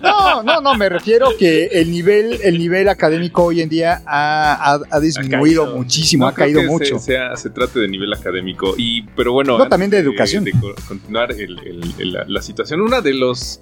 No, 0.01 0.41
no, 0.43 0.61
no, 0.61 0.75
me 0.75 0.87
refiero 0.89 1.27
que 1.37 1.65
el 1.73 1.91
nivel, 1.91 2.39
el 2.41 2.57
nivel 2.57 2.87
académico 2.89 3.43
hoy 3.43 3.61
en 3.61 3.69
día 3.69 4.01
ha, 4.05 4.75
ha- 4.75 4.79
ha 4.89 4.99
disminuido 4.99 5.75
muchísimo, 5.75 6.23
No 6.25 6.29
ha 6.29 6.33
caído 6.33 6.61
que 6.61 6.67
mucho. 6.67 6.99
Se, 6.99 7.05
sea- 7.13 7.35
se 7.35 7.49
trate 7.49 7.79
de 7.79 7.87
nivel 7.87 8.11
académico. 8.13 8.73
Y, 8.77 9.03
pero 9.15 9.33
bueno. 9.33 9.57
No, 9.57 9.67
también 9.67 9.91
de 9.91 9.97
educación. 9.99 10.43
De, 10.45 10.53
continuar 10.87 11.31
el- 11.33 11.59
el- 11.59 11.93
el- 11.99 12.13
la, 12.13 12.25
la 12.27 12.41
situación. 12.41 12.79
Una 12.81 13.01
de 13.01 13.13
los. 13.13 13.59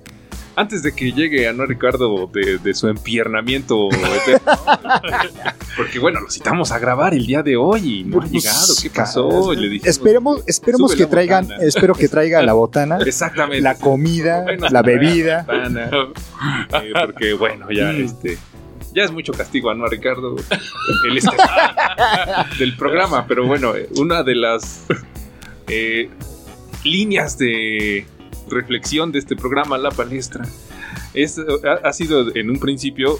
Antes 0.56 0.84
de 0.84 0.94
que 0.94 1.12
llegue 1.12 1.48
a 1.48 1.54
no 1.54 1.66
Ricardo 1.66 2.28
de, 2.32 2.60
de 2.60 2.74
su 2.76 2.88
empiernamiento 2.88 3.90
eterno, 4.28 4.52
porque 5.76 5.98
bueno, 6.00 6.20
lo 6.22 6.30
citamos 6.30 6.72
a 6.72 6.78
grabar 6.80 7.14
el 7.16 7.26
día 7.26 7.42
de 7.42 7.56
hoy 7.58 8.02
y 8.02 8.04
no 8.04 8.18
ha 8.18 8.22
Pues, 8.22 8.32
llegado. 8.44 8.74
¿Qué 8.82 8.90
pasó? 8.92 9.54
Y 9.54 9.56
le 9.56 9.70
dijimos, 9.70 9.88
Esperemos, 9.88 10.44
esperemos 10.46 10.96
que 10.96 11.06
traigan, 11.08 11.46
botana. 11.48 11.64
espero 11.64 11.96
que 11.96 12.08
traigan 12.08 12.46
la 12.46 12.54
botana, 12.54 12.98
Exactamente. 13.06 13.62
la 13.62 13.76
comida, 13.76 14.44
Bueno, 14.44 14.68
la 14.70 14.82
bebida. 14.84 15.46
eh, 15.50 16.92
porque 17.06 17.34
bueno, 17.34 17.72
ya 17.72 17.92
Mm. 17.92 18.04
este. 18.06 18.38
Ya 18.94 19.04
es 19.06 19.12
mucho 19.12 19.34
castigo 19.34 19.72
a 19.72 19.74
no 19.74 19.86
a 19.86 19.90
Ricardo 19.90 20.36
el 21.10 21.18
este 21.18 21.36
del 22.60 22.76
programa, 22.78 23.26
pero 23.28 23.48
bueno, 23.48 23.76
eh, 23.76 23.90
una 23.98 24.22
de 24.22 24.36
las 24.36 24.86
eh, 25.68 26.12
líneas 26.84 27.40
de 27.40 28.06
reflexión 28.50 29.12
de 29.12 29.20
este 29.20 29.36
programa, 29.36 29.78
La 29.78 29.92
Palestra, 29.92 30.46
es, 31.14 31.38
ha, 31.40 31.88
ha 31.88 31.94
sido 31.94 32.36
en 32.36 32.50
un 32.50 32.60
principio, 32.60 33.20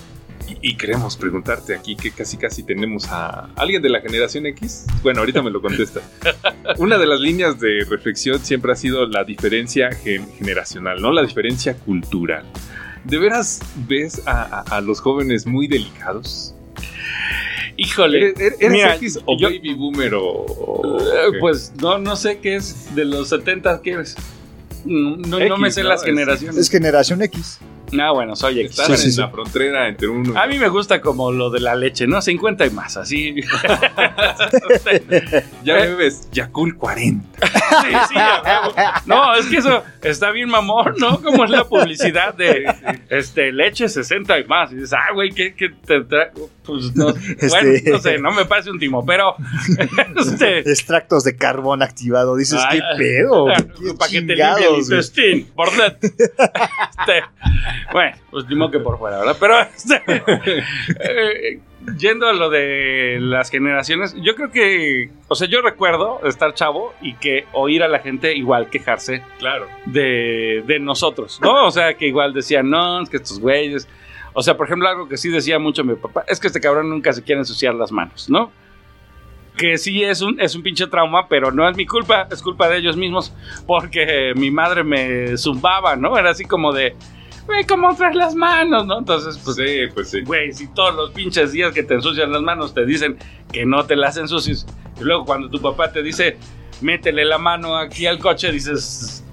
y, 0.62 0.76
queremos 0.76 1.16
preguntarte 1.16 1.74
aquí 1.74 1.96
que 1.96 2.12
casi 2.12 2.36
casi 2.36 2.64
tenemos 2.64 3.08
a 3.10 3.50
alguien 3.56 3.82
de 3.82 3.88
la 3.90 4.02
generación 4.02 4.46
X. 4.48 4.86
Bueno, 5.02 5.22
ahorita 5.22 5.42
me 5.42 5.50
lo 5.50 5.62
contesta. 5.62 6.02
Una 6.80 6.98
de 6.98 7.06
las 7.08 7.22
líneas 7.22 7.60
de 7.62 7.86
reflexión 7.90 8.40
siempre 8.44 8.74
ha 8.74 8.76
sido 8.76 9.06
la 9.08 9.24
diferencia 9.24 9.92
gen- 9.94 10.28
generacional, 10.38 11.02
¿no? 11.02 11.14
La 11.14 11.22
diferencia 11.22 11.76
cultural. 11.78 12.44
¿De 13.06 13.20
veras 13.20 13.62
ves 13.88 14.22
a, 14.28 14.42
a- 14.44 14.78
a 14.78 14.82
los 14.82 15.00
jóvenes 15.00 15.46
muy 15.48 15.68
delicados? 15.68 16.54
Híjole. 17.78 18.34
¿Eres, 18.38 18.70
mira, 18.70 18.96
X 18.96 19.20
o 19.26 19.38
yo- 19.38 19.48
baby 19.50 19.74
boomer 19.74 20.14
o...? 20.16 21.00
Eh? 21.00 21.38
Pues 21.40 21.74
no, 21.82 21.98
no 22.00 22.16
sé 22.18 22.40
qué 22.40 22.56
es 22.58 22.94
de 22.96 23.06
los 23.06 23.30
70 23.30 23.82
qué 23.82 23.94
es. 24.02 24.16
No, 24.86 25.18
no- 25.18 25.28
no 25.28 25.40
X, 25.40 25.58
me 25.60 25.72
sé 25.72 25.84
¿no? 25.84 25.90
las 25.90 26.02
Es- 26.02 26.06
generaciones. 26.06 26.58
Es 26.60 26.70
generación 26.70 27.22
X. 27.22 27.60
Ah, 28.00 28.12
bueno, 28.12 28.36
soy. 28.36 28.62
Estás 28.62 29.00
Sí, 29.00 29.08
en 29.08 29.14
sí. 29.14 29.20
la 29.22 29.30
frontera 29.30 29.88
entre 29.88 30.08
uno... 30.08 30.40
A 30.40 30.48
mí 30.48 30.58
me 30.58 30.68
gusta 30.70 31.02
como 31.02 31.32
lo 31.32 31.50
de 31.50 31.60
la 31.60 31.76
leche, 31.76 32.08
¿no? 32.08 32.22
50 32.22 32.66
y 32.66 32.70
más, 32.72 32.98
así. 32.98 33.36
ya 35.64 35.76
bebes 35.76 36.30
Yakul 36.32 36.76
40. 36.78 37.48
Sí, 37.48 37.88
sí, 38.10 38.16
a 38.18 38.42
huevo. 38.42 38.76
No, 39.06 39.36
es 39.36 39.46
que 39.48 39.58
eso 39.58 39.84
está 40.02 40.32
bien 40.32 40.50
mamón, 40.50 40.96
¿no? 40.98 41.22
Como 41.22 41.44
es 41.46 41.50
la 41.50 41.66
publicidad 41.66 42.34
de 42.36 42.66
este 43.10 43.52
leche 43.52 43.90
60 43.90 44.40
y 44.40 44.44
más. 44.46 44.72
Y 44.72 44.76
dices, 44.76 44.94
ah, 44.94 45.14
güey, 45.14 45.32
¿qué, 45.32 45.54
qué 45.56 45.70
te 45.86 46.02
trae? 46.04 46.32
Pues 46.66 46.96
no, 46.96 47.06
bueno, 47.50 47.70
Este- 47.72 47.92
no 47.92 48.00
sé, 48.00 48.18
no 48.20 48.32
me 48.32 48.46
parece 48.46 48.72
un 48.72 48.80
timo, 48.80 49.06
pero 49.06 49.36
este, 50.18 50.60
Extractos 50.60 51.24
de 51.24 51.36
carbón 51.36 51.82
activado. 51.84 52.36
Dices, 52.36 52.60
Ay, 52.68 52.80
¿qué 52.80 52.86
pedo? 52.98 53.48
¿Qué 53.48 53.94
para 53.94 54.12
que 54.12 54.22
te 54.22 54.36
limpie 54.36 54.68
el 54.70 54.76
intestino, 54.80 55.46
por. 55.56 55.70
Este, 55.70 57.24
bueno, 57.92 58.16
pues 58.32 58.46
ni 58.48 58.72
que 58.72 58.80
por 58.80 58.98
fuera, 58.98 59.20
¿verdad? 59.20 59.38
Pero 59.40 59.60
este, 59.60 60.02
eh, 61.00 61.60
yendo 61.98 62.28
a 62.28 62.34
lo 62.34 62.50
de 62.50 63.18
las 63.20 63.50
generaciones, 63.50 64.16
yo 64.22 64.36
creo 64.36 64.52
que, 64.52 65.10
o 65.28 65.36
sea, 65.36 65.48
yo 65.48 65.62
recuerdo 65.62 66.22
estar 66.26 66.54
chavo 66.54 66.94
y 67.02 67.16
que 67.16 67.46
oír 67.54 67.84
a 67.84 67.88
la 67.88 68.00
gente 68.00 68.36
igual 68.36 68.70
quejarse 68.70 69.24
Claro. 69.40 69.68
de, 69.86 70.64
de 70.66 70.80
nosotros, 70.80 71.40
¿no? 71.42 71.66
O 71.66 71.72
sea, 71.72 71.96
que 71.96 72.08
igual 72.08 72.34
decían, 72.34 72.70
no, 72.70 73.02
es 73.02 73.10
que 73.10 73.18
estos 73.18 73.40
güeyes. 73.40 73.88
O 74.34 74.42
sea, 74.42 74.58
por 74.58 74.66
ejemplo, 74.66 74.88
algo 74.88 75.08
que 75.08 75.18
sí 75.18 75.30
decía 75.30 75.60
mucho 75.60 75.84
mi 75.84 75.96
papá, 75.96 76.24
es 76.28 76.40
que 76.40 76.48
este 76.48 76.60
cabrón 76.60 76.90
nunca 76.90 77.14
se 77.14 77.22
quiere 77.24 77.42
ensuciar 77.42 77.76
las 77.76 77.92
manos, 77.92 78.30
¿no? 78.30 78.52
Que 79.56 79.78
sí 79.78 80.04
es 80.04 80.22
un, 80.24 80.42
es 80.42 80.56
un 80.56 80.64
pinche 80.64 80.88
trauma, 80.88 81.28
pero 81.28 81.52
no 81.52 81.70
es 81.70 81.78
mi 81.78 81.86
culpa, 81.86 82.28
es 82.32 82.42
culpa 82.42 82.68
de 82.68 82.78
ellos 82.80 82.98
mismos, 82.98 83.32
porque 83.68 84.34
mi 84.36 84.50
madre 84.50 84.84
me 84.84 85.38
zumbaba, 85.38 85.96
¿no? 85.96 86.18
Era 86.18 86.32
así 86.32 86.46
como 86.46 86.74
de, 86.74 86.96
güey, 87.46 87.66
¿cómo 87.66 87.96
traes 87.96 88.16
las 88.16 88.36
manos, 88.36 88.86
no? 88.86 89.00
Entonces, 89.00 89.40
pues, 89.44 89.56
sí, 89.56 89.88
pues 89.94 90.10
sí. 90.10 90.22
güey, 90.22 90.52
si 90.54 90.68
todos 90.68 90.96
los 90.96 91.12
pinches 91.12 91.52
días 91.52 91.74
que 91.74 91.84
te 91.84 91.96
ensucian 91.96 92.32
las 92.32 92.42
manos 92.42 92.74
te 92.74 92.86
dicen 92.86 93.18
que 93.52 93.66
no 93.66 93.86
te 93.86 93.96
las 93.96 94.18
ensucies, 94.18 94.66
y 95.00 95.04
luego 95.04 95.26
cuando 95.26 95.50
tu 95.50 95.62
papá 95.62 95.92
te 95.92 96.02
dice, 96.02 96.38
métele 96.82 97.26
la 97.26 97.38
mano 97.38 97.78
aquí 97.78 98.06
al 98.06 98.20
coche, 98.20 98.52
dices, 98.52 99.24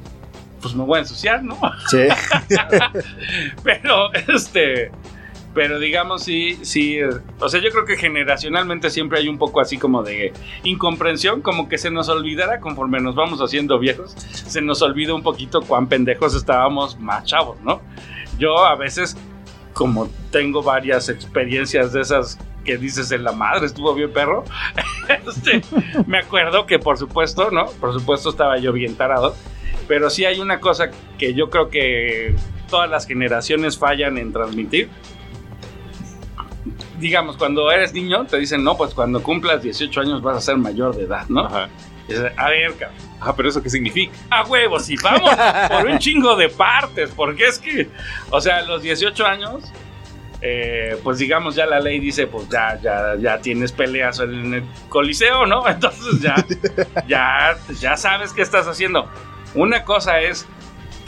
pues 0.60 0.74
me 0.74 0.84
voy 0.84 0.98
a 0.98 1.00
ensuciar, 1.00 1.42
¿no? 1.42 1.58
Sí. 1.88 2.06
Pero, 3.64 4.12
este, 4.28 4.90
pero 5.54 5.80
digamos, 5.80 6.22
sí, 6.22 6.58
sí, 6.62 6.98
eh, 6.98 7.08
o 7.40 7.48
sea, 7.48 7.60
yo 7.60 7.70
creo 7.70 7.84
que 7.84 7.96
generacionalmente 7.96 8.88
siempre 8.88 9.18
hay 9.18 9.28
un 9.28 9.38
poco 9.38 9.60
así 9.60 9.78
como 9.78 10.02
de 10.02 10.32
incomprensión, 10.62 11.42
como 11.42 11.68
que 11.68 11.76
se 11.76 11.90
nos 11.90 12.08
olvidara 12.08 12.60
conforme 12.60 13.00
nos 13.00 13.16
vamos 13.16 13.40
haciendo 13.40 13.78
viejos, 13.78 14.12
se 14.12 14.60
nos 14.60 14.80
olvida 14.82 15.12
un 15.12 15.22
poquito 15.22 15.60
cuán 15.62 15.88
pendejos 15.88 16.34
estábamos 16.36 16.98
más 17.00 17.24
chavos, 17.24 17.60
¿no? 17.62 17.80
Yo 18.38 18.64
a 18.64 18.76
veces, 18.76 19.16
como 19.72 20.08
tengo 20.30 20.62
varias 20.62 21.08
experiencias 21.08 21.92
de 21.92 22.02
esas 22.02 22.38
que 22.64 22.76
dices 22.76 23.10
en 23.10 23.24
la 23.24 23.32
madre, 23.32 23.66
estuvo 23.66 23.92
bien 23.94 24.12
perro, 24.12 24.44
este, 25.26 25.62
me 26.06 26.18
acuerdo 26.18 26.66
que 26.66 26.78
por 26.78 26.96
supuesto, 26.96 27.50
¿no? 27.50 27.66
Por 27.80 27.92
supuesto 27.92 28.30
estaba 28.30 28.58
yo 28.58 28.72
bien 28.72 28.94
tarado, 28.94 29.34
pero 29.88 30.10
sí 30.10 30.24
hay 30.24 30.38
una 30.38 30.60
cosa 30.60 30.90
que 31.18 31.34
yo 31.34 31.50
creo 31.50 31.70
que 31.70 32.36
todas 32.70 32.88
las 32.88 33.06
generaciones 33.06 33.76
fallan 33.76 34.16
en 34.16 34.32
transmitir. 34.32 34.88
Digamos, 37.00 37.36
cuando 37.36 37.70
eres 37.70 37.92
niño 37.92 38.26
te 38.26 38.38
dicen, 38.38 38.62
no, 38.62 38.76
pues 38.76 38.94
cuando 38.94 39.22
cumplas 39.22 39.62
18 39.62 40.00
años 40.02 40.22
vas 40.22 40.36
a 40.36 40.40
ser 40.40 40.56
mayor 40.56 40.94
de 40.94 41.04
edad, 41.04 41.26
¿no? 41.28 41.46
Ajá. 41.46 41.68
A 42.36 42.48
ver, 42.48 42.74
cabrón. 42.76 42.98
Ah, 43.20 43.34
pero 43.36 43.48
eso 43.48 43.62
qué 43.62 43.70
significa? 43.70 44.12
A 44.30 44.44
huevos, 44.44 44.88
y 44.88 44.96
vamos 44.96 45.30
por 45.68 45.86
un 45.86 45.98
chingo 45.98 46.36
de 46.36 46.48
partes, 46.48 47.10
porque 47.14 47.44
es 47.46 47.58
que, 47.58 47.88
o 48.30 48.40
sea, 48.40 48.58
a 48.58 48.62
los 48.62 48.82
18 48.82 49.26
años, 49.26 49.64
eh, 50.42 50.98
pues 51.02 51.18
digamos, 51.18 51.54
ya 51.54 51.66
la 51.66 51.80
ley 51.80 52.00
dice, 52.00 52.26
pues 52.26 52.48
ya, 52.48 52.80
ya, 52.80 53.14
ya 53.16 53.40
tienes 53.40 53.72
peleas 53.72 54.20
en 54.20 54.54
el 54.54 54.64
coliseo, 54.88 55.46
¿no? 55.46 55.68
Entonces 55.68 56.20
ya, 56.20 56.34
ya, 57.06 57.56
ya 57.78 57.96
sabes 57.96 58.32
qué 58.32 58.42
estás 58.42 58.66
haciendo. 58.66 59.06
Una 59.54 59.84
cosa 59.84 60.20
es 60.20 60.46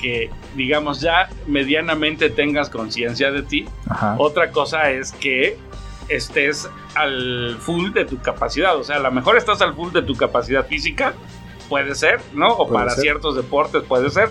que, 0.00 0.30
digamos, 0.54 1.00
ya 1.00 1.30
medianamente 1.46 2.28
tengas 2.28 2.68
conciencia 2.68 3.30
de 3.30 3.42
ti. 3.42 3.64
Ajá. 3.88 4.16
Otra 4.18 4.50
cosa 4.50 4.90
es 4.90 5.12
que 5.12 5.56
estés 6.08 6.68
al 6.94 7.56
full 7.60 7.92
de 7.92 8.04
tu 8.04 8.18
capacidad. 8.20 8.76
O 8.76 8.84
sea, 8.84 8.96
a 8.96 9.00
lo 9.00 9.10
mejor 9.12 9.36
estás 9.36 9.60
al 9.62 9.74
full 9.74 9.92
de 9.92 10.02
tu 10.02 10.14
capacidad 10.16 10.66
física, 10.66 11.14
puede 11.68 11.94
ser, 11.94 12.20
¿no? 12.34 12.48
O 12.52 12.68
para 12.68 12.90
ser. 12.90 13.02
ciertos 13.02 13.36
deportes 13.36 13.82
puede 13.84 14.10
ser, 14.10 14.30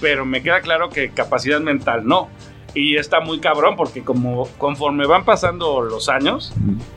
pero 0.00 0.24
me 0.24 0.42
queda 0.42 0.60
claro 0.60 0.90
que 0.90 1.10
capacidad 1.10 1.60
mental 1.60 2.06
no. 2.06 2.28
Y 2.74 2.96
está 2.96 3.20
muy 3.20 3.38
cabrón 3.38 3.76
porque 3.76 4.02
como 4.02 4.48
conforme 4.56 5.06
van 5.06 5.26
pasando 5.26 5.82
los 5.82 6.08
años, 6.08 6.54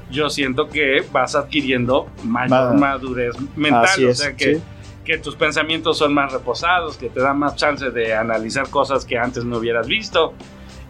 yo 0.10 0.30
siento 0.30 0.70
que 0.70 1.04
vas 1.12 1.36
adquiriendo 1.36 2.08
mayor 2.24 2.74
Ma- 2.76 2.92
madurez 2.92 3.36
mental. 3.58 3.84
Así 3.84 4.06
o 4.06 4.10
es, 4.10 4.20
sea 4.20 4.36
que, 4.38 4.56
sí. 4.56 4.62
que 5.04 5.18
tus 5.18 5.36
pensamientos 5.36 5.98
son 5.98 6.14
más 6.14 6.32
reposados, 6.32 6.96
que 6.96 7.10
te 7.10 7.20
dan 7.20 7.38
más 7.40 7.58
chance 7.58 7.90
de 7.92 8.14
analizar 8.16 8.70
cosas 8.70 9.04
que 9.04 9.18
antes 9.18 9.44
no 9.44 9.58
hubieras 9.58 9.86
visto. 9.88 10.34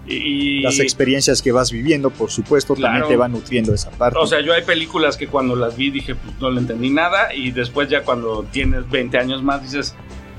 Y, 0.08 0.62
Las 0.62 0.80
experiencias 0.80 1.42
que 1.42 1.52
vas 1.52 1.72
viviendo, 1.72 2.10
por 2.12 2.30
supuesto, 2.30 2.76
Claro. 2.76 2.94
también 2.94 3.10
te 3.12 3.18
van 3.18 3.32
nutriendo 3.32 3.74
esa 3.74 3.90
parte. 3.92 4.20
O 4.20 4.28
sea, 4.28 4.40
yo 4.42 4.54
hay 4.54 4.62
películas 4.64 5.18
que 5.18 5.28
cuando 5.28 5.56
las 5.56 5.76
vi 5.76 5.90
dije, 5.90 6.14
pues 6.16 6.36
no 6.40 6.52
le 6.52 6.60
entendí 6.62 6.90
nada. 6.92 7.34
Y 7.34 7.52
después 7.52 7.90
ya 7.90 8.04
cuando 8.04 8.44
tienes 8.52 8.90
20 8.90 9.18
años 9.18 9.42
más 9.42 9.64
dices, 9.64 9.96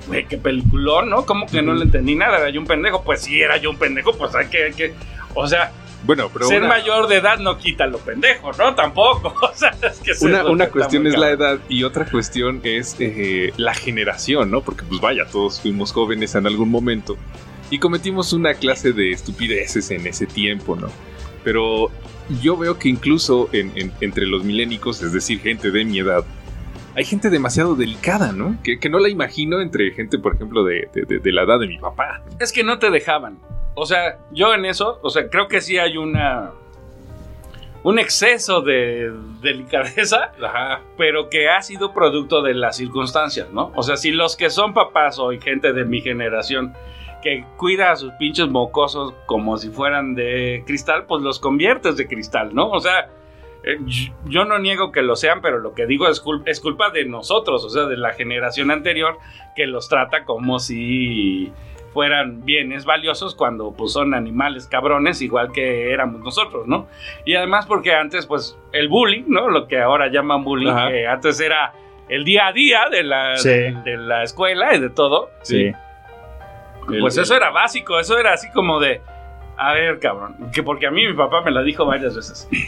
güey, 0.06 0.26
qué 0.28 0.38
peliculón, 0.38 1.10
¿no? 1.10 1.26
¿Cómo 1.26 1.46
que 1.46 1.62
no 1.62 1.74
le 1.74 1.82
entendí 1.84 2.14
nada? 2.14 2.38
¿Era 2.38 2.50
yo 2.50 2.60
un 2.60 2.66
pendejo? 2.66 3.02
Pues 3.02 3.22
sí, 3.22 3.40
era 3.40 3.56
yo 3.56 3.70
un 3.70 3.76
pendejo, 3.76 4.16
pues 4.16 4.34
hay 4.34 4.46
que... 4.46 4.64
hay 4.66 4.72
que- 4.72 4.94
o 5.34 5.46
sea, 5.48 5.72
Bueno, 6.04 6.30
pero 6.32 6.46
ser 6.46 6.60
una, 6.60 6.68
mayor 6.68 7.08
de 7.08 7.16
edad 7.16 7.38
no 7.40 7.58
quita 7.58 7.86
lo 7.88 7.98
pendejo, 7.98 8.52
¿no? 8.52 8.74
Tampoco. 8.76 9.34
O 9.42 9.54
sea, 9.54 9.74
es 9.82 9.98
que 9.98 10.12
eso 10.12 10.24
una, 10.26 10.44
una 10.46 10.66
que 10.66 10.70
cuestión 10.72 11.06
es 11.08 11.18
la 11.18 11.30
edad 11.30 11.58
y 11.68 11.82
otra 11.82 12.04
cuestión 12.08 12.60
es 12.62 12.94
eh, 13.00 13.52
la 13.56 13.74
generación, 13.74 14.50
¿no? 14.50 14.60
Porque 14.62 14.84
pues 14.84 15.00
vaya, 15.00 15.24
todos 15.26 15.60
fuimos 15.60 15.92
jóvenes 15.92 16.34
en 16.36 16.46
algún 16.46 16.70
momento 16.70 17.16
y 17.70 17.78
cometimos 17.78 18.32
una 18.32 18.54
clase 18.54 18.92
de 18.92 19.10
estupideces 19.12 19.90
en 19.90 20.06
ese 20.06 20.26
tiempo, 20.26 20.76
¿no? 20.76 20.88
Pero 21.44 21.90
yo 22.42 22.56
veo 22.56 22.78
que 22.78 22.88
incluso 22.88 23.48
en- 23.52 23.72
en- 23.76 23.92
entre 24.00 24.26
los 24.26 24.44
milénicos, 24.44 25.02
es 25.02 25.12
decir, 25.12 25.40
gente 25.40 25.70
de 25.70 25.84
mi 25.84 25.98
edad, 25.98 26.24
hay 26.94 27.04
gente 27.04 27.28
demasiado 27.30 27.74
delicada, 27.76 28.32
¿no? 28.32 28.56
Que, 28.62 28.78
que 28.80 28.88
no 28.88 28.98
la 28.98 29.08
imagino 29.08 29.60
entre 29.60 29.90
gente, 29.92 30.18
por 30.18 30.34
ejemplo, 30.34 30.64
de, 30.64 30.88
de- 30.94 31.32
la 31.32 31.42
edad 31.42 31.58
de 31.60 31.66
mi 31.66 31.78
papá. 31.78 32.22
Es 32.40 32.52
que 32.52 32.64
no 32.64 32.78
te 32.78 32.90
dejaban. 32.90 33.38
O 33.74 33.84
sea, 33.84 34.18
yo 34.32 34.54
en 34.54 34.64
eso, 34.64 34.98
o 35.02 35.10
sea, 35.10 35.28
creo 35.28 35.48
que 35.48 35.60
sí 35.60 35.76
hay 35.78 35.96
una... 35.98 36.50
Un 37.82 38.00
exceso 38.00 38.62
de 38.62 39.12
delicadeza 39.42 40.32
Ajá. 40.42 40.80
pero 40.98 41.28
que 41.30 41.48
ha 41.48 41.62
sido 41.62 41.92
producto 41.94 42.42
de 42.42 42.52
las 42.54 42.76
circunstancias, 42.78 43.48
¿no? 43.52 43.70
O 43.76 43.82
sea, 43.84 43.96
si 43.96 44.10
los 44.10 44.34
que 44.34 44.50
son 44.50 44.74
papás 44.74 45.18
o 45.20 45.30
gente 45.40 45.72
de 45.72 45.84
mi 45.84 46.00
generación 46.00 46.72
que 47.26 47.44
cuida 47.56 47.90
a 47.90 47.96
sus 47.96 48.12
pinches 48.12 48.48
mocosos 48.48 49.12
como 49.26 49.56
si 49.56 49.70
fueran 49.70 50.14
de 50.14 50.62
cristal, 50.64 51.06
pues 51.06 51.22
los 51.24 51.40
conviertes 51.40 51.96
de 51.96 52.06
cristal, 52.06 52.54
¿no? 52.54 52.70
O 52.70 52.78
sea, 52.78 53.08
eh, 53.64 53.78
yo 54.26 54.44
no 54.44 54.60
niego 54.60 54.92
que 54.92 55.02
lo 55.02 55.16
sean, 55.16 55.40
pero 55.42 55.58
lo 55.58 55.74
que 55.74 55.86
digo 55.86 56.06
es, 56.06 56.24
cul- 56.24 56.44
es 56.46 56.60
culpa 56.60 56.90
de 56.90 57.04
nosotros, 57.04 57.64
o 57.64 57.68
sea, 57.68 57.86
de 57.86 57.96
la 57.96 58.12
generación 58.12 58.70
anterior 58.70 59.18
que 59.56 59.66
los 59.66 59.88
trata 59.88 60.24
como 60.24 60.60
si 60.60 61.50
fueran 61.92 62.44
bienes 62.44 62.84
valiosos 62.84 63.34
cuando 63.34 63.72
pues 63.72 63.90
son 63.92 64.14
animales 64.14 64.68
cabrones 64.68 65.20
igual 65.20 65.50
que 65.50 65.90
éramos 65.92 66.20
nosotros, 66.20 66.68
¿no? 66.68 66.86
Y 67.24 67.34
además 67.34 67.66
porque 67.66 67.92
antes 67.92 68.24
pues 68.26 68.56
el 68.72 68.88
bullying, 68.88 69.24
¿no? 69.26 69.48
Lo 69.48 69.66
que 69.66 69.80
ahora 69.80 70.06
llaman 70.12 70.44
bullying, 70.44 70.68
Ajá. 70.70 70.90
que 70.90 71.06
antes 71.08 71.40
era 71.40 71.72
el 72.08 72.22
día 72.24 72.46
a 72.46 72.52
día 72.52 72.88
de 72.88 73.02
la, 73.02 73.36
Sí. 73.36 73.48
de, 73.48 73.72
de 73.84 73.96
la 73.96 74.22
escuela 74.22 74.76
y 74.76 74.80
de 74.80 74.90
todo, 74.90 75.30
sí. 75.42 75.72
El- 76.90 77.00
pues 77.00 77.16
eso 77.18 77.34
era 77.36 77.50
básico, 77.50 77.98
eso 77.98 78.18
era 78.18 78.32
así 78.32 78.48
como 78.52 78.78
de, 78.80 79.00
a 79.56 79.72
ver 79.72 79.98
cabrón, 79.98 80.50
que 80.52 80.62
porque 80.62 80.86
a 80.86 80.90
mí 80.90 81.06
mi 81.06 81.14
papá 81.14 81.42
me 81.42 81.50
lo 81.50 81.62
dijo 81.62 81.84
varias 81.86 82.14
veces. 82.16 82.48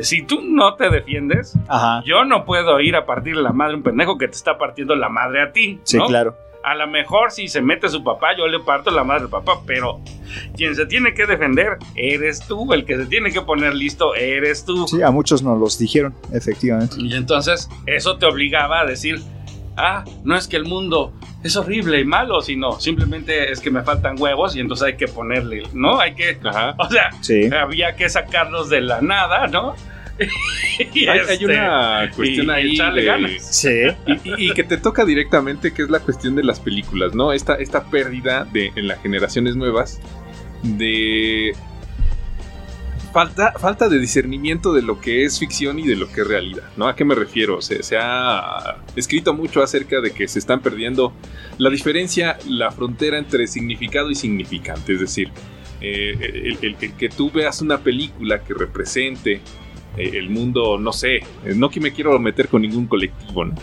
Si 0.00 0.22
tú 0.22 0.40
no 0.42 0.74
te 0.76 0.88
defiendes, 0.88 1.54
Ajá. 1.68 2.02
yo 2.06 2.24
no 2.24 2.46
puedo 2.46 2.80
ir 2.80 2.96
a 2.96 3.04
partirle 3.04 3.42
la 3.42 3.52
madre 3.52 3.74
a 3.74 3.76
un 3.76 3.82
pendejo 3.82 4.16
que 4.16 4.26
te 4.26 4.34
está 4.34 4.56
partiendo 4.56 4.96
la 4.96 5.10
madre 5.10 5.42
a 5.42 5.52
ti. 5.52 5.80
Sí, 5.82 5.98
¿no? 5.98 6.06
claro. 6.06 6.34
A 6.64 6.74
lo 6.74 6.86
mejor 6.86 7.30
si 7.30 7.46
se 7.46 7.60
mete 7.60 7.90
su 7.90 8.02
papá, 8.02 8.34
yo 8.34 8.46
le 8.46 8.58
parto 8.60 8.90
la 8.90 9.04
madre 9.04 9.24
al 9.24 9.28
papá, 9.28 9.60
pero 9.66 10.00
quien 10.56 10.74
se 10.74 10.86
tiene 10.86 11.12
que 11.12 11.26
defender 11.26 11.76
eres 11.94 12.40
tú, 12.46 12.72
el 12.72 12.86
que 12.86 12.96
se 12.96 13.04
tiene 13.06 13.32
que 13.32 13.42
poner 13.42 13.74
listo 13.74 14.14
eres 14.14 14.64
tú. 14.64 14.86
Sí, 14.88 15.02
a 15.02 15.10
muchos 15.10 15.42
nos 15.42 15.58
los 15.58 15.76
dijeron, 15.78 16.14
efectivamente. 16.32 16.96
Y 16.98 17.12
entonces 17.14 17.68
eso 17.84 18.16
te 18.16 18.24
obligaba 18.24 18.80
a 18.80 18.86
decir, 18.86 19.20
ah, 19.76 20.04
no 20.24 20.36
es 20.36 20.46
que 20.48 20.56
el 20.56 20.64
mundo 20.64 21.12
es 21.42 21.56
horrible 21.56 22.00
y 22.00 22.04
malo, 22.04 22.40
sino 22.40 22.78
simplemente 22.80 23.50
es 23.50 23.60
que 23.60 23.70
me 23.70 23.82
faltan 23.82 24.20
huevos 24.20 24.54
y 24.56 24.60
entonces 24.60 24.86
hay 24.86 24.96
que 24.96 25.08
ponerle, 25.08 25.64
¿no? 25.72 25.98
Hay 26.00 26.14
que, 26.14 26.38
Ajá. 26.44 26.74
o 26.78 26.88
sea, 26.90 27.10
Sí. 27.20 27.50
había 27.52 27.96
que 27.96 28.08
sacarlos 28.08 28.68
de 28.70 28.80
la 28.80 29.00
nada, 29.00 29.46
¿no? 29.48 29.74
Y, 30.94 31.06
Hay, 31.06 31.18
hay 31.18 31.26
este, 31.34 31.44
una 31.46 32.10
cuestión 32.14 32.46
y 32.46 32.50
ahí 32.50 32.76
de- 32.94 33.04
ganas. 33.04 33.32
Sí. 33.56 33.68
Y, 34.06 34.12
y- 34.12 34.50
y 34.50 34.54
que 34.54 34.62
te 34.64 34.76
toca 34.76 35.04
directamente, 35.04 35.72
que 35.72 35.82
es 35.82 35.90
la 35.90 36.00
cuestión 36.00 36.36
de 36.36 36.44
las 36.44 36.60
películas, 36.60 37.14
¿no? 37.14 37.32
Esta, 37.32 37.54
esta 37.56 37.84
pérdida 37.84 38.44
de, 38.52 38.70
en 38.76 38.88
las 38.88 39.00
generaciones 39.02 39.56
nuevas 39.56 40.00
de 40.62 41.54
falta, 43.12 43.52
falta 43.52 43.88
de 43.88 43.98
discernimiento 43.98 44.72
de 44.72 44.82
lo 44.82 45.00
que 45.00 45.24
es 45.24 45.38
ficción 45.38 45.78
y 45.78 45.86
de 45.86 45.96
lo 45.96 46.10
que 46.10 46.22
es 46.22 46.26
realidad, 46.26 46.64
¿no? 46.76 46.88
¿A 46.88 46.96
qué 46.96 47.04
me 47.04 47.14
refiero? 47.14 47.60
Se, 47.60 47.80
ha 47.96 48.76
escrito 48.96 49.34
mucho 49.34 49.62
acerca 49.62 50.00
de 50.00 50.12
que 50.12 50.28
se 50.28 50.38
están 50.38 50.60
perdiendo 50.60 51.12
la 51.58 51.70
diferencia, 51.70 52.38
la 52.48 52.70
frontera 52.70 53.18
entre 53.18 53.46
significado 53.46 54.10
y 54.10 54.14
significante, 54.14 54.94
es 54.94 55.00
decir, 55.00 55.30
eh, 55.80 56.56
el 56.60 56.76
que 56.76 57.08
tú 57.08 57.30
veas 57.30 57.60
una 57.60 57.78
película 57.78 58.42
que 58.42 58.54
represente 58.54 59.40
eh, 59.96 60.12
el 60.14 60.30
mundo, 60.30 60.78
no 60.78 60.92
sé, 60.92 61.16
eh, 61.16 61.24
no 61.54 61.68
que 61.68 61.80
me 61.80 61.92
quiero 61.92 62.18
meter 62.18 62.48
con 62.48 62.62
ningún 62.62 62.86
colectivo, 62.86 63.44
¿no? 63.44 63.54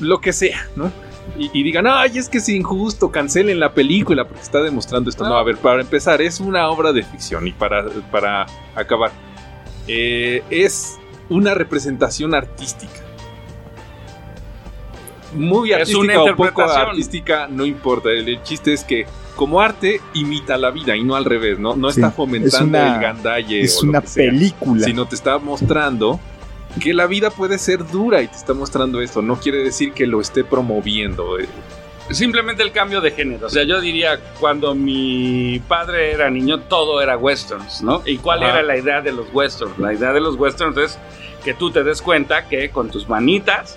Lo 0.00 0.20
que 0.20 0.32
sea, 0.32 0.66
¿no? 0.74 0.90
Y, 1.38 1.50
y 1.58 1.62
digan, 1.62 1.86
ay, 1.86 2.18
es 2.18 2.28
que 2.28 2.38
es 2.38 2.48
injusto, 2.48 3.10
cancelen 3.10 3.58
la 3.60 3.72
película 3.72 4.24
porque 4.26 4.42
está 4.42 4.60
demostrando 4.62 5.08
esto. 5.08 5.24
No, 5.26 5.36
a 5.36 5.42
ver, 5.44 5.56
para 5.56 5.80
empezar, 5.80 6.20
es 6.20 6.40
una 6.40 6.68
obra 6.68 6.92
de 6.92 7.02
ficción 7.02 7.46
y 7.46 7.52
para, 7.52 7.84
para 8.10 8.46
acabar, 8.74 9.10
eh, 9.88 10.42
es 10.50 10.98
una 11.28 11.54
representación 11.54 12.34
artística. 12.34 13.00
Muy 15.34 15.72
artística 15.72 16.22
o 16.22 16.36
poco 16.36 16.62
artística, 16.62 17.48
no 17.48 17.64
importa. 17.64 18.10
El, 18.10 18.28
el 18.28 18.42
chiste 18.42 18.72
es 18.74 18.84
que 18.84 19.06
como 19.34 19.60
arte 19.62 20.00
imita 20.12 20.58
la 20.58 20.70
vida 20.70 20.94
y 20.94 21.02
no 21.04 21.14
al 21.16 21.24
revés, 21.24 21.58
¿no? 21.58 21.74
No 21.74 21.90
Sí, 21.90 22.00
está 22.00 22.10
fomentando 22.12 22.56
es 22.56 22.60
una- 22.84 22.94
el 22.96 23.00
gandalle 23.00 23.60
Es 23.62 23.78
o 23.78 23.84
lo 23.86 23.90
una 23.92 24.00
que 24.02 24.06
sea 24.08 24.26
película. 24.30 24.84
sino 24.84 25.06
te 25.06 25.14
está 25.14 25.38
mostrando 25.38 26.20
que 26.80 26.94
la 26.94 27.06
vida 27.06 27.30
puede 27.30 27.58
ser 27.58 27.86
dura 27.86 28.22
y 28.22 28.28
te 28.28 28.36
está 28.36 28.54
mostrando 28.54 29.00
esto. 29.00 29.22
No 29.22 29.36
quiere 29.38 29.58
decir 29.58 29.92
que 29.92 30.06
lo 30.06 30.20
esté 30.20 30.44
promoviendo. 30.44 31.38
eh. 31.38 31.46
Simplemente 32.10 32.62
el 32.62 32.72
cambio 32.72 33.00
de 33.00 33.12
género. 33.12 33.46
O 33.46 33.50
sea, 33.50 33.62
yo 33.64 33.80
diría, 33.80 34.18
cuando 34.40 34.74
mi 34.74 35.60
padre 35.68 36.12
era 36.12 36.28
niño, 36.30 36.60
todo 36.60 37.00
era 37.00 37.16
westerns, 37.16 37.82
¿no? 37.82 38.02
¿Y 38.04 38.18
cuál 38.18 38.42
Ajá. 38.42 38.52
era 38.58 38.62
la 38.62 38.76
idea 38.76 39.00
de 39.00 39.12
los 39.12 39.26
westerns? 39.32 39.78
La 39.78 39.94
idea 39.94 40.12
de 40.12 40.20
los 40.20 40.34
westerns 40.36 40.76
es 40.78 40.98
que 41.44 41.54
tú 41.54 41.70
te 41.70 41.84
des 41.84 42.02
cuenta 42.02 42.48
que 42.48 42.70
con 42.70 42.90
tus 42.90 43.08
manitas 43.08 43.76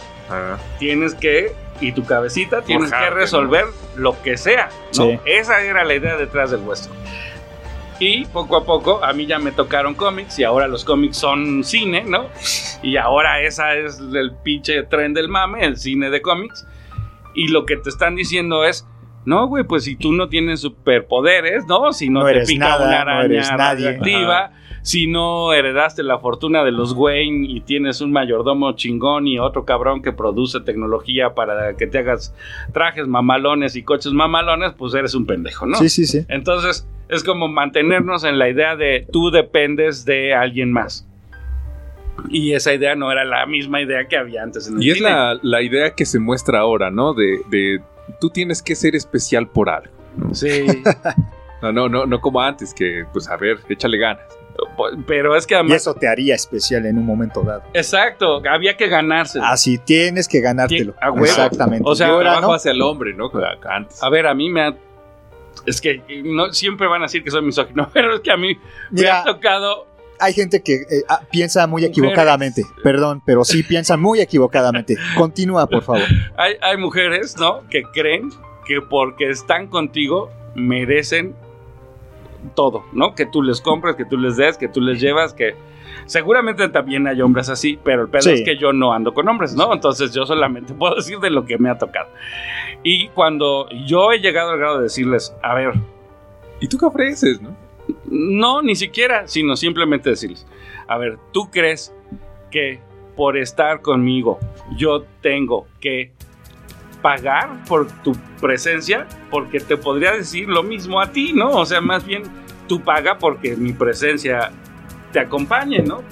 tienes 0.80 1.14
que, 1.14 1.54
y 1.80 1.92
tu 1.92 2.04
cabecita, 2.04 2.62
tienes 2.64 2.90
Forjarte, 2.90 3.14
que 3.14 3.20
resolver 3.20 3.66
lo 3.96 4.20
que 4.22 4.38
sea, 4.38 4.70
¿no? 4.98 5.04
Sí. 5.06 5.20
Esa 5.26 5.62
era 5.62 5.84
la 5.86 5.94
idea 5.94 6.18
detrás 6.18 6.52
del 6.52 6.62
western. 6.62 6.96
Y 8.00 8.26
poco 8.26 8.58
a 8.58 8.66
poco 8.66 9.04
a 9.04 9.14
mí 9.14 9.26
ya 9.26 9.40
me 9.40 9.52
tocaron 9.52 9.94
cómics 9.96 10.38
y 10.40 10.44
ahora 10.44 10.68
los 10.68 10.84
cómics 10.84 11.18
son 11.18 11.64
cine, 11.64 12.04
¿no? 12.06 12.26
Y 12.84 12.98
ahora 12.98 13.42
esa 13.42 13.74
es 13.76 14.00
el 14.00 14.34
pinche 14.44 14.84
tren 14.84 15.14
del 15.14 15.30
mame, 15.30 15.66
el 15.66 15.78
cine 15.78 16.10
de 16.10 16.22
cómics. 16.22 16.68
Y 17.34 17.48
lo 17.50 17.66
que 17.66 17.78
te 17.78 17.90
están 17.90 18.16
diciendo 18.16 18.66
es, 18.66 18.86
no, 19.26 19.48
güey, 19.48 19.64
pues 19.64 19.86
si 19.86 19.96
tú 19.96 20.14
no 20.14 20.30
tienes 20.30 20.62
superpoderes, 20.62 21.66
¿no? 21.68 21.94
Si 21.94 22.10
no, 22.10 22.22
No 22.22 22.26
te 22.28 22.46
pica 22.46 22.70
nada, 22.70 22.88
una 22.88 23.02
araña 23.02 23.58
radioactiva, 23.58 24.52
si 24.84 25.08
no 25.08 25.52
heredaste 25.52 26.04
la 26.04 26.20
fortuna 26.20 26.64
de 26.64 26.72
los 26.72 26.94
Wayne 26.94 27.48
y 27.50 27.62
tienes 27.62 28.02
un 28.02 28.12
mayordomo 28.12 28.74
chingón 28.74 29.28
y 29.28 29.40
otro 29.40 29.66
cabrón 29.66 30.02
que 30.04 30.12
produce 30.12 30.60
tecnología 30.60 31.34
para 31.34 31.76
que 31.76 31.88
te 31.88 31.98
hagas 31.98 32.36
trajes 32.72 33.08
mamalones 33.08 33.76
y 33.76 33.84
coches 33.84 34.14
mamalones, 34.14 34.74
pues 34.74 34.94
eres 34.94 35.16
un 35.16 35.26
pendejo, 35.26 35.66
¿no? 35.66 35.78
Sí, 35.78 35.90
sí, 35.90 36.06
sí. 36.06 36.26
Entonces, 36.30 36.88
es 37.10 37.24
como 37.24 37.48
mantenernos 37.48 38.24
en 38.24 38.40
la 38.40 38.50
idea 38.50 38.76
de 38.76 39.08
tú 39.12 39.32
dependes 39.32 40.06
de 40.06 40.34
alguien 40.34 40.72
más. 40.72 41.08
Y 42.30 42.54
esa 42.54 42.74
idea 42.74 42.96
no 42.96 43.12
era 43.12 43.26
la 43.26 43.46
misma 43.46 43.82
idea 43.82 44.08
que 44.08 44.18
había 44.18 44.42
antes 44.44 44.68
en 44.68 44.78
el 44.78 44.84
Y 44.84 44.92
es 44.92 45.02
la, 45.02 45.38
la 45.42 45.62
idea 45.62 45.94
que 45.94 46.06
se 46.06 46.18
muestra 46.20 46.60
ahora, 46.60 46.90
¿no? 46.90 47.14
De, 47.14 47.40
de 47.50 47.82
tú 48.22 48.30
tienes 48.30 48.62
que 48.64 48.76
ser 48.76 48.96
especial 48.96 49.48
por 49.48 49.70
algo. 49.70 49.92
Sí. 50.34 50.66
No, 51.62 51.72
no, 51.72 51.90
no, 51.90 52.06
no 52.06 52.20
como 52.22 52.42
antes, 52.42 52.74
que 52.76 53.06
pues 53.12 53.28
a 53.28 53.38
ver, 53.38 53.58
échale 53.70 53.98
ganas. 53.98 54.22
Pero 55.08 55.36
es 55.36 55.48
que 55.48 55.56
Y 55.56 55.58
además. 55.58 55.78
eso 55.78 55.96
te 55.96 56.08
haría 56.08 56.36
especial 56.36 56.86
en 56.86 56.98
un 57.00 57.06
momento 57.06 57.42
dado. 57.42 57.64
Exacto, 57.74 58.42
había 58.48 58.78
que 58.78 58.88
ganarse. 58.88 59.40
Así 59.42 59.80
tienes 59.80 60.28
que 60.28 60.42
ganártelo. 60.42 60.94
A. 61.02 61.10
Exactamente. 61.22 61.84
O 61.90 61.96
sea, 61.96 62.08
Y 62.08 62.10
ahora, 62.12 62.32
Trabajo 62.32 62.48
¿no? 62.50 62.54
hacia 62.54 62.72
el 62.72 62.82
hombre, 62.82 63.14
¿no? 63.14 63.32
Antes. 63.68 64.04
A 64.04 64.10
ver, 64.10 64.28
a 64.28 64.36
mí 64.36 64.50
me 64.50 64.62
ha. 64.62 64.76
Es 65.66 65.82
que 65.82 66.02
no, 66.24 66.54
siempre 66.54 66.88
van 66.88 67.02
a 67.02 67.06
decir 67.06 67.24
que 67.24 67.32
soy 67.32 67.42
misógino, 67.42 67.90
pero 67.94 68.16
es 68.16 68.22
que 68.22 68.32
a 68.32 68.38
mí 68.38 68.58
me 68.92 69.08
ha 69.08 69.24
tocado. 69.24 69.88
hay 70.20 70.34
gente 70.34 70.62
que 70.62 70.74
eh, 70.76 71.04
ah, 71.10 71.22
piensa 71.32 71.68
muy 71.68 71.82
Mujeres. 71.82 71.98
equivocadamente. 71.98 72.64
Perdón, 72.84 73.22
pero 73.26 73.44
sí 73.44 73.64
piensan 73.64 74.02
muy 74.02 74.20
equivocadamente. 74.20 74.98
Continúa, 75.18 75.68
por 75.68 75.84
favor. 75.84 76.04
Hay, 76.38 76.56
hay 76.62 76.78
mujeres, 76.78 77.38
¿no? 77.38 77.68
Que 77.70 77.84
creen 77.84 78.30
que 78.66 78.82
porque 78.82 79.30
están 79.30 79.68
contigo 79.68 80.32
merecen 80.56 81.36
todo, 82.56 82.84
¿no? 82.94 83.16
Que 83.16 83.26
tú 83.26 83.42
les 83.42 83.62
compres, 83.62 83.96
que 83.96 84.06
tú 84.06 84.18
les 84.18 84.38
des, 84.38 84.58
que 84.58 84.68
tú 84.68 84.82
les 84.82 85.00
llevas, 85.00 85.34
que. 85.34 85.56
Seguramente 86.06 86.70
también 86.70 87.08
hay 87.08 87.22
hombres 87.22 87.50
así, 87.50 87.80
pero 87.84 88.04
el 88.04 88.10
pedo 88.10 88.22
Sí. 88.24 88.32
es 88.32 88.42
que 88.44 88.58
yo 88.58 88.74
no 88.74 88.94
ando 88.94 89.14
con 89.14 89.28
hombres, 89.28 89.56
¿no? 89.56 89.74
Entonces 89.74 90.14
yo 90.14 90.26
solamente 90.26 90.74
puedo 90.78 90.96
decir 90.96 91.20
de 91.20 91.30
lo 91.30 91.46
que 91.46 91.58
me 91.58 91.70
ha 91.70 91.78
tocado. 91.78 92.10
Y 92.84 93.08
cuando 93.10 93.68
yo 93.86 94.12
he 94.12 94.20
llegado 94.20 94.52
al 94.52 94.60
grado 94.60 94.78
de 94.78 94.84
decirles, 94.84 95.36
a 95.42 95.54
ver, 95.56 95.74
¿Y 96.62 96.68
tú 96.70 96.78
qué 96.78 96.86
ofreces, 96.86 97.42
no? 97.42 97.54
No, 98.06 98.62
ni 98.62 98.76
siquiera, 98.76 99.28
sino 99.28 99.56
simplemente 99.58 100.10
decirles, 100.10 100.48
a 100.88 100.98
ver, 100.98 101.18
¿tú 101.34 101.52
crees 101.52 101.94
que 102.50 102.80
por 103.18 103.36
estar 103.38 103.82
conmigo 103.82 104.40
yo 104.78 105.04
tengo 105.22 105.68
que 105.82 106.12
pagar 107.02 107.64
por 107.68 107.88
tu 108.04 108.14
presencia? 108.40 109.06
Porque 109.30 109.60
te 109.60 109.76
podría 109.78 110.12
decir 110.14 110.48
lo 110.48 110.64
mismo 110.64 111.02
a 111.02 111.12
ti, 111.12 111.34
¿no? 111.34 111.52
O 111.52 111.66
sea, 111.66 111.82
más 111.82 112.06
bien 112.06 112.24
tú 112.68 112.82
paga 112.82 113.18
porque 113.18 113.56
mi 113.58 113.74
presencia 113.74 114.52
te 115.16 115.22
acompañe, 115.22 115.80
¿no? 115.80 116.04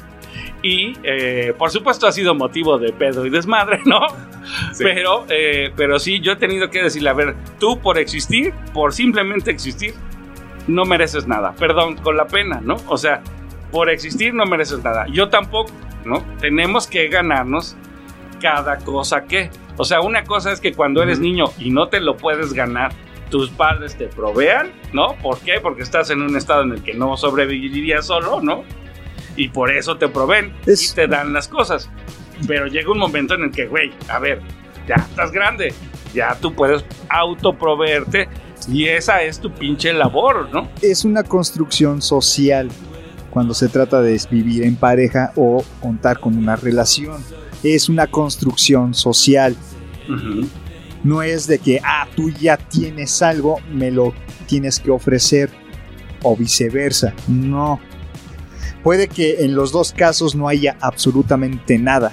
Y 0.61 0.93
eh, 1.03 1.53
por 1.57 1.71
supuesto 1.71 2.07
ha 2.07 2.13
sido 2.13 2.33
motivo 2.33 2.79
de 2.79 2.93
pedo 2.93 3.25
y 3.25 3.29
desmadre, 3.29 3.81
¿no? 3.85 3.99
Sí. 4.71 4.85
Pero, 4.85 5.25
eh, 5.29 5.73
pero 5.75 5.99
sí, 5.99 6.21
yo 6.21 6.31
he 6.31 6.35
tenido 6.37 6.69
que 6.69 6.81
decirle, 6.81 7.09
a 7.09 7.13
ver, 7.13 7.35
tú 7.59 7.81
por 7.81 7.97
existir, 7.97 8.53
por 8.73 8.93
simplemente 8.93 9.51
existir, 9.51 9.93
no 10.67 10.85
mereces 10.85 11.27
nada. 11.27 11.53
Perdón, 11.59 11.97
con 11.97 12.15
la 12.15 12.27
pena, 12.27 12.61
¿no? 12.63 12.77
O 12.87 12.97
sea, 12.97 13.21
por 13.73 13.89
existir 13.89 14.33
no 14.33 14.45
mereces 14.45 14.81
nada. 14.81 15.05
Yo 15.11 15.27
tampoco, 15.27 15.71
¿no? 16.05 16.23
Tenemos 16.39 16.87
que 16.87 17.09
ganarnos 17.09 17.75
cada 18.41 18.77
cosa 18.77 19.25
que. 19.25 19.49
O 19.75 19.83
sea, 19.83 19.99
una 19.99 20.23
cosa 20.23 20.53
es 20.53 20.61
que 20.61 20.71
cuando 20.71 21.03
eres 21.03 21.19
niño 21.19 21.45
y 21.59 21.71
no 21.71 21.89
te 21.89 21.99
lo 21.99 22.15
puedes 22.15 22.53
ganar, 22.53 22.93
tus 23.29 23.49
padres 23.49 23.97
te 23.97 24.07
provean, 24.07 24.71
¿no? 24.93 25.15
¿Por 25.15 25.39
qué? 25.39 25.59
Porque 25.61 25.81
estás 25.81 26.09
en 26.09 26.21
un 26.21 26.37
estado 26.37 26.61
en 26.61 26.71
el 26.71 26.83
que 26.83 26.93
no 26.93 27.17
sobrevivirías 27.17 28.05
solo, 28.05 28.39
¿no? 28.41 28.63
Y 29.35 29.49
por 29.49 29.71
eso 29.71 29.97
te 29.97 30.07
proveen 30.07 30.53
Es- 30.65 30.91
y 30.91 30.95
te 30.95 31.07
dan 31.07 31.33
las 31.33 31.47
cosas. 31.47 31.89
Pero 32.47 32.67
llega 32.67 32.91
un 32.91 32.99
momento 32.99 33.33
en 33.35 33.43
el 33.43 33.51
que, 33.51 33.67
güey, 33.67 33.91
a 34.09 34.19
ver, 34.19 34.41
ya 34.87 34.95
estás 34.95 35.31
grande, 35.31 35.73
ya 36.13 36.35
tú 36.41 36.53
puedes 36.53 36.83
autoproveerte 37.09 38.27
y 38.67 38.85
esa 38.85 39.21
es 39.23 39.39
tu 39.39 39.51
pinche 39.51 39.93
labor, 39.93 40.49
¿no? 40.51 40.69
Es 40.81 41.05
una 41.05 41.23
construcción 41.23 42.01
social 42.01 42.69
cuando 43.29 43.53
se 43.53 43.67
trata 43.69 44.01
de 44.01 44.19
vivir 44.29 44.63
en 44.63 44.75
pareja 44.75 45.31
o 45.35 45.63
contar 45.81 46.19
con 46.19 46.37
una 46.37 46.55
relación. 46.55 47.23
Es 47.63 47.89
una 47.89 48.07
construcción 48.07 48.93
social. 48.93 49.55
No 51.03 51.21
es 51.21 51.47
de 51.47 51.59
que, 51.59 51.81
ah, 51.83 52.07
tú 52.15 52.29
ya 52.29 52.57
tienes 52.57 53.21
algo, 53.21 53.59
me 53.71 53.91
lo 53.91 54.13
tienes 54.47 54.79
que 54.79 54.91
ofrecer 54.91 55.49
o 56.21 56.35
viceversa. 56.35 57.13
No. 57.27 57.79
Puede 58.83 59.07
que 59.07 59.43
en 59.45 59.55
los 59.55 59.71
dos 59.71 59.93
casos 59.93 60.35
no 60.35 60.47
haya 60.47 60.75
absolutamente 60.81 61.77
nada. 61.77 62.11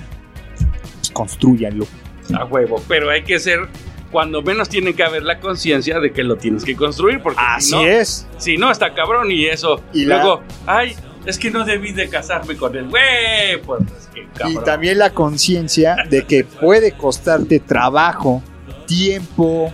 Pues 0.99 1.11
construyanlo. 1.11 1.87
A 2.35 2.45
huevo, 2.45 2.81
pero 2.87 3.11
hay 3.11 3.25
que 3.25 3.41
ser, 3.41 3.69
cuando 4.13 4.41
menos 4.43 4.69
tiene 4.69 4.95
que 4.95 5.03
haber 5.03 5.25
la 5.25 5.41
conciencia 5.41 5.99
de 5.99 6.13
que 6.13 6.23
lo 6.23 6.37
tienes 6.37 6.65
que 6.65 6.77
construir, 6.77 7.21
porque 7.23 7.41
Así 7.45 7.71
si 7.71 7.75
no, 7.75 7.87
es. 7.87 8.27
si 8.39 8.57
no 8.57 8.71
está 8.71 8.95
cabrón 8.95 9.33
y 9.33 9.47
eso. 9.47 9.83
Y 9.93 10.05
la- 10.05 10.17
luego, 10.23 10.43
ay, 10.67 10.95
es 11.27 11.39
que 11.39 11.51
no 11.51 11.65
debí 11.65 11.93
de 11.93 12.09
casarme 12.09 12.57
con 12.57 12.77
él, 12.77 12.89
güey, 12.89 13.61
pues 13.67 13.83
es 13.99 14.07
que 14.15 14.21
Y 14.21 14.27
cabrón. 14.29 14.65
también 14.65 14.99
la 14.99 15.11
conciencia 15.11 15.97
de 16.09 16.25
que 16.25 16.45
puede 16.45 16.93
costarte 16.93 17.59
trabajo, 17.59 18.43
tiempo, 18.87 19.73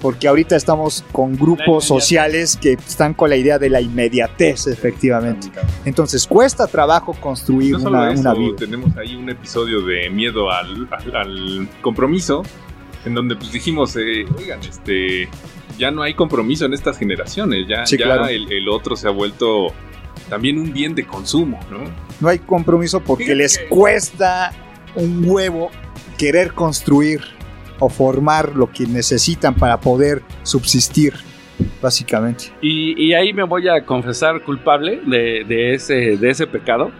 porque 0.00 0.28
ahorita 0.28 0.54
estamos 0.56 1.04
con 1.12 1.36
grupos 1.36 1.84
sociales 1.84 2.58
que 2.60 2.72
están 2.74 3.14
con 3.14 3.30
la 3.30 3.36
idea 3.36 3.58
de 3.58 3.70
la 3.70 3.80
inmediatez, 3.80 4.66
efectivamente. 4.66 5.50
Entonces 5.84 6.26
cuesta 6.26 6.66
trabajo 6.66 7.14
construir 7.14 7.72
No 7.72 7.80
solo 7.80 7.98
una, 7.98 8.12
eso, 8.12 8.20
una 8.20 8.34
vida. 8.34 8.56
tenemos 8.56 8.96
ahí 8.96 9.14
un 9.16 9.30
episodio 9.30 9.80
de 9.80 10.10
miedo 10.10 10.50
al, 10.50 10.86
al- 10.90 11.16
al 11.16 11.68
compromiso, 11.80 12.42
en 13.04 13.14
donde 13.14 13.36
pues 13.36 13.52
dijimos, 13.52 13.96
eh, 13.96 14.24
oigan, 14.38 14.60
este, 14.60 15.28
ya 15.78 15.90
no 15.90 16.02
hay 16.02 16.14
compromiso 16.14 16.64
en 16.66 16.74
estas 16.74 16.98
generaciones, 16.98 17.66
ya, 17.68 17.86
Sí, 17.86 17.96
ya 17.98 18.04
claro. 18.06 18.28
el, 18.28 18.50
el 18.52 18.68
otro 18.68 18.96
se 18.96 19.08
ha 19.08 19.10
vuelto 19.10 19.68
también 20.28 20.58
un 20.58 20.72
bien 20.72 20.94
de 20.94 21.04
consumo, 21.06 21.58
¿no? 21.70 21.78
No 22.20 22.28
hay 22.28 22.38
compromiso 22.38 23.00
porque 23.00 23.34
les 23.34 23.58
cuesta 23.68 24.52
un 24.94 25.24
huevo 25.26 25.70
querer 26.16 26.52
construir 26.54 27.22
o 27.78 27.88
formar 27.88 28.54
lo 28.54 28.70
que 28.70 28.86
necesitan 28.86 29.54
para 29.54 29.80
poder 29.80 30.22
subsistir, 30.42 31.14
básicamente. 31.82 32.46
Y, 32.60 33.00
y 33.02 33.14
ahí 33.14 33.32
me 33.32 33.42
voy 33.42 33.68
a 33.68 33.84
confesar 33.84 34.42
culpable 34.42 35.00
de, 35.06 35.44
de 35.44 35.74
ese, 35.74 36.16
de 36.16 36.30
ese 36.30 36.46
pecado. 36.46 36.90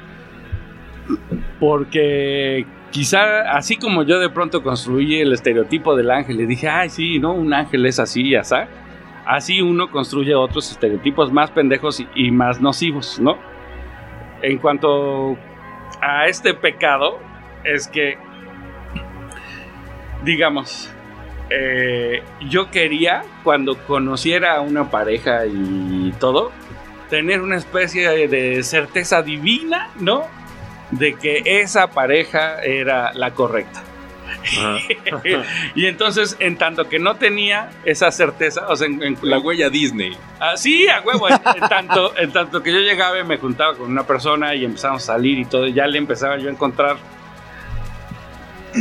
Porque 1.60 2.66
quizá 2.90 3.56
así 3.56 3.76
como 3.76 4.04
yo 4.04 4.18
de 4.18 4.30
pronto 4.30 4.62
construí 4.62 5.20
el 5.20 5.32
estereotipo 5.32 5.96
del 5.96 6.10
ángel 6.10 6.40
y 6.40 6.46
dije, 6.46 6.68
ay, 6.68 6.88
sí, 6.90 7.18
¿no? 7.18 7.34
Un 7.34 7.52
ángel 7.52 7.84
es 7.86 7.98
así 7.98 8.22
y 8.22 8.34
así. 8.34 8.54
Así 9.26 9.62
uno 9.62 9.90
construye 9.90 10.34
otros 10.34 10.70
estereotipos 10.70 11.32
más 11.32 11.50
pendejos 11.50 12.00
y, 12.00 12.08
y 12.14 12.30
más 12.30 12.60
nocivos, 12.60 13.18
¿no? 13.20 13.38
En 14.42 14.58
cuanto 14.58 15.36
a 16.00 16.26
este 16.26 16.52
pecado, 16.52 17.18
es 17.64 17.88
que, 17.88 18.18
digamos, 20.24 20.90
eh, 21.50 22.22
yo 22.48 22.70
quería, 22.70 23.22
cuando 23.42 23.76
conociera 23.86 24.56
a 24.56 24.60
una 24.60 24.90
pareja 24.90 25.46
y 25.46 26.12
todo, 26.18 26.52
tener 27.10 27.42
una 27.42 27.56
especie 27.56 28.28
de, 28.28 28.62
certeza 28.62 29.22
divina, 29.22 29.90
¿no? 30.00 30.24
De 30.90 31.14
que 31.14 31.42
esa 31.44 31.90
pareja 31.90 32.62
era 32.62 33.12
la 33.14 33.32
correcta. 33.32 33.82
y 35.74 35.86
entonces, 35.86 36.36
en 36.38 36.56
tanto 36.56 36.88
que 36.88 36.98
no 36.98 37.16
tenía 37.16 37.70
esa 37.84 38.10
certeza, 38.10 38.66
o 38.68 38.76
sea, 38.76 38.86
en, 38.86 39.02
en- 39.02 39.18
La 39.22 39.38
huella 39.38 39.70
Disney. 39.70 40.16
Ah, 40.40 40.56
sí, 40.56 40.88
a 40.88 41.00
huevo. 41.00 41.28
En, 41.28 41.34
en 41.34 41.68
tanto, 41.68 42.16
en 42.18 42.32
tanto 42.32 42.62
que 42.62 42.72
yo 42.72 42.78
llegaba 42.80 43.18
y 43.18 43.24
me 43.24 43.38
juntaba 43.38 43.74
con 43.74 43.90
una 43.90 44.06
persona 44.06 44.54
y 44.54 44.64
empezamos 44.64 45.02
a 45.04 45.14
salir 45.14 45.38
y 45.38 45.44
todo, 45.44 45.66
ya 45.66 45.86
le 45.86 45.98
empezaba 45.98 46.36
yo 46.36 46.48
a 46.48 46.52
encontrar 46.52 46.96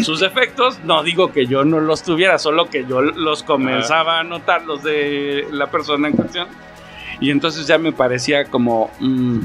sus 0.04 0.20
defectos. 0.20 0.80
No 0.84 1.04
digo 1.04 1.32
que 1.32 1.46
yo 1.46 1.64
no 1.64 1.80
los 1.80 2.04
tuviera, 2.04 2.38
solo 2.40 2.70
que 2.70 2.86
yo 2.86 3.02
los 3.02 3.44
comenzaba 3.44 4.20
a 4.20 4.24
notar 4.24 4.64
los 4.66 4.84
de 4.84 5.48
la 5.52 5.68
persona 5.68 6.08
en 6.08 6.16
cuestión. 6.16 6.48
Y 7.20 7.32
entonces 7.32 7.68
ya 7.68 7.78
me 7.78 7.92
parecía 7.92 8.46
como. 8.46 8.92
mm, 9.00 9.40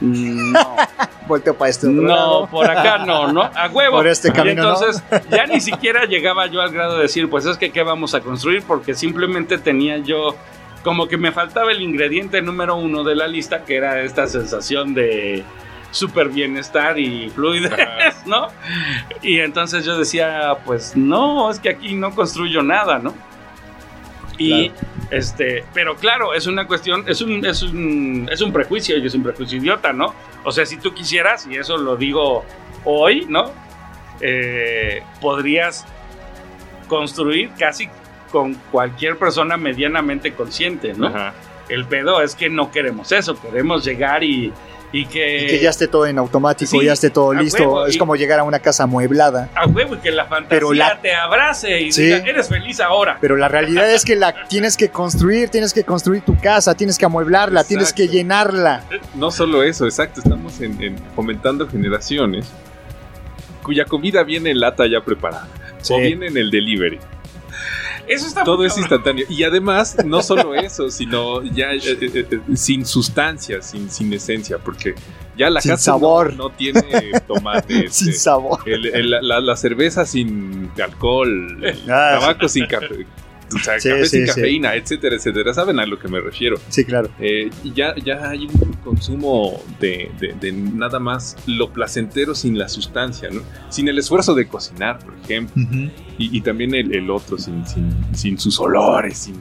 mm, 0.00 0.52
no, 0.52 0.76
Volteo 1.26 1.54
para 1.54 1.70
este 1.70 1.86
otro 1.86 2.02
no, 2.02 2.08
lado. 2.08 2.46
por 2.48 2.70
acá 2.70 2.98
no, 2.98 3.32
¿no? 3.32 3.42
A 3.42 3.68
huevo. 3.68 3.96
Por 3.96 4.06
este 4.06 4.30
camino, 4.30 4.62
Y 4.62 4.66
entonces 4.66 5.02
ya 5.30 5.46
ni 5.46 5.60
siquiera 5.60 6.04
llegaba 6.04 6.46
yo 6.48 6.60
al 6.60 6.70
grado 6.70 6.96
de 6.96 7.02
decir, 7.02 7.30
pues 7.30 7.46
es 7.46 7.56
que 7.56 7.70
qué 7.70 7.82
vamos 7.82 8.14
a 8.14 8.20
construir, 8.20 8.62
porque 8.62 8.94
simplemente 8.94 9.56
tenía 9.56 9.98
yo 9.98 10.36
como 10.82 11.08
que 11.08 11.16
me 11.16 11.32
faltaba 11.32 11.72
el 11.72 11.80
ingrediente 11.80 12.42
número 12.42 12.76
uno 12.76 13.04
de 13.04 13.14
la 13.16 13.26
lista, 13.26 13.64
que 13.64 13.76
era 13.76 14.02
esta 14.02 14.26
sensación 14.26 14.92
de 14.92 15.42
súper 15.94 16.28
bienestar 16.28 16.98
y 16.98 17.30
fluidez, 17.30 18.26
¿no? 18.26 18.48
Y 19.22 19.38
entonces 19.38 19.84
yo 19.84 19.96
decía, 19.96 20.58
pues 20.64 20.96
no, 20.96 21.50
es 21.50 21.60
que 21.60 21.70
aquí 21.70 21.94
no 21.94 22.14
construyo 22.14 22.62
nada, 22.62 22.98
¿no? 22.98 23.14
Y 24.36 24.72
este, 25.12 25.64
pero 25.72 25.94
claro, 25.94 26.34
es 26.34 26.48
una 26.48 26.66
cuestión, 26.66 27.04
es 27.06 27.20
un, 27.20 27.46
es 27.46 27.62
un, 27.62 28.28
es 28.30 28.40
un 28.40 28.52
prejuicio 28.52 28.98
y 28.98 29.06
es 29.06 29.14
un 29.14 29.22
prejuicio 29.22 29.58
idiota, 29.58 29.92
¿no? 29.92 30.12
O 30.42 30.50
sea, 30.50 30.66
si 30.66 30.78
tú 30.78 30.92
quisieras, 30.92 31.46
y 31.48 31.56
eso 31.56 31.76
lo 31.76 31.96
digo 31.96 32.44
hoy, 32.84 33.24
¿no? 33.28 33.52
Eh, 34.20 35.00
podrías 35.20 35.86
construir 36.88 37.50
casi 37.56 37.88
con 38.32 38.54
cualquier 38.72 39.16
persona 39.16 39.56
medianamente 39.56 40.34
consciente, 40.34 40.92
¿no? 40.94 41.06
Ajá. 41.06 41.34
El 41.68 41.86
pedo 41.86 42.20
es 42.20 42.34
que 42.34 42.50
no 42.50 42.72
queremos 42.72 43.12
eso, 43.12 43.40
queremos 43.40 43.84
llegar 43.84 44.24
y, 44.24 44.52
y 44.96 45.06
que, 45.06 45.42
Y 45.44 45.46
que 45.48 45.58
ya 45.60 45.70
esté 45.70 45.88
todo 45.88 46.06
en 46.06 46.18
automático, 46.18 46.70
Sí, 46.70 46.84
ya 46.84 46.92
esté 46.92 47.10
todo 47.10 47.34
listo. 47.34 47.58
huevo, 47.58 47.86
es 47.86 47.96
y- 47.96 47.98
como 47.98 48.14
llegar 48.14 48.38
a 48.38 48.44
una 48.44 48.60
casa 48.60 48.84
amueblada. 48.84 49.48
a 49.56 49.66
huevo 49.66 49.96
y 49.96 49.98
que 49.98 50.12
la 50.12 50.24
fantasía 50.26 50.48
Pero 50.48 50.72
la- 50.72 51.00
te 51.00 51.12
abrace 51.14 51.80
y 51.80 51.90
Sí. 51.92 52.04
diga, 52.04 52.18
eres 52.18 52.48
feliz 52.48 52.78
ahora. 52.80 53.18
Pero 53.20 53.36
la 53.36 53.48
realidad 53.48 53.90
es 53.90 54.04
que 54.04 54.14
la 54.14 54.32
tienes 54.48 54.76
que 54.76 54.90
construir, 54.90 55.48
tienes 55.48 55.72
que 55.74 55.82
construir 55.82 56.22
tu 56.22 56.38
casa, 56.38 56.74
tienes 56.76 56.96
que 56.96 57.04
amueblarla, 57.06 57.64
tienes 57.64 57.92
que 57.92 58.06
llenarla. 58.06 58.84
No 59.16 59.30
solo 59.32 59.62
eso, 59.64 59.84
exacto, 59.84 60.20
estamos 60.22 60.60
en, 60.60 60.80
en 60.82 60.96
fomentando 61.16 61.66
generaciones 61.68 62.46
cuya 63.62 63.84
comida 63.86 64.22
viene 64.22 64.50
en 64.50 64.60
lata 64.60 64.84
ya 64.86 65.00
preparada. 65.00 65.48
O 65.90 65.98
viene 65.98 66.28
en 66.28 66.36
el 66.36 66.50
delivery. 66.50 66.98
Eso 68.06 68.26
está 68.26 68.44
Todo 68.44 68.64
es 68.64 68.76
instantáneo. 68.76 69.24
Y 69.28 69.42
además, 69.44 69.96
no 70.04 70.22
solo 70.22 70.54
eso, 70.54 70.90
sino 70.90 71.42
ya 71.42 71.72
eh, 71.72 71.80
eh, 71.84 72.26
eh, 72.30 72.40
sin 72.56 72.84
sustancia, 72.84 73.62
sin, 73.62 73.90
sin 73.90 74.12
esencia, 74.12 74.58
porque 74.58 74.94
ya 75.36 75.48
la 75.50 75.60
Sin 75.60 75.70
casa 75.72 75.92
no- 75.92 75.98
sabor. 75.98 76.34
No, 76.34 76.50
tiene 76.50 76.82
tomate. 77.26 77.88
Sin 77.90 78.08
este, 78.08 78.12
sabor. 78.12 78.60
el- 78.66 78.86
el- 78.86 79.10
la, 79.26 79.40
la 79.40 79.56
cerveza 79.56 80.04
sin 80.06 80.70
alcohol, 80.82 81.64
el 81.64 81.78
Ah, 81.90 82.18
tabaco 82.20 82.48
sin 82.48 82.66
café, 82.66 83.06
o 83.54 83.58
sea, 83.58 83.78
Sí, 83.80 83.88
café 83.88 84.04
sí, 84.04 84.10
sin 84.18 84.20
sí. 84.26 84.26
cafeína, 84.34 84.74
etcétera, 84.74 85.16
etcétera. 85.16 85.52
¿Saben 85.54 85.78
a 85.80 85.86
lo 85.86 85.98
que 85.98 86.08
me 86.08 86.20
refiero? 86.20 86.56
Sí, 86.68 86.84
claro. 86.84 87.10
Eh, 87.18 87.50
ya, 87.74 87.94
ya 87.96 88.28
hay 88.30 88.46
un 88.46 88.72
consumo 88.84 89.62
de, 89.80 90.10
de- 90.20 90.34
de 90.40 90.52
nada 90.52 90.98
más 91.00 91.36
lo 91.46 91.72
placentero 91.72 92.34
sin 92.34 92.58
la 92.58 92.68
sustancia, 92.68 93.28
¿no? 93.30 93.40
Sin 93.70 93.88
el 93.88 93.98
esfuerzo 93.98 94.34
de 94.34 94.46
cocinar, 94.46 94.98
por 94.98 95.14
ejemplo. 95.24 95.62
Y, 96.18 96.36
y 96.36 96.40
también 96.40 96.74
el, 96.74 96.94
el 96.94 97.10
otro, 97.10 97.38
sin, 97.38 97.66
sin, 97.66 97.90
sin 98.14 98.38
sus 98.38 98.58
olores, 98.60 99.18
sin. 99.18 99.34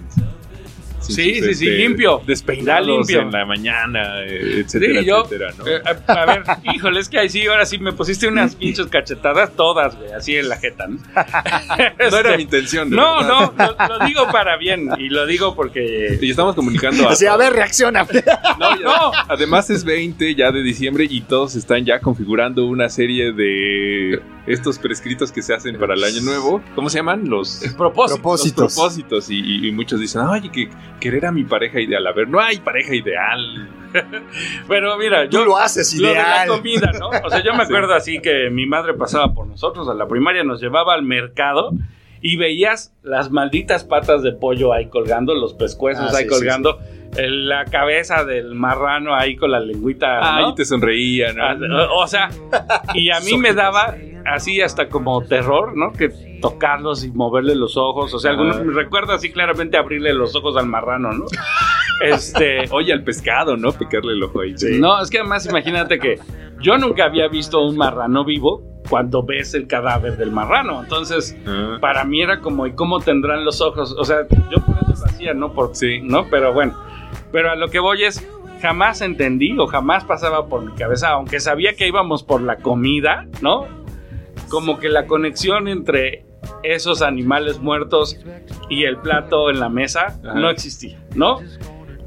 Sí, 1.06 1.36
sus, 1.40 1.48
sí, 1.48 1.54
sí, 1.56 1.66
limpio. 1.70 2.22
Despeinados 2.26 2.88
limpio. 2.88 3.22
en 3.22 3.32
la 3.32 3.46
mañana, 3.46 4.22
eh, 4.24 4.62
etcétera, 4.66 5.00
Sí, 5.02 5.06
yo- 5.06 5.22
etcétera, 5.24 5.52
¿no? 5.58 5.68
Eh, 5.68 5.82
a, 6.08 6.14
a 6.14 6.26
ver, 6.26 6.44
híjole, 6.76 7.00
es 7.00 7.10
que 7.10 7.20
ahí 7.20 7.30
sí, 7.30 7.46
ahora 7.48 7.66
sí 7.66 7.78
me 7.80 7.92
pusiste 7.94 8.28
unas 8.28 8.56
pinches 8.56 8.88
cachetadas 8.88 9.52
todas, 9.56 9.96
güey, 9.98 10.12
así 10.14 10.36
en 10.36 10.50
la 10.50 10.58
jeta, 10.58 10.88
¿no? 10.88 10.98
no 11.18 12.18
era 12.18 12.20
Este, 12.20 12.38
mi 12.38 12.44
intención. 12.44 12.90
No, 12.90 13.22
no, 13.22 13.54
lo, 13.58 13.98
lo 14.00 14.06
digo 14.06 14.28
para 14.32 14.58
bien 14.58 14.90
y 14.98 15.10
lo 15.10 15.26
digo 15.26 15.56
porque... 15.56 16.18
Y 16.22 16.30
estamos 16.30 16.56
comunicando 16.56 17.08
a. 17.08 17.12
Así, 17.14 17.26
a 17.26 17.36
ver, 17.38 17.54
reacciona. 17.54 18.04
No, 18.60 18.78
ya- 18.80 18.84
No. 18.84 19.12
Además 19.30 19.70
es 19.70 19.84
20 19.84 20.36
ya 20.36 20.52
de 20.52 20.62
diciembre 20.64 21.06
y 21.10 21.22
todos 21.22 21.56
están 21.56 21.86
ya 21.86 22.00
configurando 22.00 22.66
una 22.66 22.90
serie 22.90 23.32
de 23.34 24.22
estos 24.46 24.78
prescritos 24.80 25.32
que 25.32 25.42
se 25.42 25.54
hacen 25.54 25.78
para 25.80 25.94
el 25.94 26.04
año 26.04 26.22
nuevo. 26.22 26.62
¿Cómo 26.76 26.90
se 26.90 26.98
llaman? 27.00 27.30
Los 27.30 27.60
Propósito. 27.78 28.22
Propósitos. 28.22 28.64
los 28.64 28.74
propósitos 28.76 29.30
y, 29.30 29.40
y- 29.40 29.68
y 29.68 29.72
muchos 29.72 30.00
dicen, 30.00 30.22
oye, 30.22 30.50
que 30.52 30.70
querer 31.00 31.26
a 31.26 31.32
mi 31.32 31.44
pareja 31.44 31.80
ideal. 31.80 32.06
A 32.08 32.12
ver, 32.14 32.28
no 32.28 32.40
hay 32.40 32.58
pareja 32.58 32.96
ideal. 32.96 33.70
Pero 34.68 34.98
mira, 34.98 35.30
Tú 35.30 35.38
yo... 35.38 35.46
lo 35.46 35.58
haces 35.58 35.94
Lo 35.96 36.10
de 36.10 36.16
la 36.16 36.22
ideal. 36.22 36.48
comida, 36.48 36.92
¿no? 37.00 37.10
O 37.24 37.30
sea, 37.30 37.44
yo 37.44 37.54
me 37.54 37.64
acuerdo 37.64 37.94
así 37.94 38.20
que 38.20 38.50
mi 38.50 38.66
madre 38.66 38.94
pasaba 38.94 39.34
por 39.34 39.46
nosotros 39.48 39.88
a 39.90 39.94
la 39.94 40.08
primaria, 40.08 40.44
nos 40.44 40.62
llevaba 40.62 40.94
al 40.94 41.04
mercado 41.04 41.72
y 42.24 42.38
veías 42.38 42.96
las 43.04 43.30
malditas 43.30 43.84
patas 43.84 44.24
de 44.24 44.32
pollo 44.32 44.74
ahí 44.74 44.88
colgando, 44.88 45.36
los 45.36 45.54
pescuezos 45.54 46.12
Ah, 46.14 46.18
ahí 46.18 46.24
sí, 46.24 46.30
colgando, 46.30 46.80
la 47.18 47.66
cabeza 47.66 48.24
del 48.26 48.56
marrano 48.56 49.14
ahí 49.14 49.36
con 49.36 49.52
la 49.52 49.60
lengüita. 49.60 50.20
¿no? 50.40 50.48
Ay, 50.48 50.56
te 50.56 50.66
sonreían. 50.66 51.36
Ah, 51.40 51.56
O 51.96 52.08
sea, 52.08 52.30
y 52.96 53.12
a 53.12 53.20
mí 53.20 53.38
me 53.38 53.54
daba 53.54 53.96
así 54.26 54.62
hasta 54.62 54.88
como 54.88 55.22
terror, 55.26 55.76
¿no? 55.78 55.92
Que 55.92 56.10
tocarlos 56.42 57.04
y 57.04 57.12
moverle 57.12 57.56
los 57.56 57.76
ojos. 57.78 58.14
O 58.14 58.20
sea, 58.20 58.32
algunos, 58.32 58.56
Ajá. 58.56 58.66
me 58.66 58.74
recuerdo 58.74 59.12
así 59.14 59.32
claramente 59.32 59.78
abrirle 59.78 60.14
los 60.14 60.34
ojos 60.36 60.56
al 60.58 60.66
marrano, 60.66 61.12
¿no? 61.12 61.26
Este. 62.02 62.66
Oye, 62.72 62.92
al 62.94 63.04
pescado, 63.04 63.56
¿no? 63.58 63.72
Picarle 63.72 64.14
el 64.14 64.24
ojo 64.24 64.42
ahí. 64.42 64.56
No, 64.80 65.02
es 65.02 65.10
que 65.10 65.20
además 65.20 65.46
imagínate 65.46 66.00
que 66.00 66.20
yo 66.62 66.78
nunca 66.78 67.06
había 67.06 67.28
visto 67.28 67.62
un 67.66 67.78
marrano 67.78 68.26
vivo 68.26 68.64
cuando 68.90 69.24
ves 69.24 69.54
el 69.54 69.68
cadáver 69.68 70.18
del 70.18 70.32
marrano. 70.32 70.82
Entonces, 70.84 71.38
Ah. 71.48 71.78
para 71.80 72.04
mí 72.04 72.22
era 72.22 72.40
como, 72.40 72.68
¿y 72.68 72.74
cómo 72.74 73.00
tendrán 73.00 73.46
los 73.46 73.62
ojos? 73.62 73.96
O 73.98 74.04
sea, 74.04 74.28
yo 74.52 74.58
por 74.66 74.76
eso 74.78 74.94
lo 75.00 75.06
hacía, 75.06 75.34
¿no? 75.34 75.54
Por, 75.54 75.76
Sí. 75.76 76.02
¿no? 76.02 76.28
Pero 76.30 76.54
bueno, 76.54 76.78
pero 77.32 77.52
a 77.52 77.56
lo 77.56 77.70
que 77.70 77.80
voy 77.80 78.04
es, 78.04 78.28
jamás 78.62 79.02
entendí 79.02 79.58
o 79.58 79.68
jamás 79.68 80.04
pasaba 80.06 80.48
por 80.48 80.64
mi 80.66 80.74
cabeza, 80.74 81.10
aunque 81.10 81.40
sabía 81.40 81.74
que 81.74 81.88
íbamos 81.88 82.24
por 82.24 82.42
la 82.42 82.58
comida, 82.58 83.28
¿no? 83.42 83.66
Como 84.50 84.80
que 84.80 84.90
la 84.90 85.06
conexión 85.08 85.68
entre 85.68 86.26
esos 86.64 87.02
animales 87.02 87.60
muertos 87.60 88.20
y 88.70 88.84
el 88.84 88.98
plato 88.98 89.50
en 89.50 89.60
la 89.60 89.70
mesa 89.70 90.18
Ajá. 90.24 90.34
no 90.36 90.50
existía, 90.50 90.98
¿no? 91.16 91.40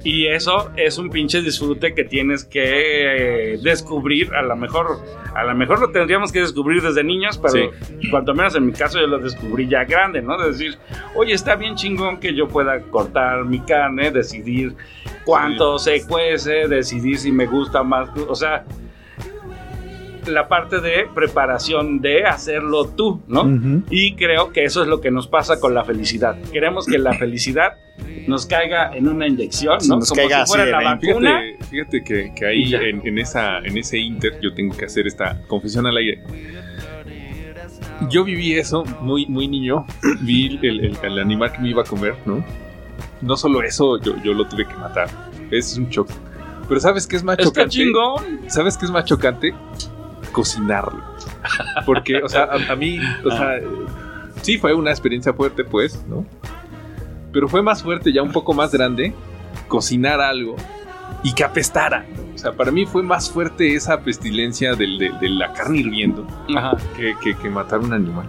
Y 0.07 0.29
eso 0.29 0.71
es 0.77 0.99
un 0.99 1.11
pinche 1.11 1.43
disfrute 1.43 1.93
que 1.93 2.05
tienes 2.05 2.45
que 2.45 3.55
eh, 3.55 3.59
descubrir. 3.61 4.33
A 4.37 4.43
lo 4.43 4.55
mejor, 4.55 5.01
a 5.35 5.43
lo 5.43 5.53
mejor 5.57 5.81
lo 5.81 5.91
tendríamos 5.91 6.31
que 6.31 6.39
descubrir 6.39 6.81
desde 6.81 7.03
niños, 7.03 7.37
pero 7.39 7.73
cuanto 8.09 8.33
menos 8.33 8.55
en 8.55 8.67
mi 8.67 8.73
caso 8.73 9.01
yo 9.01 9.09
lo 9.09 9.19
descubrí 9.19 9.69
ya 9.69 9.83
grande, 9.83 10.23
¿no? 10.23 10.39
De 10.39 10.53
decir, 10.53 10.79
oye, 11.17 11.33
está 11.33 11.57
bien 11.57 11.75
chingón 11.75 12.21
que 12.21 12.33
yo 12.33 12.47
pueda 12.47 12.81
cortar 12.83 13.47
mi 13.47 13.59
carne, 13.59 14.13
decidir 14.13 14.77
cuánto 15.25 15.77
se 15.77 16.07
cuece, 16.07 16.69
decidir 16.69 17.19
si 17.19 17.33
me 17.33 17.47
gusta 17.47 17.83
más. 17.83 18.09
O 18.29 18.37
sea, 18.37 18.65
la 20.27 20.49
parte 20.49 20.81
de 20.81 21.07
preparación 21.15 22.01
de 22.01 22.25
hacerlo 22.25 22.87
tú, 22.89 23.21
¿no? 23.29 23.45
Y 23.91 24.15
creo 24.15 24.53
que 24.53 24.65
eso 24.65 24.83
es 24.83 24.89
lo 24.89 25.01
que 25.01 25.11
nos 25.11 25.27
pasa 25.29 25.59
con 25.61 25.75
la 25.75 25.85
felicidad. 25.85 26.37
Queremos 26.53 26.87
que 26.87 26.99
la 26.99 27.13
felicidad 27.15 27.75
nos 28.27 28.47
caiga 28.47 28.95
en 28.97 29.09
una 29.09 29.27
inyección, 29.27 29.79
¿no? 29.89 29.97
nos 29.99 30.09
Como 30.09 30.21
caiga 30.23 30.45
si 30.47 30.53
fuera 30.53 30.65
así 30.65 30.73
de 30.73 30.85
la 30.85 30.95
vacuna. 30.95 31.41
Fíjate, 31.41 31.65
fíjate 31.71 32.05
que, 32.05 32.33
que 32.35 32.47
ahí 32.47 32.75
en, 32.75 33.07
en 33.07 33.19
esa, 33.19 33.59
en 33.59 33.77
ese 33.79 33.99
inter 33.99 34.39
yo 34.43 34.53
tengo 34.55 34.77
que 34.77 34.85
hacer 34.85 35.07
esta 35.07 35.41
confesión 35.47 35.87
al 35.87 35.97
aire. 35.97 36.23
Yo 38.11 38.25
viví 38.25 38.53
eso 38.55 38.85
muy, 39.01 39.27
muy 39.27 39.49
niño. 39.49 39.87
Vi 40.21 40.59
el, 40.63 40.85
el- 40.85 40.99
el 41.03 41.19
animal 41.19 41.53
que 41.53 41.59
me 41.61 41.71
iba 41.71 41.83
a 41.83 41.85
comer, 41.85 42.15
¿no? 42.27 42.45
No 43.23 43.37
solo 43.37 43.63
eso, 43.63 43.99
yo, 44.03 44.15
yo 44.23 44.35
lo 44.35 44.47
tuve 44.47 44.67
que 44.67 44.75
matar. 44.75 45.09
Es 45.51 45.77
un 45.79 45.89
shock. 45.89 46.11
Pero 46.69 46.81
¿sabes 46.81 47.07
qué 47.07 47.17
es 47.17 47.23
más 47.25 47.39
Está 47.39 47.45
chocante? 47.49 47.71
chingón. 47.71 48.41
¿Sabes 48.49 48.77
qué 48.77 48.85
es 48.85 48.91
más 48.91 49.05
chocante? 49.07 49.55
Cocinarlo. 50.33 51.03
Porque, 51.85 52.23
o 52.23 52.29
sea, 52.29 52.45
a, 52.45 52.73
a 52.73 52.77
mí, 52.77 52.99
o 53.25 53.31
sea, 53.31 53.57
eh, 53.59 53.67
sí 54.43 54.59
fue 54.59 54.75
una 54.75 54.91
experiencia 54.91 55.33
fuerte, 55.33 55.65
pues, 55.65 56.05
¿no? 56.09 56.25
Pero 57.33 57.49
fue 57.49 57.63
más 57.63 57.83
fuerte, 57.83 58.13
ya 58.13 58.23
un 58.23 58.33
poco 58.33 58.53
más 58.55 58.73
grande, 58.73 59.13
cocinar 59.69 60.21
algo 60.21 60.57
y 61.23 61.33
que 61.35 61.45
apestara. 61.45 62.05
O 62.35 62.39
sea, 62.39 62.53
para 62.53 62.71
mí 62.71 62.87
fue 62.87 63.03
más 63.03 63.31
fuerte 63.31 63.75
esa 63.75 64.01
pestilencia 64.01 64.75
del- 64.75 64.99
de, 64.99 65.11
de 65.21 65.29
la 65.29 65.53
carne 65.53 65.79
hirviendo 65.79 66.27
Ajá. 66.55 66.77
que, 66.97 67.15
que- 67.23 67.35
que 67.35 67.49
matar 67.51 67.81
un 67.81 67.93
animal. 67.93 68.27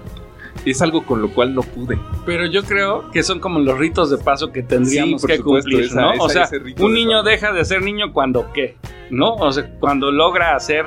Es 0.66 0.82
algo 0.82 1.06
con 1.06 1.22
lo 1.22 1.30
cual 1.30 1.54
no 1.54 1.62
pude. 1.62 1.98
Pero 2.26 2.46
yo 2.46 2.64
creo 2.64 3.10
que 3.12 3.24
son 3.24 3.40
como 3.40 3.60
los 3.60 3.78
ritos 3.78 4.10
de 4.10 4.18
paso 4.18 4.52
que 4.52 4.64
tendríamos 4.64 5.22
Sí, 5.22 5.28
que 5.28 5.38
supuesto, 5.38 5.70
cumplir, 5.70 5.86
esa- 5.90 6.02
¿no? 6.02 6.14
esa- 6.14 6.24
o 6.24 6.30
sea, 6.30 6.50
un 6.80 6.94
niño 6.94 7.24
deja 7.24 7.52
de 7.54 7.64
ser 7.64 7.82
niño 7.84 8.12
cuando 8.12 8.52
qué, 8.54 8.76
¿no? 9.10 9.36
O 9.36 9.52
sea, 9.52 9.70
cuando 9.80 10.12
logra 10.12 10.56
hacer. 10.56 10.86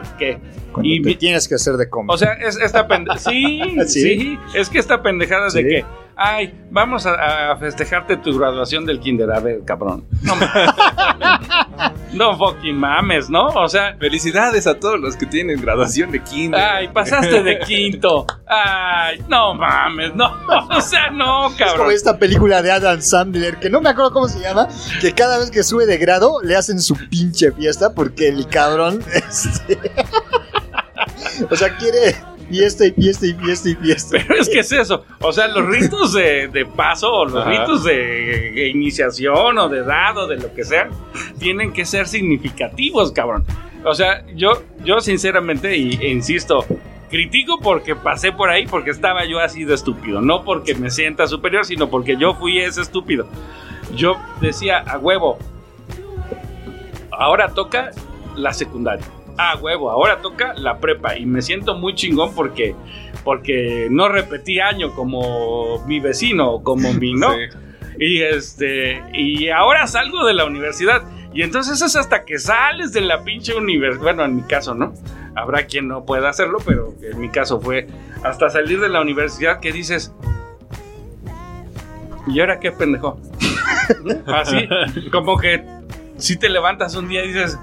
Cuando 0.72 0.88
Y 0.88 1.02
te 1.02 1.14
tienes 1.16 1.48
que 1.48 1.54
hacer 1.56 1.74
de 1.76 1.88
comer. 1.88 2.14
O 2.14 2.18
sea, 2.18 2.32
es 2.34 2.56
esta 2.60 2.86
pendejada. 2.86 3.20
Sí, 3.30 3.60
¿Sí? 3.86 4.00
sí, 4.18 4.38
Es 4.54 4.68
que 4.68 4.78
esta 4.78 5.02
pendejada 5.02 5.46
de 5.46 5.50
Sí. 5.50 5.62
que, 5.68 5.84
ay, 6.16 6.54
vamos 6.70 7.06
a, 7.06 7.52
a 7.52 7.56
festejarte 7.56 8.16
tu 8.18 8.38
graduación 8.38 8.84
del 8.86 9.00
kinder. 9.00 9.30
A 9.30 9.40
ver, 9.40 9.60
cabrón. 9.64 10.04
No. 10.22 10.34
no 12.12 12.36
fucking 12.36 12.76
mames, 12.76 13.30
¿no? 13.30 13.46
O 13.46 13.68
sea, 13.68 13.96
Felicidades 13.98 14.66
a 14.66 14.78
todos 14.78 14.98
los 15.00 15.16
que 15.16 15.26
tienen 15.26 15.60
graduación 15.60 16.10
de 16.10 16.22
kinder. 16.22 16.60
ay, 16.60 16.88
pasaste 16.88 17.42
de 17.42 17.58
quinto. 17.60 18.26
Ay, 18.46 19.22
no 19.28 19.54
mames, 19.54 20.14
no. 20.14 20.32
O 20.70 20.80
sea, 20.80 21.10
no, 21.10 21.48
es 21.48 21.54
como 21.54 21.70
cabrón. 21.70 21.92
esta 21.92 22.18
película 22.18 22.62
de 22.62 22.72
Adam 22.72 23.00
Sandler, 23.00 23.58
que 23.58 23.70
no 23.70 23.80
me 23.80 23.90
acuerdo 23.90 24.12
cómo 24.12 24.28
se 24.28 24.40
llama, 24.40 24.68
que 25.00 25.12
cada 25.12 25.38
vez 25.38 25.50
que 25.50 25.62
sube 25.62 25.86
de 25.86 25.98
grado 25.98 26.40
le 26.42 26.56
hacen 26.56 26.80
su 26.80 26.96
pinche 27.08 27.52
fiesta 27.52 27.94
porque 27.94 28.28
el 28.28 28.46
cabrón, 28.48 29.02
este, 29.12 29.78
o 31.50 31.56
sea, 31.56 31.76
quiere 31.76 32.16
fiesta 32.50 32.86
y 32.86 32.90
fiesta 32.92 33.26
y 33.26 33.34
fiesta 33.34 33.68
y 33.70 33.74
fiesta. 33.76 34.18
Pero 34.26 34.40
es 34.40 34.48
que 34.48 34.58
es 34.58 34.72
eso. 34.72 35.04
O 35.20 35.32
sea, 35.32 35.48
los 35.48 35.64
ritos 35.66 36.12
de, 36.12 36.48
de 36.48 36.66
paso 36.66 37.10
o 37.12 37.24
los 37.24 37.36
Ajá. 37.36 37.50
ritos 37.50 37.84
de, 37.84 37.94
de 38.54 38.68
iniciación 38.68 39.56
o 39.56 39.68
de 39.68 39.78
edad 39.78 40.18
o 40.18 40.26
de 40.26 40.36
lo 40.36 40.52
que 40.52 40.64
sea, 40.64 40.88
tienen 41.38 41.72
que 41.72 41.84
ser 41.86 42.06
significativos, 42.06 43.12
cabrón. 43.12 43.44
O 43.84 43.94
sea, 43.94 44.26
yo, 44.34 44.62
yo 44.84 45.00
sinceramente, 45.00 45.76
y, 45.76 45.94
e 46.00 46.10
insisto, 46.10 46.66
critico 47.08 47.58
porque 47.60 47.96
pasé 47.96 48.32
por 48.32 48.50
ahí, 48.50 48.66
porque 48.66 48.90
estaba 48.90 49.24
yo 49.24 49.38
así 49.40 49.64
de 49.64 49.74
estúpido. 49.74 50.20
No 50.20 50.44
porque 50.44 50.74
me 50.74 50.90
sienta 50.90 51.26
superior, 51.26 51.64
sino 51.64 51.88
porque 51.88 52.16
yo 52.18 52.34
fui 52.34 52.58
ese 52.58 52.82
estúpido. 52.82 53.26
Yo 53.96 54.16
decía, 54.40 54.78
a 54.78 54.98
huevo, 54.98 55.38
ahora 57.10 57.48
toca 57.54 57.90
la 58.36 58.52
secundaria. 58.52 59.06
A 59.36 59.56
huevo, 59.56 59.90
ahora 59.90 60.20
toca 60.20 60.54
la 60.54 60.78
prepa. 60.78 61.16
Y 61.16 61.26
me 61.26 61.42
siento 61.42 61.74
muy 61.74 61.94
chingón 61.94 62.34
porque, 62.34 62.74
porque 63.24 63.88
no 63.90 64.08
repetí 64.08 64.60
año 64.60 64.94
como 64.94 65.84
mi 65.86 66.00
vecino 66.00 66.50
o 66.50 66.62
como 66.62 66.92
mi, 66.92 67.12
¿no? 67.14 67.32
Sí. 67.32 67.40
Y 67.98 68.22
este, 68.22 69.02
y 69.12 69.50
ahora 69.50 69.86
salgo 69.86 70.24
de 70.24 70.32
la 70.32 70.46
universidad 70.46 71.02
Y 71.34 71.42
entonces 71.42 71.82
es 71.82 71.96
hasta 71.96 72.24
que 72.24 72.38
sales 72.38 72.92
de 72.92 73.02
la 73.02 73.22
pinche 73.24 73.54
universidad. 73.54 74.02
Bueno, 74.02 74.24
en 74.24 74.36
mi 74.36 74.42
caso, 74.42 74.74
¿no? 74.74 74.94
Habrá 75.36 75.66
quien 75.66 75.86
no 75.86 76.04
pueda 76.04 76.28
hacerlo, 76.28 76.58
pero 76.64 76.94
en 77.02 77.20
mi 77.20 77.28
caso 77.28 77.60
fue 77.60 77.86
hasta 78.24 78.48
salir 78.50 78.80
de 78.80 78.88
la 78.88 79.00
universidad 79.00 79.60
que 79.60 79.70
dices. 79.70 80.12
¿Y 82.26 82.40
ahora 82.40 82.58
qué 82.58 82.72
pendejo? 82.72 83.20
Así, 84.26 84.68
como 85.10 85.38
que 85.38 85.64
si 86.16 86.36
te 86.36 86.48
levantas 86.48 86.94
un 86.94 87.08
día 87.08 87.24
y 87.24 87.28
dices. 87.28 87.58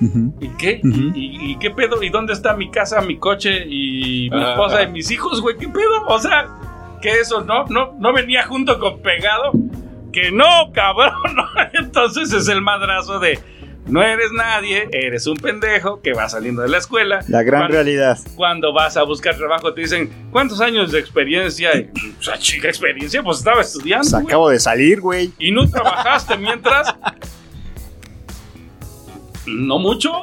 ¿Y 0.00 0.48
qué? 0.58 0.80
¿Y, 0.82 1.52
y 1.52 1.58
qué 1.58 1.70
pedo? 1.70 2.02
¿Y 2.02 2.08
dónde 2.10 2.32
está 2.32 2.54
mi 2.54 2.70
casa, 2.70 3.00
mi 3.00 3.18
coche 3.18 3.64
y 3.66 4.30
mi 4.30 4.42
Ah. 4.42 4.50
esposa 4.50 4.82
y 4.82 4.88
mis 4.92 5.10
hijos, 5.10 5.40
güey? 5.40 5.56
¿Qué 5.56 5.68
pedo? 5.68 6.06
O 6.06 6.18
sea, 6.18 6.46
que 7.02 7.10
eso 7.20 7.42
no, 7.42 7.64
no, 7.66 7.94
no 7.98 8.12
venía 8.12 8.44
junto 8.46 8.78
con 8.78 9.00
pegado. 9.00 9.52
Que 10.12 10.30
no, 10.30 10.46
cabrón. 10.72 11.12
¿no? 11.36 11.44
Entonces 11.74 12.32
es 12.32 12.48
el 12.48 12.60
madrazo 12.62 13.18
de 13.18 13.38
no 13.86 14.02
eres 14.02 14.30
nadie, 14.36 14.86
eres 14.92 15.26
un 15.26 15.38
pendejo 15.38 16.02
que 16.02 16.12
va 16.12 16.28
saliendo 16.28 16.60
de 16.60 16.68
la 16.68 16.76
escuela. 16.76 17.20
La 17.28 17.42
gran 17.42 17.60
Cuando- 17.62 17.74
realidad. 17.74 18.18
Cuando 18.36 18.72
vas 18.74 18.98
a 18.98 19.02
buscar 19.02 19.34
trabajo 19.36 19.72
te 19.72 19.80
dicen, 19.80 20.10
¿cuántos 20.30 20.60
años 20.60 20.92
de 20.92 20.98
experiencia? 20.98 21.70
hay?" 21.72 21.90
O 22.18 22.22
sea, 22.22 22.36
chica, 22.38 22.68
experiencia, 22.68 23.22
pues 23.22 23.38
estaba 23.38 23.62
estudiando. 23.62 24.10
Pues 24.10 24.24
acabo 24.26 24.50
de 24.50 24.58
salir, 24.60 25.00
güey. 25.00 25.30
Y 25.38 25.52
no 25.52 25.68
trabajaste 25.70 26.36
mientras. 26.36 26.94
No 29.48 29.78
mucho. 29.78 30.12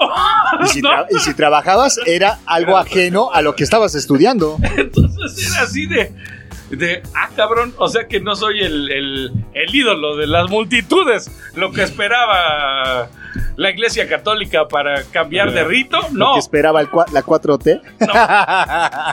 Y 0.64 0.68
si, 0.68 0.82
¿No? 0.82 0.90
tra- 0.90 1.08
y 1.10 1.20
si 1.20 1.34
trabajabas, 1.34 2.00
era 2.06 2.40
algo 2.46 2.78
ajeno 2.78 3.30
a 3.34 3.42
lo 3.42 3.56
que 3.56 3.64
estabas 3.64 3.94
estudiando. 3.96 4.58
Entonces 4.78 5.52
era 5.52 5.64
así 5.64 5.86
de. 5.86 6.12
De, 6.72 7.04
ah, 7.14 7.30
cabrón, 7.36 7.74
o 7.78 7.88
sea 7.90 8.08
que 8.08 8.20
no 8.20 8.36
soy 8.36 8.62
el, 8.62 8.92
el- 8.92 9.32
el 9.54 9.76
ídolo 9.76 10.16
de 10.18 10.26
las 10.28 10.50
multitudes, 10.50 11.30
lo 11.56 11.72
que 11.72 11.84
esperaba 11.84 13.08
la 13.56 13.70
iglesia 13.70 14.08
católica 14.10 14.68
para 14.68 15.04
cambiar 15.04 15.52
de 15.52 15.64
rito, 15.64 16.00
Lo 16.12 16.26
no, 16.30 16.34
que 16.34 16.40
esperaba 16.40 16.82
el 16.82 16.88
la 17.12 17.24
4T. 17.24 17.82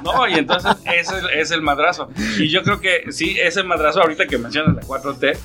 no, 0.03 0.29
y 0.29 0.35
entonces 0.35 0.73
ese 0.87 1.15
es 1.35 1.51
el 1.51 1.61
madrazo. 1.63 2.09
Y 2.39 2.49
yo 2.49 2.63
creo 2.63 2.81
que 2.81 3.13
sí, 3.13 3.37
ese 3.39 3.63
madrazo 3.63 4.01
ahorita 4.01 4.27
que 4.27 4.39
mencionas 4.39 4.75
la 4.75 4.83
4T, 4.83 5.37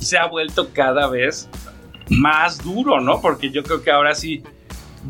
se 0.00 0.16
ha 0.18 0.26
vuelto 0.26 0.70
cada 0.72 1.08
vez 1.08 1.48
más 2.10 2.62
duro, 2.62 3.00
¿no? 3.00 3.20
Porque 3.20 3.50
yo 3.50 3.62
creo 3.62 3.82
que 3.82 3.90
ahora 3.90 4.14
sí, 4.14 4.42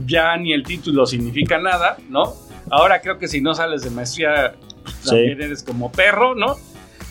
ya 0.06 0.36
ni 0.36 0.52
el 0.52 0.62
título 0.62 1.06
significa 1.06 1.58
nada, 1.58 1.96
¿no? 2.08 2.34
Ahora 2.70 3.00
creo 3.00 3.18
que 3.18 3.26
si 3.28 3.40
no 3.40 3.54
sales 3.54 3.82
de 3.82 3.90
maestría, 3.90 4.54
pues, 4.82 4.94
Sí. 5.02 5.08
también 5.10 5.42
eres 5.42 5.62
como 5.62 5.90
perro, 5.90 6.34
¿no? 6.34 6.56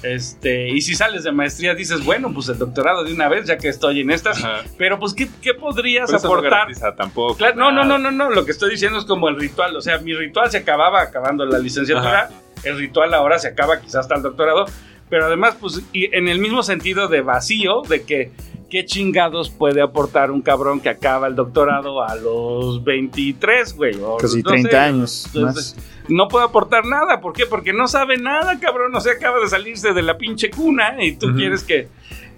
Este, 0.02 0.70
y 0.70 0.80
si 0.82 0.96
sales 0.96 1.24
de 1.26 1.32
maestría 1.34 1.76
dices, 1.76 2.06
bueno, 2.06 2.32
pues 2.34 2.48
el 2.48 2.58
doctorado 2.58 3.04
de 3.04 3.12
una 3.14 3.28
vez, 3.28 3.46
ya 3.48 3.58
que 3.58 3.68
estoy 3.68 4.00
en 4.00 4.12
estas, 4.12 4.38
Ajá. 4.42 4.64
pero 4.78 4.98
pues, 4.98 5.14
¿qué, 5.14 5.28
qué 5.42 5.54
podrías 5.54 6.06
Pero 6.10 6.20
no 6.22 6.28
aportar? 6.30 6.52
garantiza 6.52 6.96
tampoco. 6.96 7.36
Claro, 7.36 7.56
no, 7.58 7.72
no, 7.72 7.84
no, 7.84 7.98
no, 7.98 8.10
no. 8.12 8.30
Lo 8.30 8.46
que 8.46 8.52
estoy 8.52 8.70
diciendo 8.72 8.98
es 8.98 9.04
como 9.06 9.28
el 9.28 9.36
ritual. 9.38 9.76
O 9.76 9.82
sea, 9.82 9.98
mi 9.98 10.14
ritual 10.14 10.50
se 10.50 10.60
acababa 10.60 11.02
acabando 11.02 11.46
la 11.46 11.60
licenciatura. 11.60 12.30
El 12.64 12.78
ritual 12.78 13.14
ahora 13.14 13.40
se 13.40 13.50
acaba 13.50 13.82
quizás 13.82 13.96
hasta 13.98 14.16
el 14.16 14.22
doctorado. 14.22 14.68
Pero 15.10 15.26
además, 15.26 15.56
pues, 15.60 15.82
y 15.92 16.14
en 16.16 16.28
el 16.28 16.40
mismo 16.40 16.64
sentido 16.64 17.08
de 17.08 17.22
vacío, 17.22 17.82
de 17.82 18.04
que 18.04 18.32
qué 18.70 18.86
chingados 18.86 19.50
puede 19.50 19.82
aportar 19.82 20.30
un 20.30 20.42
cabrón 20.42 20.80
que 20.80 20.90
acaba 20.90 21.28
el 21.28 21.36
doctorado 21.36 22.04
a 22.04 22.16
los 22.16 22.84
23, 22.84 23.76
güey. 23.76 23.96
o 24.02 24.18
Casi 24.18 24.44
no 24.44 24.52
30 24.52 24.70
sé, 24.70 24.78
años 24.78 25.26
entonces, 25.34 25.76
más. 25.76 25.86
No 26.08 26.28
puede 26.28 26.46
aportar 26.46 26.86
nada. 26.86 27.20
¿Por 27.20 27.34
qué? 27.34 27.46
Porque 27.46 27.74
no 27.74 27.88
sabe 27.88 28.18
nada, 28.18 28.60
cabrón. 28.60 28.96
O 28.96 29.02
sea, 29.02 29.14
acaba 29.14 29.40
de 29.40 29.48
salirse 29.48 29.94
de 29.94 30.02
la 30.02 30.18
pinche 30.18 30.50
cuna 30.50 31.04
y 31.04 31.14
tú 31.14 31.34
quieres 31.36 31.64
que 31.64 31.88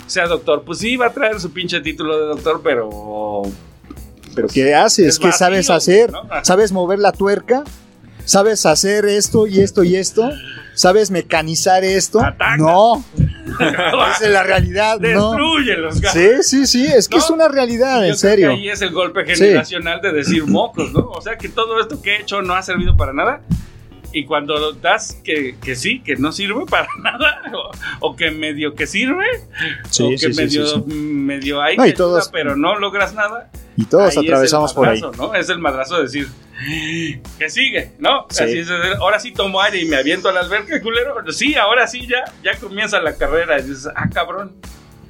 sea 0.08 0.28
doctor. 0.28 0.64
Pues 0.64 0.80
sí, 0.80 0.96
va 0.98 1.08
a 1.08 1.14
traer 1.14 1.40
su 1.40 1.52
pinche 1.52 1.80
título 1.82 2.18
de 2.20 2.26
doctor, 2.28 2.62
pero 2.64 3.42
Pero 4.36 4.48
¿qué 4.48 4.74
haces? 4.74 5.08
Es 5.08 5.20
¿Qué 5.20 5.28
vacío, 5.28 5.38
sabes 5.38 5.70
hacer? 5.70 6.12
¿no? 6.12 6.24
¿Sabes 6.44 6.72
mover 6.72 7.00
la 7.00 7.12
tuerca? 7.12 7.64
¿Sabes 8.26 8.66
hacer 8.66 9.06
esto 9.06 9.48
y 9.48 9.60
esto 9.60 9.84
y 9.84 9.96
esto? 9.96 10.30
¿Sabes 10.74 11.12
mecanizar 11.12 11.84
esto? 11.84 12.22
Ataca. 12.22 12.58
No. 12.58 13.04
Esa 13.60 14.26
es 14.26 14.32
la 14.32 14.44
realidad, 14.44 15.00
no. 15.00 15.32
Destruyelos, 15.32 16.00
cabrón. 16.00 16.24
Sí, 16.42 16.44
sí, 16.44 16.68
sí, 16.68 16.86
es 16.86 17.08
que 17.10 17.18
¿No? 17.18 17.24
es 17.24 17.30
una 17.30 17.48
realidad, 17.50 17.98
en 18.06 18.12
creo 18.12 18.16
serio. 18.16 18.48
que 18.50 18.54
ahí 18.56 18.70
es 18.70 18.82
el 18.82 18.92
golpe 18.92 19.26
generacional 19.26 20.02
de 20.02 20.12
decir 20.14 20.46
mocos, 20.46 20.92
¿no? 20.94 21.10
O 21.10 21.22
sea 21.22 21.38
que 21.38 21.50
todo 21.50 21.80
esto 21.80 22.02
que 22.02 22.16
he 22.16 22.22
hecho 22.22 22.42
no 22.42 22.54
ha 22.54 22.62
servido 22.64 22.96
para 22.96 23.12
nada. 23.14 23.42
Y 24.14 24.26
cuando 24.26 24.74
das 24.74 25.18
que, 25.24 25.56
que 25.64 25.76
sí, 25.76 26.02
que 26.02 26.16
no 26.18 26.32
sirve 26.32 26.66
para 26.70 26.88
nada, 27.02 27.42
o, 27.54 27.72
o 28.10 28.16
que 28.16 28.32
medio 28.32 28.76
que 28.76 28.88
sirve, 28.88 29.26
Sí, 29.90 30.04
o 30.04 30.10
que 30.10 30.18
sí, 30.18 30.34
medio, 30.34 30.68
sí, 30.68 30.82
medio 30.94 31.62
hay 31.62 31.78
No, 31.78 31.84
y 31.86 31.90
ayuda, 31.90 31.98
todos- 31.98 32.30
pero 32.30 32.56
no 32.56 32.78
logras 32.78 33.14
nada. 33.14 33.50
Y 33.78 33.86
todos 33.86 34.04
ahí 34.04 34.10
es 34.10 34.18
el 34.18 34.26
atravesamos 34.26 34.74
por 34.74 34.90
ahí. 34.90 35.02
Es 35.40 35.50
el 35.50 35.60
madrazo 35.60 35.96
de 35.98 36.04
decir, 36.04 36.28
que 37.40 37.50
sigue, 37.50 37.94
¿no? 38.00 38.26
Sí. 38.30 38.44
Así 38.44 38.60
es, 38.60 38.70
ahora 39.00 39.20
sí 39.20 39.32
tomo 39.32 39.62
aire 39.62 39.80
y 39.80 39.86
me 39.86 39.96
aviento 39.96 40.30
a 40.30 40.34
la 40.34 40.42
alberca, 40.42 40.80
culero. 40.82 41.16
Sí, 41.32 41.56
ahora 41.56 41.88
sí 41.88 42.06
ya, 42.08 42.26
ya 42.44 42.60
comienza 42.60 43.00
la 43.02 43.16
carrera. 43.16 43.60
Y 43.60 43.64
dices, 43.64 43.88
ah, 43.96 44.10
cabrón. 44.14 44.56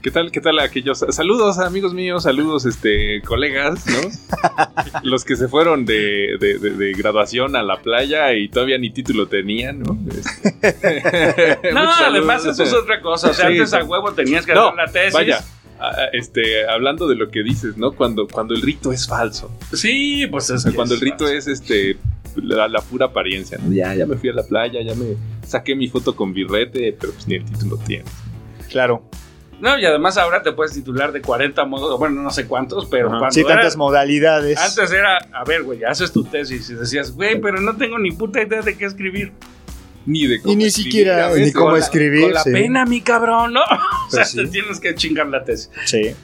¿Qué 0.02 0.10
tal, 0.10 0.32
qué 0.32 0.42
tal 0.42 0.58
aquellos? 0.58 1.06
Saludos, 1.10 1.60
amigos 1.60 1.94
míos, 1.94 2.24
saludos, 2.24 2.66
este, 2.66 3.22
colegas, 3.22 3.86
¿no? 3.86 5.00
Los 5.04 5.24
que 5.24 5.36
se 5.36 5.48
fueron 5.48 5.86
de, 5.86 6.38
de- 6.40 6.58
de- 6.58 6.72
de 6.72 6.94
graduación 6.94 7.56
a 7.56 7.62
la 7.62 7.78
playa 7.82 8.34
y 8.34 8.50
todavía 8.50 8.80
ni 8.80 8.90
título 8.90 9.28
tenían, 9.28 9.80
¿no? 9.82 9.98
Este- 10.10 11.60
No, 11.74 11.82
además 11.92 12.44
eso 12.46 12.64
es 12.64 12.74
otra 12.74 13.00
cosa. 13.00 13.30
O 13.30 13.34
sea, 13.34 13.48
Sí, 13.48 13.58
antes 13.60 13.74
a 13.74 13.84
huevo 13.84 14.12
tenías 14.14 14.44
que 14.46 14.56
No, 14.56 14.70
hacer 14.70 14.76
la 14.78 14.92
tesis. 14.92 15.14
Vaya, 15.14 15.44
este, 16.14 16.68
hablando 16.68 17.08
de 17.08 17.16
lo 17.16 17.30
que 17.30 17.44
dices, 17.44 17.78
¿no? 17.78 17.92
Cuando, 17.92 18.28
cuando 18.28 18.56
el 18.56 18.62
rito 18.64 18.92
es 18.92 19.08
falso. 19.08 19.52
Sí, 19.72 20.26
pues 20.32 20.50
O 20.50 20.56
es 20.56 20.64
sea, 20.64 20.72
que 20.72 20.76
cuando 20.76 20.96
el 20.96 21.02
rito 21.02 21.26
falso. 21.26 21.34
es 21.34 21.48
este 21.48 21.98
la, 22.38 22.68
la 22.68 22.82
pura 22.82 23.08
apariencia, 23.08 23.60
¿no? 23.62 23.72
Ya, 23.72 23.94
ya 23.94 24.08
me 24.08 24.16
fui 24.16 24.30
a 24.30 24.34
la 24.34 24.44
playa, 24.44 24.80
ya 24.84 24.96
me 24.96 25.16
saqué 25.46 25.76
mi 25.76 25.88
foto 25.90 26.16
con 26.16 26.34
birrete, 26.34 26.96
pero 27.00 27.14
pues 27.14 27.28
ni 27.28 27.36
el 27.36 27.46
título 27.46 27.78
tiene. 27.86 28.06
Claro. 28.70 29.04
No, 29.62 29.78
y 29.80 29.86
además 29.86 30.18
ahora 30.18 30.42
te 30.42 30.52
puedes 30.54 30.74
titular 30.74 31.12
de 31.12 31.22
40 31.22 31.64
modos, 31.66 31.98
bueno, 32.00 32.22
no 32.22 32.32
sé 32.32 32.48
cuántos, 32.48 32.86
pero 32.88 33.10
cuando 33.10 33.32
Sí, 33.32 33.42
era- 33.42 33.50
tantas 33.56 33.78
modalidades. 33.78 34.58
antes 34.58 34.92
era, 34.92 35.18
a 35.32 35.44
ver, 35.44 35.64
güey, 35.64 35.84
haces 35.84 36.12
tu 36.12 36.24
tesis 36.24 36.70
y 36.70 36.74
decías, 36.74 37.12
güey, 37.12 37.40
pero 37.40 37.62
no 37.62 37.78
tengo 37.78 38.00
ni 38.00 38.12
puta 38.12 38.42
idea 38.42 38.62
de 38.62 38.76
qué 38.76 38.86
escribir. 38.86 39.32
Ni 40.06 40.26
de 40.26 40.42
cómo 40.42 40.52
Y 40.54 40.56
ni 40.56 40.66
escribir, 40.66 40.92
siquiera 40.92 41.30
ni 41.36 41.52
cómo 41.52 41.66
con 41.68 41.74
la- 41.76 41.80
escribir. 41.80 42.24
Con 42.24 42.34
la 42.34 42.42
sí. 42.44 42.52
pena, 42.52 42.86
mi 42.86 43.02
cabrón, 43.02 43.54
¿no? 43.54 43.62
o 44.08 44.10
sea, 44.10 44.26
sí. 44.26 44.38
te 44.38 44.48
tienes 44.48 44.80
que 44.80 44.96
chingar 44.96 45.28
la 45.28 45.44
tesis. 45.44 45.70
Sí. 45.86 46.16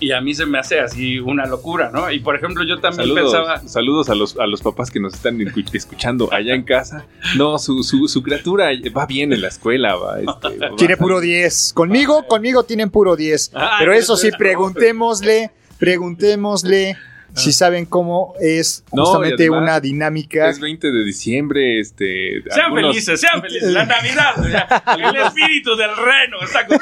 Y 0.00 0.12
a 0.12 0.20
mí 0.20 0.32
se 0.34 0.46
me 0.46 0.58
hace 0.58 0.78
así 0.80 1.18
una 1.18 1.44
locura, 1.46 1.90
¿no? 1.92 2.10
Y 2.10 2.20
por 2.20 2.36
ejemplo, 2.36 2.62
yo 2.64 2.78
también 2.78 3.08
Saludos, 3.08 3.32
pensaba, 3.34 3.68
saludos 3.68 4.08
a 4.10 4.14
los, 4.14 4.38
a 4.38 4.46
los 4.46 4.62
papás 4.62 4.90
que 4.90 5.00
nos 5.00 5.14
están 5.14 5.38
escu- 5.38 5.68
escuchando 5.74 6.32
allá 6.32 6.54
en 6.54 6.62
casa. 6.62 7.06
No, 7.36 7.58
su, 7.58 7.82
su, 7.82 8.06
su 8.08 8.22
criatura 8.22 8.68
va 8.96 9.06
bien 9.06 9.32
en 9.32 9.40
la 9.40 9.48
escuela, 9.48 9.96
va. 9.96 10.20
este, 10.20 10.58
va- 10.58 10.76
Tiene 10.76 10.96
puro 10.96 11.20
10. 11.20 11.72
Conmigo, 11.74 12.26
conmigo 12.28 12.62
tienen 12.64 12.90
puro 12.90 13.16
10. 13.16 13.50
Ah, 13.54 13.76
Pero 13.80 13.92
eso 13.92 14.16
sí, 14.16 14.30
preguntémosle, 14.38 15.50
preguntémosle 15.78 16.96
si 17.34 17.52
saben 17.52 17.86
cómo 17.86 18.34
es 18.40 18.84
No, 18.92 19.04
justamente 19.04 19.44
además, 19.44 19.62
una 19.62 19.80
dinámica. 19.80 20.48
Es 20.48 20.60
20 20.60 20.90
de 20.90 21.04
diciembre, 21.04 21.80
este. 21.80 22.42
sean 22.50 22.66
algunos, 22.66 22.90
felices, 22.92 23.20
sean 23.20 23.40
felices, 23.40 23.70
la 23.70 23.84
Navidad, 23.84 24.38
o 24.38 24.44
sea, 24.44 24.82
el 24.96 25.16
espíritu 25.16 25.76
del 25.76 25.90
reno 25.96 26.38
está 26.42 26.66
con 26.66 26.78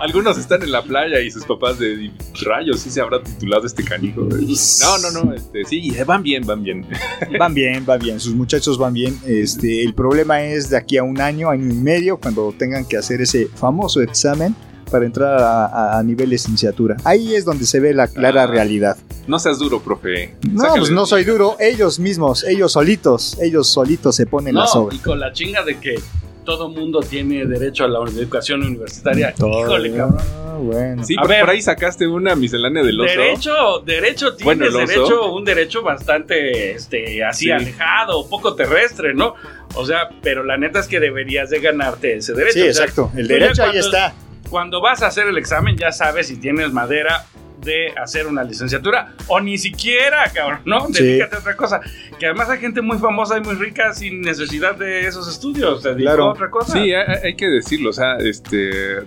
algunos 0.00 0.38
están 0.38 0.62
en 0.62 0.72
la 0.72 0.82
playa 0.82 1.20
y 1.20 1.30
sus 1.30 1.44
papás 1.44 1.78
de 1.78 2.10
rayos, 2.44 2.80
sí 2.80 2.90
se 2.90 3.00
habrá 3.00 3.22
titulado 3.22 3.66
este 3.66 3.84
canijo. 3.84 4.22
No, 4.22 4.98
no, 4.98 5.24
no, 5.24 5.34
este, 5.34 5.64
sí, 5.64 5.92
van 6.06 6.22
bien, 6.22 6.46
van 6.46 6.62
bien. 6.62 6.86
Van 7.38 7.54
bien, 7.54 7.84
van 7.84 7.98
bien, 7.98 8.20
sus 8.20 8.34
muchachos 8.34 8.78
van 8.78 8.92
bien. 8.92 9.18
Este, 9.26 9.82
el 9.82 9.94
problema 9.94 10.42
es 10.42 10.70
de 10.70 10.76
aquí 10.76 10.96
a 10.96 11.02
un 11.02 11.20
año, 11.20 11.50
año 11.50 11.70
y 11.70 11.74
medio, 11.74 12.16
cuando 12.18 12.54
tengan 12.56 12.86
que 12.86 12.96
hacer 12.96 13.20
ese 13.20 13.46
famoso 13.46 14.00
examen 14.00 14.54
para 14.88 15.06
entrar 15.06 15.40
a, 15.40 15.66
a- 15.66 15.98
a 15.98 16.02
nivel 16.02 16.30
licenciatura. 16.30 16.96
Ahí 17.04 17.34
es 17.34 17.44
donde 17.44 17.64
se 17.66 17.80
ve 17.80 17.94
la 17.94 18.08
clara 18.08 18.44
Ah. 18.44 18.46
realidad. 18.46 18.96
No 19.26 19.38
seas 19.38 19.58
duro, 19.58 19.80
profe. 19.80 20.34
No, 20.50 20.62
Sácale 20.62 20.80
pues 20.80 20.90
no 20.90 21.06
soy 21.06 21.24
duro. 21.24 21.56
Ellos 21.60 21.98
mismos, 21.98 22.44
ellos 22.44 22.72
solitos, 22.72 23.38
ellos 23.40 23.68
solitos 23.68 24.16
se 24.16 24.26
ponen 24.26 24.54
la 24.54 24.62
No, 24.62 24.66
sobra. 24.66 24.96
y 24.96 24.98
con 24.98 25.20
la 25.20 25.32
chinga 25.32 25.62
de 25.64 25.78
que 25.78 26.00
todo 26.44 26.70
mundo 26.70 27.00
tiene 27.00 27.44
derecho 27.44 27.84
a 27.84 27.88
la 27.88 27.98
educación 28.08 28.62
universitaria. 28.62 29.34
Todo. 29.34 29.60
Híjole, 29.60 29.92
cabrón. 29.94 30.18
Ah, 30.46 30.56
bueno. 30.58 31.04
Sí, 31.04 31.14
A 31.18 31.20
por, 31.20 31.28
ver. 31.28 31.40
por 31.40 31.50
ahí 31.50 31.60
sacaste 31.60 32.06
una 32.06 32.34
miscelánea 32.36 32.82
del 32.82 32.98
oso. 32.98 33.10
Derecho, 33.10 33.52
derecho 33.84 34.28
tienes 34.34 34.44
Bueno, 34.44 34.64
el 34.64 34.74
oso. 34.76 34.86
derecho, 34.86 35.32
un 35.34 35.44
derecho 35.44 35.82
bastante, 35.82 36.70
este, 36.72 37.22
así 37.22 37.44
Sí. 37.44 37.50
alejado, 37.50 38.26
poco 38.30 38.54
terrestre, 38.54 39.12
¿no? 39.12 39.34
O 39.74 39.84
sea, 39.84 40.08
pero 40.22 40.42
la 40.42 40.56
neta 40.56 40.80
es 40.80 40.88
que 40.88 41.00
deberías 41.00 41.50
de 41.50 41.60
ganarte 41.60 42.16
ese 42.16 42.32
derecho. 42.32 42.54
Sí, 42.54 42.60
O 42.60 42.72
sea, 42.72 42.84
exacto. 42.84 43.12
El 43.14 43.28
ya 43.28 43.34
derecho 43.34 43.62
ahí 43.64 43.70
cuando- 43.72 43.86
está. 43.86 44.14
Cuando 44.50 44.80
vas 44.80 45.02
a 45.02 45.08
hacer 45.08 45.26
el 45.28 45.36
examen 45.38 45.76
ya 45.76 45.92
sabes 45.92 46.28
si 46.28 46.36
tienes 46.36 46.72
madera 46.72 47.26
de 47.60 47.90
hacer 48.00 48.26
una 48.28 48.44
licenciatura 48.44 49.14
o 49.26 49.40
ni 49.40 49.58
siquiera, 49.58 50.30
cabrón, 50.32 50.60
¿no? 50.64 50.86
Sí. 50.92 51.02
Dedícate 51.02 51.36
a 51.36 51.38
otra 51.40 51.56
cosa. 51.56 51.80
Que 52.18 52.26
además 52.26 52.48
hay 52.50 52.58
gente 52.60 52.80
muy 52.82 52.98
famosa 52.98 53.36
y 53.36 53.40
muy 53.40 53.54
rica 53.56 53.92
sin 53.94 54.20
necesidad 54.22 54.76
de 54.76 55.06
esos 55.06 55.28
estudios. 55.28 55.82
Te 55.82 55.94
Claro. 55.96 56.24
a 56.24 56.30
otra 56.32 56.50
cosa. 56.50 56.72
Sí, 56.72 56.92
hay, 56.94 57.16
hay 57.24 57.34
que 57.36 57.48
decirlo, 57.48 57.90
o 57.90 57.92
sea, 57.92 58.16
este 58.18 59.00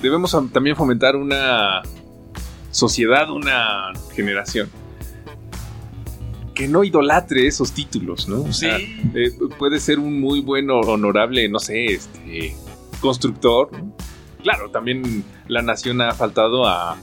debemos 0.00 0.34
am- 0.34 0.48
también 0.50 0.76
fomentar 0.76 1.16
una 1.16 1.82
sociedad, 2.70 3.28
una 3.30 3.92
generación 4.14 4.70
que 6.54 6.68
no 6.68 6.84
idolatre 6.84 7.46
esos 7.46 7.72
títulos, 7.72 8.28
¿no? 8.28 8.42
O 8.42 8.52
sea, 8.52 8.78
Sí. 8.78 8.98
eh, 9.14 9.30
puede 9.58 9.78
ser 9.78 9.98
un 9.98 10.20
muy 10.20 10.40
bueno, 10.40 10.80
honorable, 10.80 11.46
no 11.50 11.58
sé, 11.58 11.84
este 11.86 12.54
constructor. 13.00 13.70
¿no? 13.72 13.94
Claro, 14.46 14.70
también 14.70 15.24
la 15.48 15.60
nación 15.60 16.00
ha 16.00 16.12
faltado 16.12 16.68
a 16.68 16.96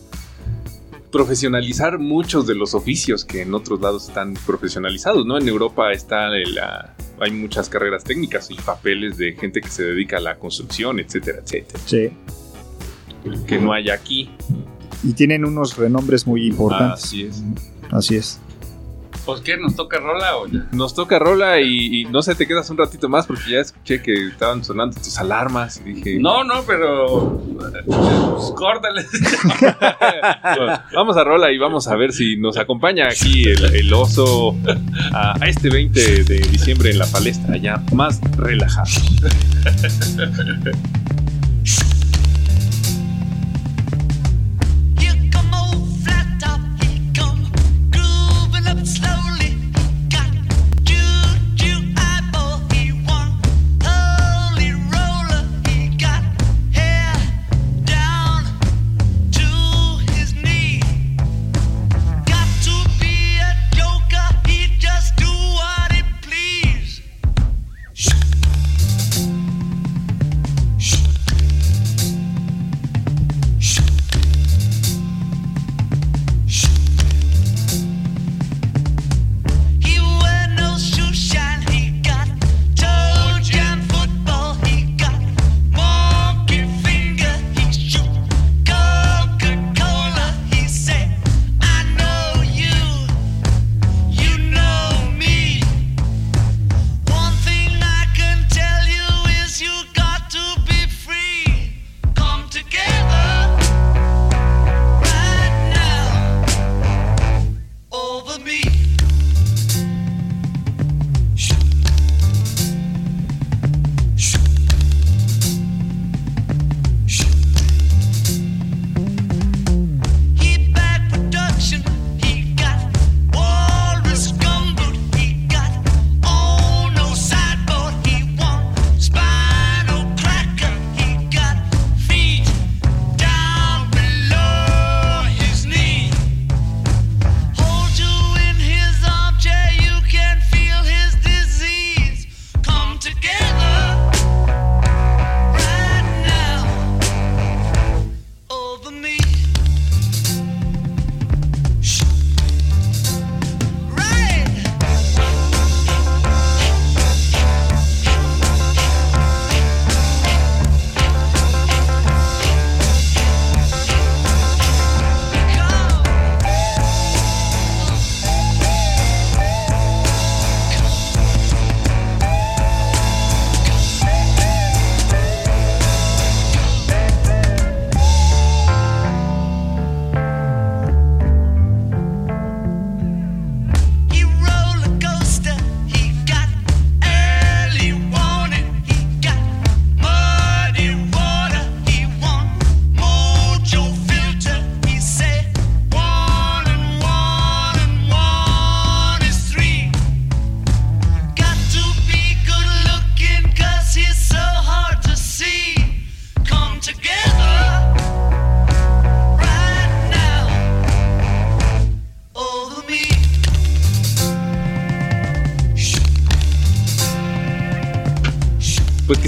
profesionalizar 1.11 1.99
muchos 1.99 2.47
de 2.47 2.55
los 2.55 2.73
oficios 2.73 3.25
que 3.25 3.41
en 3.41 3.53
otros 3.53 3.81
lados 3.81 4.07
están 4.07 4.33
profesionalizados, 4.45 5.25
¿no? 5.25 5.37
En 5.37 5.45
Europa 5.49 5.91
está 5.91 6.29
la, 6.29 6.95
hay 7.19 7.31
muchas 7.31 7.67
carreras 7.67 8.05
técnicas 8.05 8.49
y 8.49 8.55
papeles 8.55 9.17
de 9.17 9.33
gente 9.33 9.59
que 9.59 9.67
se 9.67 9.83
dedica 9.83 10.17
a 10.17 10.21
la 10.21 10.35
construcción, 10.39 11.01
etcétera, 11.01 11.39
etcétera, 11.43 11.79
Sí. 11.85 12.11
que 13.45 13.59
no 13.59 13.73
hay 13.73 13.89
aquí. 13.89 14.29
Y 15.03 15.11
tienen 15.11 15.43
unos 15.43 15.75
renombres 15.75 16.25
muy 16.25 16.47
importantes. 16.47 17.03
Así 17.03 17.23
es. 17.23 17.43
Así 17.91 18.15
es. 18.15 18.39
Pues 19.25 19.41
qué, 19.41 19.57
nos 19.57 19.75
toca 19.75 19.99
rola 19.99 20.37
o 20.37 20.47
ya. 20.47 20.65
Nos 20.71 20.93
toca 20.93 21.17
rola 21.19 21.61
y, 21.61 22.01
y 22.01 22.05
no 22.05 22.21
sé, 22.21 22.35
te 22.35 22.45
quedas 22.45 22.69
un 22.69 22.77
ratito 22.77 23.07
más 23.07 23.25
porque 23.25 23.51
ya 23.51 23.59
escuché 23.59 24.01
que 24.01 24.27
estaban 24.27 24.63
sonando 24.63 24.97
tus 24.99 25.17
alarmas 25.17 25.81
y 25.85 25.93
dije... 25.93 26.19
No, 26.19 26.43
no, 26.43 26.63
pero. 26.67 27.41
Pues. 27.57 27.73
Bueno, 30.57 30.81
vamos 30.93 31.17
a 31.17 31.23
rola 31.23 31.51
y 31.51 31.57
vamos 31.57 31.87
a 31.87 31.95
ver 31.95 32.11
si 32.11 32.35
nos 32.37 32.57
acompaña 32.57 33.07
aquí 33.07 33.43
el, 33.43 33.75
el 33.75 33.93
oso 33.93 34.55
a, 35.13 35.41
a 35.41 35.47
este 35.47 35.69
20 35.69 36.23
de 36.23 36.39
diciembre 36.39 36.91
en 36.91 36.99
la 36.99 37.07
palestra, 37.07 37.57
ya 37.57 37.81
más 37.93 38.19
relajado. 38.37 38.89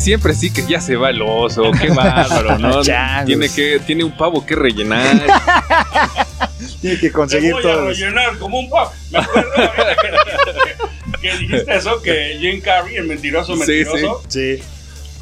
siempre 0.06 0.36
sí 0.36 0.54
que 0.54 0.64
ya 0.68 0.80
se 0.80 0.96
va 0.96 1.10
el 1.10 1.20
oso, 1.24 1.72
qué 1.82 1.90
bárbaro, 1.96 2.60
¿no? 2.60 2.82
Tiene, 3.26 3.50
que, 3.50 3.80
tiene 3.80 4.04
un 4.04 4.16
pavo 4.16 4.46
que 4.46 4.56
rellenar. 4.56 5.18
Tiene 6.82 7.00
que 7.00 7.12
conseguir 7.12 7.54
voy 7.54 7.60
a 7.62 7.64
todo. 7.64 7.88
rellenar 7.88 8.38
como 8.38 8.60
un 8.60 8.70
pavo. 8.70 8.92
Me 9.10 9.18
acuerdo 9.20 9.52
ahorita 9.56 9.96
que, 11.22 11.28
que 11.28 11.38
dijiste 11.38 11.76
eso, 11.76 12.02
que 12.04 12.38
Jim 12.40 12.62
Carrey, 12.62 12.96
el 12.98 13.06
mentiroso 13.06 13.54
Sí, 13.54 13.60
mentiroso, 13.60 14.24
Sí. 14.28 14.62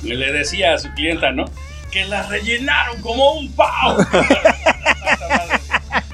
le 0.04 0.32
decía 0.34 0.74
a 0.74 0.78
su 0.80 0.92
clienta, 0.94 1.32
¿no? 1.32 1.46
Que 1.90 2.04
la 2.06 2.24
rellenaron 2.28 3.02
como 3.02 3.34
un 3.36 3.52
pavo. 3.54 4.06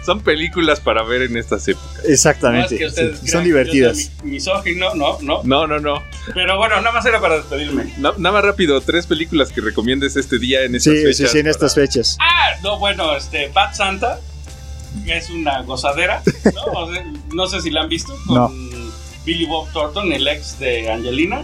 Son 0.05 0.21
películas 0.21 0.79
para 0.79 1.01
ver 1.03 1.23
en 1.23 1.37
estas 1.37 1.67
épocas. 1.67 1.88
No 2.09 2.13
es 2.13 2.25
Exactamente. 2.25 2.77
que 2.77 2.85
ustedes 2.87 3.11
Sí, 3.19 3.25
crean 3.25 3.31
Son 3.33 3.43
divertidas. 3.43 4.11
mi- 4.23 4.31
Misógino, 4.31 4.95
no, 4.95 5.19
no. 5.21 5.41
No, 5.43 5.67
no, 5.67 5.79
no. 5.79 6.01
Pero 6.33 6.57
bueno, 6.57 6.77
nada 6.77 6.91
más 6.91 7.05
era 7.05 7.21
para 7.21 7.35
despedirme. 7.37 7.93
Na- 7.97 8.13
nada 8.17 8.33
más 8.33 8.43
rápido, 8.43 8.81
tres 8.81 9.05
películas 9.05 9.51
que 9.51 9.61
recomiendes 9.61 10.15
este 10.15 10.39
día 10.39 10.63
en 10.63 10.75
estas 10.75 10.93
Sí, 10.93 10.99
fechas. 11.01 11.17
sí, 11.17 11.27
sí, 11.27 11.37
en 11.37 11.43
para- 11.43 11.51
estas 11.51 11.75
fechas. 11.75 12.17
Ah, 12.19 12.49
no, 12.63 12.79
bueno, 12.79 13.15
este, 13.15 13.49
Bad 13.49 13.73
Santa 13.75 14.19
es 15.05 15.29
una 15.29 15.61
gozadera, 15.61 16.23
¿no? 16.53 16.61
O 16.73 16.91
sea, 16.93 17.05
no 17.33 17.47
sé 17.47 17.61
si 17.61 17.69
la 17.69 17.81
han 17.81 17.89
visto 17.89 18.13
con 18.25 18.35
No. 18.35 18.51
Billy 19.25 19.45
Bob 19.45 19.71
Thornton, 19.71 20.11
el 20.11 20.27
ex 20.27 20.57
de 20.59 20.91
Angelina. 20.91 21.43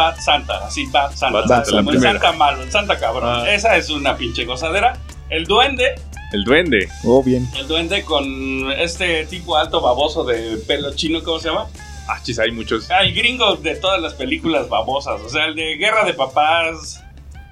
Bad 0.00 0.18
Santa, 0.18 0.66
así, 0.66 0.86
Bad 0.86 1.14
Santa. 1.14 1.40
Bad 1.40 1.46
Santa, 1.46 1.70
como 1.72 1.90
el 1.90 1.98
primera. 1.98 2.12
Santa 2.12 2.32
malo, 2.32 2.62
el 2.62 2.70
Santa 2.70 2.98
cabrón. 2.98 3.42
Ah. 3.44 3.50
Esa 3.52 3.76
es 3.76 3.90
una 3.90 4.16
pinche 4.16 4.46
gozadera. 4.46 4.96
El 5.28 5.44
duende, 5.44 5.94
El 6.32 6.42
duende. 6.44 6.88
Oh, 7.04 7.22
bien. 7.22 7.46
el 7.58 7.68
duende 7.68 8.02
con 8.02 8.72
este 8.72 9.26
tipo 9.26 9.58
alto 9.58 9.82
baboso 9.82 10.24
de 10.24 10.56
pelo 10.66 10.94
chino, 10.94 11.22
¿cómo 11.22 11.38
se 11.38 11.48
llama? 11.48 11.66
Ah, 12.08 12.18
chis, 12.22 12.38
hay 12.38 12.50
muchos. 12.50 12.90
Ah, 12.90 13.02
el 13.02 13.12
gringo 13.12 13.56
de 13.56 13.74
todas 13.76 14.00
las 14.00 14.14
películas 14.14 14.70
babosas. 14.70 15.20
O 15.20 15.28
sea, 15.28 15.44
el 15.44 15.54
de 15.54 15.76
Guerra 15.76 16.06
de 16.06 16.14
Papás. 16.14 17.04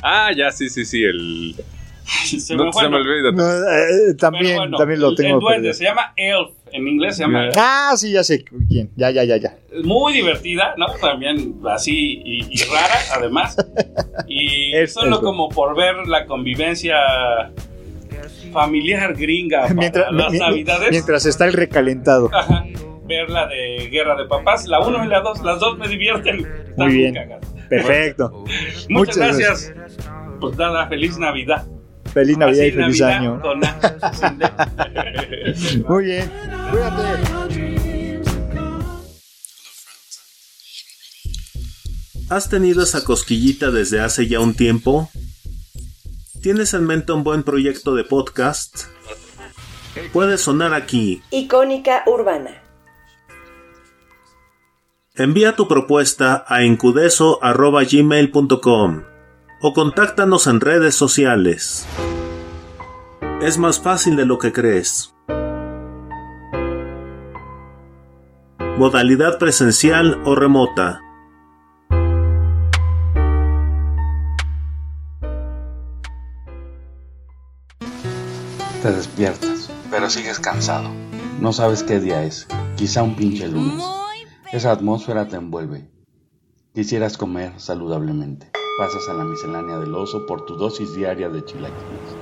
Ah, 0.02 0.30
ya, 0.34 0.50
sí, 0.50 0.70
sí, 0.70 0.86
sí, 0.86 1.02
el... 1.04 1.54
Se 2.24 2.56
no 2.56 2.66
me 2.66 2.72
se 2.72 2.88
me 2.88 2.96
olvida. 2.96 3.32
No, 3.32 3.44
eh, 3.70 4.14
también, 4.18 4.56
bueno, 4.56 4.76
también 4.78 5.00
lo 5.00 5.10
el- 5.10 5.16
tengo. 5.16 5.34
El 5.36 5.40
duende 5.40 5.56
perdido. 5.68 5.74
se 5.74 5.84
llama 5.84 6.12
Elf. 6.16 6.50
En 6.72 6.86
inglés 6.88 7.16
se 7.16 7.22
llama 7.22 7.46
Elf. 7.46 7.54
Ah, 7.58 7.92
sí, 7.96 8.12
ya 8.12 8.22
sé 8.24 8.44
quién. 8.68 8.90
Ya, 8.96 9.10
ya, 9.10 9.24
ya, 9.24 9.36
ya. 9.36 9.56
Muy 9.84 10.12
divertida, 10.14 10.74
¿no? 10.76 10.86
También 11.00 11.56
así 11.68 12.20
y, 12.24 12.44
y 12.50 12.62
rara, 12.72 12.94
además. 13.14 13.56
Y 14.28 14.74
Es- 14.74 14.92
solo 14.94 15.16
es- 15.16 15.22
como 15.22 15.48
por 15.48 15.76
ver 15.76 16.06
la 16.06 16.26
convivencia 16.26 16.96
familiar 18.52 19.14
gringa 19.14 19.62
para 19.62 19.74
Mientras, 19.74 20.12
las 20.12 20.32
mi- 20.32 20.38
navidades. 20.38 20.90
mientras 20.90 21.26
está 21.26 21.46
el 21.46 21.52
recalentado. 21.52 22.30
Ajá. 22.32 22.64
Ver 23.06 23.30
la 23.30 23.46
de 23.46 23.88
Guerra 23.90 24.16
de 24.16 24.26
Papás, 24.26 24.66
la 24.66 24.80
1 24.80 25.04
y 25.04 25.08
la 25.08 25.20
2, 25.20 25.42
las 25.42 25.60
dos 25.60 25.78
me 25.78 25.88
divierten. 25.88 26.46
Muy 26.76 26.92
bien. 26.92 27.14
cagadas. 27.14 27.46
Perfecto. 27.68 28.30
Muchas, 28.88 28.88
Muchas 28.90 29.16
gracias. 29.38 29.72
Pues 30.40 30.56
nada, 30.56 30.86
feliz 30.88 31.18
Navidad. 31.18 31.64
Feliz 32.18 32.36
Navidad 32.36 32.64
y 32.64 32.72
feliz 32.72 33.00
Navidad 33.00 33.20
año. 33.20 33.40
con. 33.40 33.60
Muy 35.88 36.04
bien. 36.04 36.28
Cuídate. 36.72 37.02
¿Has 42.28 42.50
tenido 42.50 42.82
esa 42.82 43.04
cosquillita 43.04 43.70
desde 43.70 44.00
hace 44.00 44.26
ya 44.26 44.40
un 44.40 44.54
tiempo? 44.54 45.08
¿Tienes 46.42 46.74
en 46.74 46.86
mente 46.86 47.12
un 47.12 47.22
buen 47.22 47.44
proyecto 47.44 47.94
de 47.94 48.02
podcast? 48.02 48.86
Puede 50.12 50.38
sonar 50.38 50.74
aquí. 50.74 51.22
Icónica 51.30 52.02
Urbana. 52.06 52.64
Envía 55.14 55.54
tu 55.54 55.68
propuesta 55.68 56.44
a 56.48 56.64
encudeso.gmail.com 56.64 59.02
o 59.60 59.72
contáctanos 59.72 60.46
en 60.46 60.60
redes 60.60 60.94
sociales. 60.94 61.86
Es 63.42 63.58
más 63.58 63.80
fácil 63.80 64.16
de 64.16 64.24
lo 64.24 64.38
que 64.38 64.52
crees. 64.52 65.14
Modalidad 68.78 69.38
presencial 69.38 70.22
o 70.24 70.36
remota. 70.36 71.00
Te 78.82 78.92
despiertas, 78.92 79.70
pero 79.90 80.08
sigues 80.08 80.38
cansado. 80.38 80.90
No 81.40 81.52
sabes 81.52 81.82
qué 81.82 81.98
día 81.98 82.22
es. 82.22 82.46
Quizá 82.76 83.02
un 83.02 83.16
pinche 83.16 83.48
lunes. 83.48 83.84
Esa 84.52 84.70
atmósfera 84.70 85.26
te 85.26 85.36
envuelve. 85.36 85.90
Quisieras 86.72 87.18
comer 87.18 87.54
saludablemente. 87.58 88.52
Pasas 88.78 89.08
a 89.08 89.12
la 89.12 89.24
miscelánea 89.24 89.76
del 89.80 89.92
oso 89.96 90.24
por 90.24 90.42
tu 90.42 90.54
dosis 90.54 90.94
diaria 90.94 91.28
de 91.28 91.44
chilaquiles. 91.44 92.16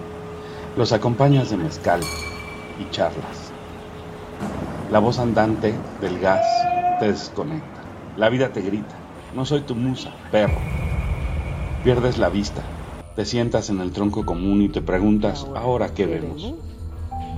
Los 0.74 0.90
acompañas 0.92 1.50
de 1.50 1.58
mezcal 1.58 2.00
y 2.80 2.90
charlas. 2.90 3.52
La 4.90 4.98
voz 4.98 5.18
andante 5.18 5.74
del 6.00 6.18
gas 6.18 6.46
te 6.98 7.12
desconecta. 7.12 7.82
La 8.16 8.30
vida 8.30 8.54
te 8.54 8.62
grita. 8.62 8.96
No 9.34 9.44
soy 9.44 9.60
tu 9.60 9.74
musa, 9.74 10.14
perro. 10.32 10.56
Pierdes 11.84 12.16
la 12.16 12.30
vista. 12.30 12.62
Te 13.16 13.26
sientas 13.26 13.68
en 13.68 13.82
el 13.82 13.92
tronco 13.92 14.24
común 14.24 14.62
y 14.62 14.70
te 14.70 14.80
preguntas, 14.80 15.46
¿ahora 15.54 15.92
qué 15.92 16.06
vemos? 16.06 16.54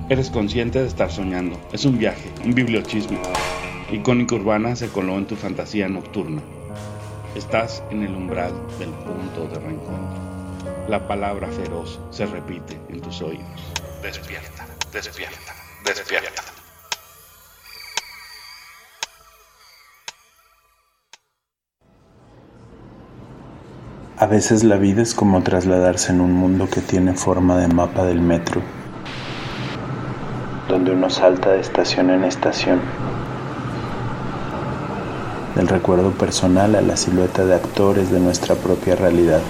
Eres 0.07 0.29
consciente 0.29 0.79
de 0.79 0.87
estar 0.87 1.11
soñando. 1.11 1.57
Es 1.73 1.83
un 1.83 1.97
viaje, 1.97 2.31
un 2.45 2.53
bibliochismo. 2.53 3.19
Icónica 3.91 4.35
urbana 4.35 4.77
se 4.77 4.87
coló 4.87 5.17
en 5.17 5.27
tu 5.27 5.35
fantasía 5.35 5.89
nocturna. 5.89 6.41
Estás 7.35 7.83
en 7.91 8.01
el 8.01 8.15
umbral 8.15 8.51
del 8.79 8.89
punto 8.89 9.47
de 9.47 9.59
reencuentro. 9.59 10.19
La 10.87 11.07
palabra 11.07 11.47
feroz 11.47 11.99
se 12.09 12.25
repite 12.25 12.79
en 12.89 13.01
tus 13.01 13.21
oídos. 13.21 13.45
Despierta, 14.01 14.65
despierta, 14.91 15.53
despierta. 15.85 16.41
A 24.17 24.25
veces 24.25 24.63
la 24.63 24.77
vida 24.77 25.03
es 25.03 25.13
como 25.13 25.43
trasladarse 25.43 26.11
en 26.11 26.21
un 26.21 26.33
mundo 26.33 26.67
que 26.67 26.81
tiene 26.81 27.13
forma 27.13 27.57
de 27.57 27.67
mapa 27.67 28.05
del 28.05 28.21
metro, 28.21 28.61
donde 30.67 30.91
uno 30.91 31.09
salta 31.09 31.51
de 31.51 31.61
estación 31.61 32.09
en 32.09 32.23
estación, 32.23 32.81
del 35.59 35.67
recuerdo 35.67 36.11
personal 36.11 36.73
a 36.75 36.81
la 36.81 36.95
silueta 36.95 37.43
de 37.43 37.53
actores 37.53 38.09
de 38.11 38.21
nuestra 38.21 38.55
propia 38.55 38.95
realidad, 38.95 39.41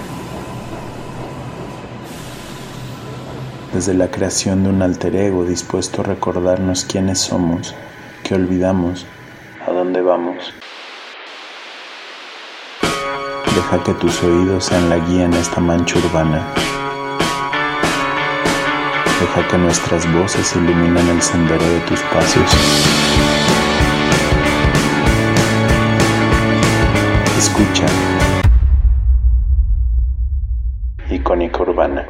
desde 3.72 3.94
la 3.94 4.10
creación 4.10 4.64
de 4.64 4.70
un 4.70 4.82
alter 4.82 5.14
ego 5.14 5.44
dispuesto 5.44 6.00
a 6.00 6.04
recordarnos 6.04 6.84
quiénes 6.84 7.20
somos, 7.20 7.76
qué 8.24 8.34
olvidamos, 8.34 9.06
a 9.64 9.70
dónde 9.70 10.02
vamos. 10.02 10.52
Deja 13.54 13.84
que 13.84 13.94
tus 13.94 14.20
oídos 14.24 14.64
sean 14.64 14.90
la 14.90 14.96
guía 14.96 15.26
en 15.26 15.34
esta 15.34 15.60
mancha 15.60 15.96
urbana. 15.96 16.44
Deja 19.20 19.46
que 19.46 19.58
nuestras 19.58 20.12
voces 20.12 20.56
iluminen 20.56 21.06
el 21.06 21.22
sendero 21.22 21.64
de 21.64 21.78
tus 21.82 22.00
pasos. 22.00 23.39
Escucha. 27.40 27.86
Icónica 31.08 31.62
Urbana. 31.62 32.06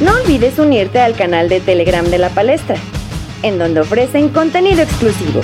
No 0.00 0.14
olvides 0.14 0.58
unirte 0.58 0.98
al 0.98 1.14
canal 1.14 1.50
de 1.50 1.60
Telegram 1.60 2.06
de 2.06 2.16
la 2.16 2.30
palestra, 2.30 2.76
en 3.42 3.58
donde 3.58 3.80
ofrecen 3.80 4.30
contenido 4.30 4.80
exclusivo. 4.80 5.42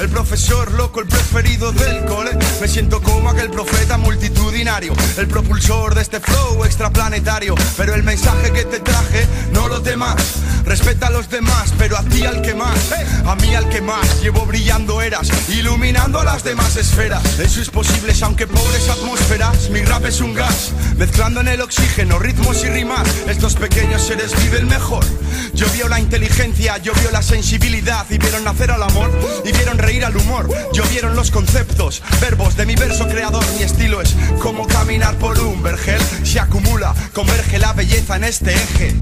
El 0.00 0.08
profesor 0.08 0.72
loco, 0.72 1.00
el 1.00 1.06
preferido 1.06 1.72
del 1.72 2.04
cole. 2.04 2.30
Me 2.60 2.68
siento 2.68 3.00
como 3.02 3.30
aquel 3.30 3.50
profeta 3.50 3.96
multitudinario, 3.98 4.92
el 5.16 5.26
propulsor 5.26 5.94
de 5.94 6.02
este 6.02 6.20
flow 6.20 6.64
extraplanetario. 6.64 7.54
Pero 7.76 7.94
el 7.94 8.02
mensaje 8.02 8.52
que 8.52 8.64
te 8.64 8.80
traje, 8.80 9.26
no 9.52 9.68
los 9.68 9.82
demás. 9.82 10.16
Respeta 10.64 11.06
a 11.06 11.10
los 11.10 11.30
demás, 11.30 11.72
pero 11.78 11.96
a 11.96 12.02
ti 12.02 12.26
al 12.26 12.42
que 12.42 12.52
más, 12.52 12.92
a 13.24 13.36
mí 13.36 13.54
al 13.54 13.68
que 13.68 13.80
más. 13.80 14.20
Llevo 14.20 14.44
brillando 14.46 15.00
eras, 15.00 15.30
iluminando 15.48 16.20
a 16.20 16.24
las 16.24 16.42
demás 16.42 16.76
esferas. 16.76 17.38
En 17.38 17.48
sus 17.48 17.70
posibles, 17.70 18.22
aunque 18.22 18.46
pobres 18.46 18.88
atmósferas, 18.88 19.70
mi 19.70 19.82
rap 19.82 20.04
es 20.06 20.20
un 20.20 20.34
gas, 20.34 20.72
mezclando 20.96 21.40
en 21.40 21.48
el 21.48 21.60
oxígeno 21.60 22.18
ritmos 22.18 22.64
y 22.64 22.68
rimas. 22.68 23.06
Estos 23.28 23.54
pequeños 23.54 24.02
seres 24.02 24.32
viven 24.42 24.66
mejor. 24.66 25.04
Yo 25.54 25.66
vio 25.70 25.88
la 25.88 26.00
inteligencia, 26.00 26.78
yo 26.78 26.92
vio 26.94 27.10
la 27.12 27.22
sensibilidad 27.22 28.04
y 28.10 28.18
vieron 28.18 28.44
nacer 28.44 28.70
al 28.70 28.82
amor 28.82 29.10
y 29.44 29.52
vieron 29.52 29.78
reír 29.86 30.04
al 30.04 30.16
humor. 30.16 30.48
Llovieron 30.72 31.14
los 31.14 31.30
conceptos, 31.30 32.02
verbos 32.20 32.56
de 32.56 32.66
mi 32.66 32.74
verso 32.74 33.06
creador. 33.06 33.44
Mi 33.56 33.62
estilo 33.62 34.02
es 34.02 34.14
como 34.42 34.66
caminar 34.66 35.14
por 35.16 35.38
un 35.38 35.62
vergel. 35.62 36.00
Se 36.24 36.40
acumula, 36.40 36.92
converge 37.12 37.58
la 37.58 37.72
belleza 37.72 38.16
en 38.16 38.24
este 38.24 38.52
eje. 38.52 38.96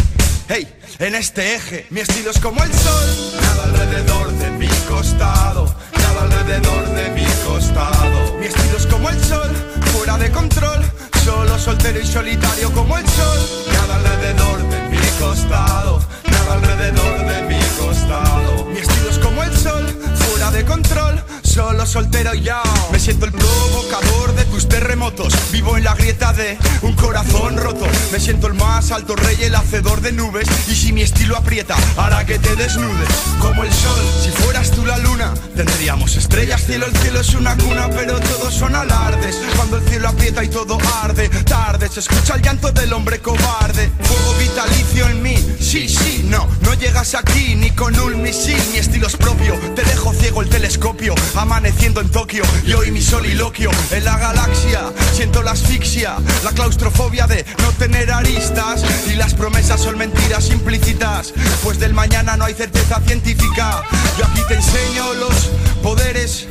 Hey, 0.47 0.69
en 0.99 1.15
este 1.15 1.55
eje, 1.55 1.87
mi 1.89 2.01
estilo 2.01 2.31
es 2.31 2.39
como 2.39 2.63
el 2.63 2.73
sol. 2.73 3.33
Nada 3.41 3.65
alrededor 3.65 4.31
de 4.33 4.51
mi 4.51 4.69
costado, 4.87 5.75
nada 5.97 6.23
alrededor 6.23 6.87
de 6.91 7.11
mi 7.13 7.27
costado. 7.47 8.39
Mi 8.39 8.47
estilo 8.47 8.77
es 8.77 8.87
como 8.87 9.09
el 9.09 9.25
sol, 9.25 9.51
fuera 9.95 10.19
de 10.19 10.31
control. 10.31 10.85
Solo 11.25 11.59
soltero 11.59 11.99
y 11.99 12.07
solitario 12.07 12.71
como 12.73 12.99
el 12.99 13.09
sol. 13.09 13.39
Nada 13.73 13.97
alrededor 13.97 14.59
de 14.69 14.89
mi 14.91 15.07
costado, 15.19 16.05
nada 16.31 16.53
alrededor 16.53 17.27
de 17.27 17.43
mi 17.49 17.63
costado. 17.79 18.67
Mi 18.67 18.81
estilo 18.81 19.09
es 19.09 19.19
como 19.19 19.43
el 19.43 19.57
sol, 19.57 20.04
fuera 20.45 20.51
de 20.51 20.65
control. 20.65 21.25
Solo 21.43 21.87
soltero 21.87 22.35
y 22.35 22.41
ya. 22.41 22.63
Me 22.91 22.99
siento 22.99 23.27
el 23.27 23.33
provocador 23.33 24.35
de 24.35 24.45
tus 24.47 24.69
terremotos. 24.69 25.33
Vivo 25.53 25.77
en 25.77 25.85
la 25.85 25.95
grieta 25.95 26.33
de 26.33 26.59
un 26.83 26.95
corazón 26.95 27.57
roto. 27.57 27.87
Me 28.11 28.19
siento 28.19 28.49
el 28.49 28.55
más 28.55 28.91
alto 28.91 29.15
rey, 29.15 29.37
el 29.43 29.55
hacedor 29.55 30.01
de 30.01 30.11
nubes. 30.11 30.49
Y 30.69 30.75
si 30.75 30.93
mi 30.93 31.03
estilo 31.03 31.37
aprieta, 31.37 31.77
hará 31.97 32.27
que 32.27 32.41
te 32.41 32.57
desnudes. 32.57 33.09
Como 33.41 33.63
el 33.63 33.73
sol, 33.73 34.01
si 34.23 34.31
fueras 34.31 34.73
tú 34.73 34.85
la 34.85 34.99
luna, 34.99 35.33
tendríamos 35.55 36.17
estrellas. 36.17 36.65
Cielo, 36.65 36.87
el 36.87 36.97
cielo 36.97 37.21
es 37.21 37.35
una 37.35 37.57
cuna, 37.57 37.89
pero 37.91 38.19
todos 38.19 38.53
son 38.53 38.75
alardes. 38.75 39.37
Cuando 39.55 39.77
el 39.77 39.89
cielo 39.89 40.09
aprieta 40.09 40.43
y 40.43 40.49
todo 40.49 40.77
arde, 41.05 41.29
tarde 41.29 41.89
se 41.89 42.01
escucha 42.01 42.35
el 42.35 42.43
llanto 42.43 42.73
del 42.73 42.93
hombre 42.93 43.21
cobarde. 43.21 43.93
Fuego 44.01 44.35
vitalicio 44.41 45.09
en 45.09 45.23
mí, 45.23 45.37
sí, 45.61 45.89
sí, 45.89 46.27
no. 46.29 46.49
No 46.63 46.75
llegas 46.75 47.15
aquí 47.15 47.55
ni 47.55 47.71
con 47.71 47.97
un 47.97 48.23
misil. 48.23 48.61
Mi 48.73 48.79
estilo 48.79 49.07
es 49.07 49.17
propio, 49.17 49.55
te 49.77 49.85
dejo 49.85 50.13
ciego 50.15 50.34
el 50.43 50.49
telescopio. 50.49 51.15
Amaneciendo 51.37 52.01
en 52.01 52.11
Tokio 52.11 52.43
y 52.67 52.73
hoy 52.73 52.91
mi 52.91 53.03
soliloquio 53.03 53.71
en 53.91 54.05
la 54.05 54.19
galaxia. 54.19 54.93
Siento 55.13 55.43
la 55.43 55.53
asfixia, 55.53 56.17
la 56.43 56.53
claustrofobia 56.53 57.27
de 57.27 57.45
no 57.59 57.71
tener 57.73 58.11
aristas. 58.11 58.83
Y 59.09 59.15
las 59.15 59.35
promesas 59.35 59.81
son 59.81 59.99
mentiras 59.99 60.51
implícitas, 60.51 61.33
pues 61.63 61.79
del 61.79 61.95
mañana 61.95 62.37
no 62.37 62.45
hay 62.45 62.55
certeza 62.55 63.01
científica. 63.07 63.83
Yo 64.19 64.27
aquí 64.27 64.41
te 64.49 64.55
enseño 64.55 65.15
los 65.15 65.51
poderes 65.83 66.47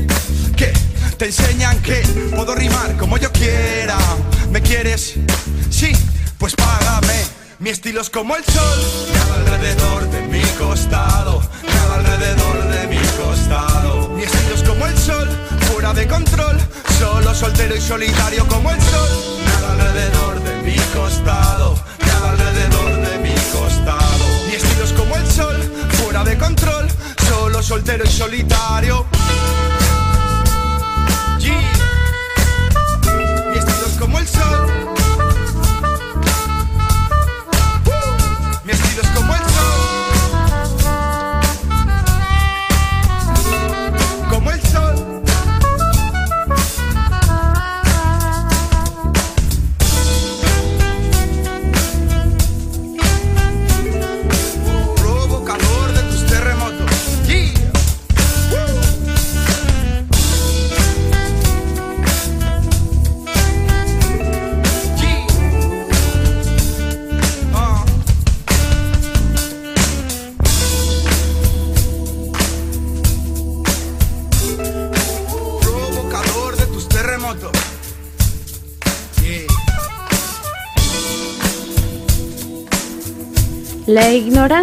que 0.55 0.71
te 1.17 1.25
enseñan 1.25 1.81
que 1.81 2.01
puedo 2.35 2.55
rimar 2.55 2.97
como 2.97 3.17
yo 3.17 3.31
quiera. 3.31 3.97
¿Me 4.51 4.61
quieres? 4.61 5.15
Sí, 5.69 5.91
pues 6.37 6.55
págame. 6.55 7.43
Mi 7.59 7.69
estilo 7.69 8.01
es 8.01 8.09
como 8.09 8.35
el 8.35 8.43
sol, 8.43 8.79
nada 9.13 9.35
alrededor 9.35 10.09
de 10.09 10.21
mi 10.27 10.41
costado, 10.59 11.41
nada 11.63 11.95
alrededor 11.95 12.63
de 12.67 12.72
mi 13.53 13.59
costado. 13.59 14.09
Mi 14.09 14.23
estilo 14.23 14.55
es 14.55 14.63
como 14.63 14.85
el 14.87 14.97
sol, 14.97 15.29
fuera 15.71 15.93
de 15.93 16.07
control, 16.07 16.57
solo 16.99 17.33
soltero 17.33 17.75
y 17.75 17.81
solitario 17.81 18.47
como 18.47 18.71
el 18.71 18.81
sol, 18.81 19.09
nada 19.45 19.71
alrededor 19.73 20.43
de 20.43 20.61
mi 20.63 20.77
costado, 20.95 21.75
nada 22.05 22.31
alrededor 22.31 23.09
de 23.09 23.17
mi 23.19 23.35
costado. 23.51 24.25
Mi 24.47 24.55
estilo 24.55 24.83
es 24.83 24.93
como 24.93 25.15
el 25.15 25.31
sol, 25.31 25.55
fuera 26.03 26.23
de 26.23 26.37
control, 26.37 26.87
solo 27.29 27.61
soltero 27.61 28.03
y 28.05 28.11
solitario. 28.11 29.05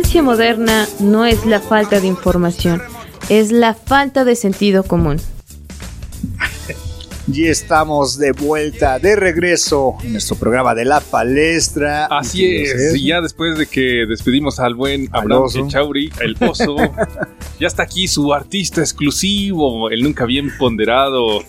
Ignorancia 0.01 0.23
moderna 0.23 0.89
no 1.01 1.27
es 1.27 1.45
la 1.45 1.61
falta 1.61 2.01
de 2.01 2.07
información, 2.07 2.81
es 3.29 3.53
la 3.53 3.75
falta 3.75 4.25
de 4.25 4.35
sentido 4.35 4.83
común. 4.83 5.21
Y 7.33 7.45
estamos 7.47 8.19
de 8.19 8.33
vuelta, 8.33 8.99
de 8.99 9.15
regreso 9.15 9.95
en 10.03 10.15
nuestro 10.15 10.35
programa 10.35 10.75
de 10.75 10.85
La 10.85 10.99
Palestra. 10.99 12.07
Así 12.07 12.45
Y 12.45 12.63
es, 12.63 12.97
y 12.97 13.07
ya 13.07 13.21
después 13.21 13.57
de 13.57 13.67
que 13.67 14.05
despedimos 14.09 14.59
al 14.59 14.75
buen 14.75 15.09
Abraham 15.13 15.43
oso. 15.45 15.65
Echauri, 15.65 16.11
el 16.21 16.37
oso, 16.41 16.75
ya 17.61 17.69
está 17.69 17.85
aquí 17.85 18.09
su 18.09 18.35
artista 18.35 18.81
exclusivo, 18.81 19.91
el 19.91 20.03
nunca 20.03 20.25
bien 20.25 20.51
ponderado, 20.59 21.45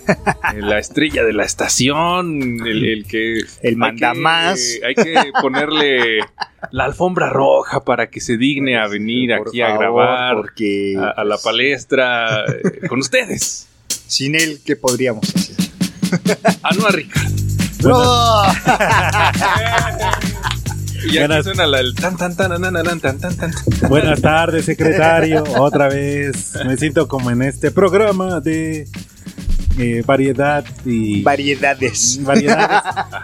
la 0.56 0.78
estrella 0.78 1.24
de 1.24 1.34
la 1.34 1.46
estación, 1.46 2.68
el, 2.68 2.86
el 2.86 3.06
que... 3.08 3.38
El 3.40 3.46
hay 3.64 3.76
mandamás. 3.76 4.60
que- 4.60 4.86
Hay 4.86 4.94
que 4.94 5.32
ponerle 5.42 6.20
la 6.72 6.86
alfombra 6.86 7.30
roja 7.30 7.84
para 7.84 8.10
que 8.10 8.22
se 8.22 8.38
digne 8.38 8.78
a 8.78 8.88
venir 8.88 9.34
aquí 9.34 9.62
a 9.62 9.76
grabar 9.76 10.38
a, 10.38 11.24
la 11.24 11.38
palestra 11.38 12.46
eh, 12.46 12.88
con 12.88 13.00
ustedes. 13.00 13.68
Sin 13.88 14.36
él, 14.36 14.60
¿qué 14.66 14.76
podríamos 14.76 15.24
hacer? 15.36 15.56
Anuar 16.64 16.96
Ricardo. 16.96 17.36
Oh. 17.86 18.44
Y 21.04 21.18
Buenas. 21.18 21.46
Suena 21.46 21.66
la, 21.66 21.80
el 21.80 21.96
tan, 21.96 22.16
tan, 22.16 22.36
tan, 22.36 22.52
Buenas 23.90 24.22
tardes, 24.22 24.66
secretario. 24.66 25.44
Otra 25.58 25.88
vez 25.88 26.54
me 26.66 26.78
siento 26.78 27.08
como 27.08 27.32
en 27.32 27.42
este 27.42 27.72
programa 27.72 28.40
de 28.40 28.88
eh, 29.82 30.04
variedad 30.06 30.64
y 30.86 31.22
Variedades. 31.24 32.20
variedades. 32.24 32.82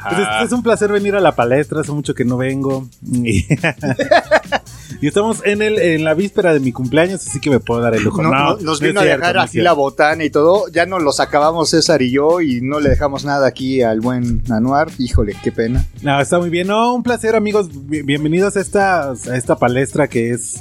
Es, 0.45 0.51
un 0.51 0.63
placer 0.63 0.91
venir 0.91 1.15
a 1.15 1.19
la 1.19 1.35
palestra, 1.35 1.81
hace 1.81 1.91
mucho 1.91 2.13
que 2.15 2.23
no 2.25 2.37
vengo. 2.37 2.87
Y, 3.11 3.45
y 5.01 5.07
estamos 5.07 5.41
en 5.45 5.61
el 5.61 5.77
en 5.79 6.03
la 6.03 6.13
víspera 6.13 6.53
de 6.53 6.59
mi 6.59 6.71
cumpleaños, 6.71 7.25
así 7.27 7.39
que 7.39 7.49
me 7.49 7.59
puedo 7.59 7.81
dar 7.81 7.93
el 7.95 8.03
lujo. 8.03 8.21
No, 8.23 8.31
No, 8.31 8.37
no, 8.37 8.55
no 8.57 8.61
nos 8.61 8.79
vino 8.79 9.01
a 9.01 9.03
dejar 9.03 9.37
aquí 9.37 9.51
cierto. 9.53 9.63
la 9.65 9.73
botana 9.73 10.23
y 10.23 10.29
todo. 10.29 10.67
Ya 10.69 10.85
nos 10.85 11.01
los 11.03 11.19
acabamos 11.19 11.69
César 11.69 12.01
y 12.01 12.11
yo 12.11 12.41
y 12.41 12.61
no 12.61 12.79
le 12.79 12.89
dejamos 12.89 13.25
nada 13.25 13.47
aquí 13.47 13.81
al 13.81 13.99
buen 13.99 14.41
Anuar. 14.49 14.87
Híjole, 14.97 15.35
qué 15.43 15.51
pena. 15.51 15.85
No, 16.01 16.19
está 16.21 16.39
muy 16.39 16.49
bien. 16.49 16.67
No, 16.67 16.93
un 16.93 17.03
placer, 17.03 17.35
amigos. 17.35 17.69
Bi- 17.87 18.01
Bienvenidos 18.03 18.55
a 18.57 18.61
esta, 18.61 19.11
a 19.11 19.35
esta 19.35 19.57
palestra 19.57 20.07
que 20.07 20.31
es, 20.31 20.55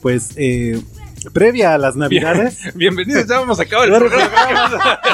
pues, 0.00 0.30
eh, 0.36 0.80
previa 1.32 1.74
a 1.74 1.78
las 1.78 1.96
navidades. 1.96 2.58
Bienvenidos, 2.74 3.26
ya 3.26 3.38
vamos 3.40 3.58
a 3.60 3.62
acabar 3.62 3.88
el 3.88 3.94
programa. 3.98 5.00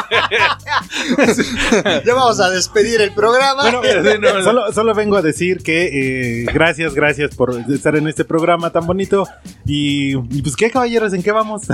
Ya 2.05 2.15
vamos 2.15 2.41
a 2.41 2.51
despedir 2.51 3.01
el 3.01 3.13
programa. 3.13 3.63
Bueno, 3.63 3.81
Sí, 3.83 4.19
no, 4.21 4.35
no. 4.35 4.43
solo, 4.45 4.73
solo 4.73 4.95
vengo 4.95 5.17
a 5.17 5.23
decir 5.23 5.63
que 5.63 6.43
eh, 6.43 6.47
gracias, 6.53 6.95
gracias 6.95 7.35
por 7.35 7.55
estar 7.73 7.97
en 7.97 8.09
este 8.09 8.25
programa 8.25 8.71
tan 8.71 8.87
bonito. 8.87 9.27
Y, 9.67 10.17
y 10.17 10.43
pues, 10.43 10.57
¿qué 10.57 10.71
caballeros? 10.71 11.13
¿En 11.13 11.23
qué 11.23 11.33
vamos? 11.33 11.63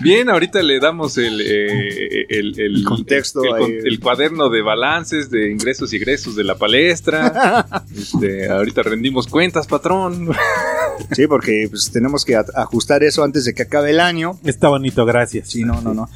Bien, 0.00 0.28
ahorita 0.30 0.62
le 0.62 0.78
damos 0.80 1.18
el, 1.18 1.40
eh, 1.40 2.26
el, 2.28 2.58
el- 2.60 2.84
contexto 2.84 3.40
el 3.66 4.00
cuaderno 4.00 4.48
de 4.48 4.62
balances 4.62 5.30
de 5.30 5.50
ingresos 5.50 5.92
y 5.92 5.96
egresos 5.96 6.36
de 6.36 6.44
la 6.44 6.54
palestra. 6.56 7.66
Este, 7.96 8.48
ahorita 8.50 8.82
rendimos 8.82 9.26
cuentas, 9.26 9.66
patrón. 9.66 10.28
Sí, 11.12 11.26
porque 11.26 11.66
pues, 11.70 11.90
tenemos 11.92 12.24
que 12.24 12.36
ajustar 12.36 13.02
eso 13.02 13.22
antes 13.24 13.44
de 13.44 13.54
que 13.54 13.62
acabe 13.62 13.90
el 13.90 14.00
año. 14.00 14.38
Está 14.44 14.68
bonito, 14.68 15.04
gracias. 15.04 15.50
Sí, 15.50 15.64
no, 15.64 15.80
no, 15.80 15.94
no. 15.94 16.08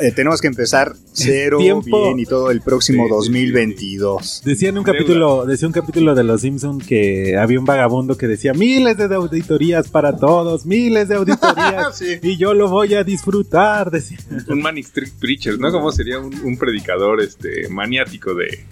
Eh, 0.00 0.12
tenemos 0.12 0.40
que 0.40 0.48
empezar 0.48 0.94
cero, 1.12 1.58
Tiempo. 1.58 2.04
bien 2.04 2.18
y 2.20 2.24
todo 2.26 2.50
el 2.50 2.60
próximo 2.60 3.04
Sí, 3.04 3.08
sí, 3.08 3.14
2022. 3.14 4.42
Decía 4.44 4.68
en 4.70 4.78
un 4.78 4.84
Deuda. 4.84 4.98
capítulo, 4.98 5.46
decía 5.46 5.68
un 5.68 5.72
capítulo 5.74 6.14
de 6.14 6.24
Los 6.24 6.40
Simpson 6.42 6.78
que 6.80 7.36
había 7.36 7.58
un 7.58 7.64
vagabundo 7.64 8.16
que 8.16 8.26
decía 8.28 8.52
miles 8.54 8.96
de 8.96 9.14
auditorías 9.14 9.88
para 9.88 10.16
todos, 10.16 10.66
miles 10.66 11.08
de 11.08 11.16
auditorías 11.16 11.96
Sí. 11.98 12.18
y 12.22 12.36
yo 12.36 12.54
lo 12.54 12.68
voy 12.68 12.94
a 12.94 13.04
disfrutar. 13.04 13.90
Decía. 13.90 14.18
Un 14.48 14.60
Manic 14.62 14.86
Street 14.86 15.12
Preacher, 15.20 15.58
¿no? 15.58 15.70
Como 15.70 15.92
sería 15.92 16.18
un, 16.18 16.34
un 16.42 16.56
predicador 16.56 17.20
este, 17.20 17.68
maniático 17.68 18.34
de, 18.34 18.64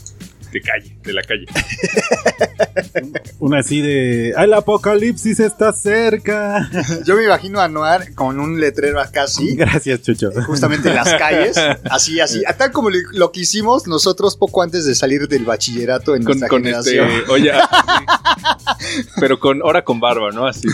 de 0.52 0.60
calle, 0.60 0.96
de 1.02 1.12
la 1.12 1.22
calle. 1.22 1.46
Una 3.38 3.60
así 3.60 3.80
de. 3.80 4.30
¡El 4.30 4.52
apocalipsis 4.52 5.40
está 5.40 5.72
cerca! 5.72 6.68
Yo 7.04 7.16
me 7.16 7.24
imagino 7.24 7.60
a 7.60 7.68
Noir 7.68 8.14
con 8.14 8.38
un 8.40 8.60
letrero 8.60 9.00
acá 9.00 9.24
así. 9.24 9.54
Gracias, 9.54 10.02
Chucho. 10.02 10.30
Justamente 10.46 10.88
en 10.88 10.96
las 10.96 11.14
calles, 11.14 11.56
así, 11.90 12.20
así, 12.20 12.42
tal 12.58 12.72
como 12.72 12.90
lo 12.90 13.32
que 13.32 13.40
hicimos 13.40 13.86
nosotros 13.86 14.36
poco 14.36 14.62
antes 14.62 14.84
de 14.84 14.94
salir 14.94 15.28
del 15.28 15.44
bachillerato 15.44 16.14
en 16.14 16.24
Con, 16.24 16.38
nuestra 16.38 16.48
con 16.48 16.66
este. 16.66 16.90
generación. 16.90 17.22
Oye, 17.30 17.52
sí. 17.52 19.04
pero 19.18 19.38
con 19.38 19.62
ahora 19.62 19.82
con 19.84 20.00
barba, 20.00 20.30
¿no? 20.32 20.46
Así 20.46 20.68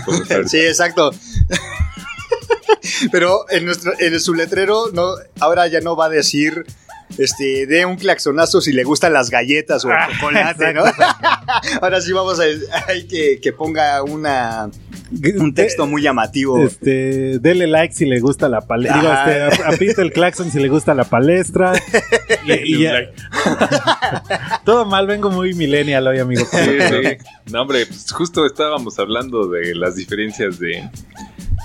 Sí, 0.47 0.59
exacto. 0.59 1.13
Pero 3.11 3.45
en 3.51 3.65
nuestro, 3.67 3.93
en 3.99 4.19
su 4.21 4.35
letrero 4.35 4.91
no, 4.93 5.15
ahora 5.41 5.67
ya 5.67 5.81
no 5.81 5.97
va 5.97 6.07
a 6.07 6.09
decir 6.09 6.65
este, 7.19 7.67
de 7.67 7.85
un 7.87 7.97
claxonazo 7.97 8.61
si 8.61 8.73
le 8.73 8.85
gustan 8.85 9.13
las 9.13 9.31
galletas 9.31 9.85
o 9.85 9.89
el 9.91 9.95
Ah, 9.97 10.09
chocolate, 10.19 10.75
¿no? 10.75 10.85
ahora 11.83 12.01
sí 12.01 12.13
vamos 12.13 12.39
a 12.41 12.45
hay 12.89 13.07
que, 13.07 13.39
que 13.41 13.53
ponga 13.53 14.03
una 14.03 14.69
un 15.39 15.55
texto 15.55 15.87
muy 15.87 16.03
llamativo. 16.03 16.59
Este, 16.65 17.39
dele 17.39 17.69
like 17.69 17.95
si 17.95 18.07
le 18.07 18.19
gusta 18.19 18.49
la 18.49 18.61
palestra. 18.63 19.49
Este, 19.49 19.63
aprieta 19.65 20.03
el 20.03 20.13
claxon 20.13 20.51
si 20.51 20.59
le 20.59 20.69
gusta 20.69 20.95
la 20.95 21.05
palestra. 21.05 21.73
y, 22.45 22.53
y 22.77 22.83
ya- 22.83 22.93
like. 22.93 23.13
Todo 24.65 24.85
mal, 24.85 25.07
vengo 25.07 25.31
muy 25.31 25.55
millennial 25.55 26.07
hoy, 26.09 26.19
amigo. 26.19 26.45
Sí, 26.51 26.59
sí. 26.59 27.17
No, 27.53 27.63
hombre, 27.63 27.87
pues 27.87 28.11
justo 28.13 28.45
estábamos 28.47 28.99
hablando 28.99 29.49
de 29.49 29.75
las 29.77 29.95
diferencias 29.95 30.59
de 30.59 30.89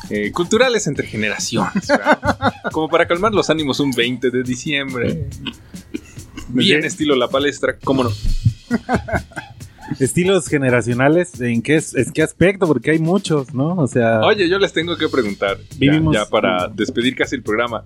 eh, 0.09 0.31
culturales 0.31 0.87
entre 0.87 1.07
generaciones. 1.07 1.87
¿verdad? 1.87 2.19
Como 2.71 2.89
para 2.89 3.07
calmar 3.07 3.33
los 3.33 3.49
ánimos 3.49 3.79
un 3.79 3.91
20 3.91 4.29
de 4.31 4.43
diciembre. 4.43 5.27
Bien 6.49 6.83
estilo 6.83 7.15
la 7.15 7.27
palestra, 7.29 7.77
¿cómo 7.83 8.03
no? 8.05 8.11
Estilos 9.99 10.47
generacionales, 10.47 11.39
¿en 11.41 11.61
qué, 11.61 11.75
es, 11.75 11.93
qué 12.13 12.23
aspecto? 12.23 12.65
Porque 12.65 12.91
hay 12.91 12.99
muchos, 12.99 13.53
¿no? 13.53 13.75
O 13.75 13.87
sea, 13.87 14.21
Oye, 14.21 14.47
yo 14.47 14.57
les 14.57 14.71
tengo 14.71 14.95
que 14.97 15.09
preguntar, 15.09 15.57
ya- 15.71 15.77
Vivimos- 15.77 16.13
ya, 16.15 16.25
para 16.27 16.67
despedir 16.69 17.15
casi 17.15 17.35
el 17.35 17.43
programa. 17.43 17.83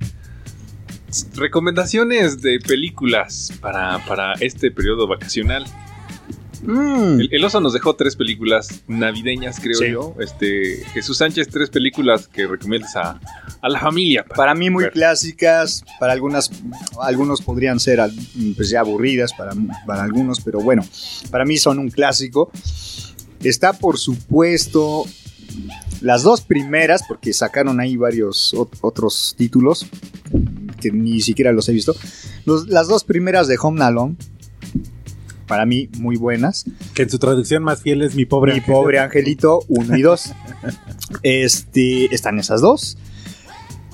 Recomendaciones 1.35 2.41
de 2.41 2.59
películas 2.59 3.53
para, 3.61 3.99
para 4.05 4.33
este 4.33 4.69
periodo 4.69 5.07
vacacional. 5.07 5.65
Mm. 6.65 7.19
El, 7.21 7.29
el 7.31 7.43
oso 7.45 7.59
nos 7.61 7.73
dejó 7.73 7.95
tres 7.95 8.15
películas 8.15 8.83
navideñas, 8.87 9.59
creo 9.59 9.77
Sí. 9.77 9.91
yo. 9.91 10.15
Este, 10.19 10.83
Jesús 10.93 11.17
Sánchez, 11.17 11.47
tres 11.49 11.69
películas 11.69 12.27
que 12.27 12.47
recomiendas 12.47 12.95
a, 12.95 13.19
a 13.61 13.69
la 13.69 13.79
familia. 13.79 14.25
Para 14.25 14.53
mí 14.55 14.69
muy 14.69 14.89
clásicas, 14.89 15.83
para 15.99 16.13
algunas, 16.13 16.49
algunos 17.01 17.41
podrían 17.41 17.79
ser 17.79 17.99
pues 18.55 18.69
ya 18.69 18.79
aburridas 18.81 19.31
para, 19.33 19.53
para 19.85 20.03
algunos, 20.03 20.41
pero 20.41 20.59
bueno, 20.59 20.83
para 21.31 21.45
mí 21.45 21.57
son 21.57 21.79
un 21.79 21.89
clásico. 21.89 22.51
Está 23.43 23.73
por 23.73 23.97
supuesto 23.99 25.05
las 26.01 26.23
dos 26.23 26.41
primeras, 26.41 27.03
porque 27.07 27.31
sacaron 27.33 27.79
ahí 27.79 27.95
varios 27.97 28.53
ot- 28.53 28.77
otros 28.81 29.35
títulos 29.37 29.85
que 30.81 30.91
ni 30.91 31.21
siquiera 31.21 31.51
los 31.51 31.69
he 31.69 31.73
visto. 31.73 31.95
Los- 32.45 32.67
las 32.67 32.87
dos 32.87 33.03
primeras 33.03 33.47
de 33.47 33.57
Home 33.61 33.83
Alone, 33.83 34.15
para 35.47 35.65
mí 35.65 35.89
muy 35.97 36.15
buenas. 36.17 36.65
que 36.93 37.03
en 37.03 37.09
su 37.09 37.19
traducción 37.19 37.63
más 37.63 37.81
fiel 37.81 38.01
es 38.01 38.15
mi 38.15 38.25
pobre 38.25 38.53
Mi 38.53 38.59
angelito. 38.59 38.81
pobre 38.81 38.99
angelito 38.99 39.59
1 39.67 39.97
y 39.97 40.01
2. 40.01 40.33
este, 41.23 42.13
están 42.13 42.39
esas 42.39 42.61
dos. 42.61 42.97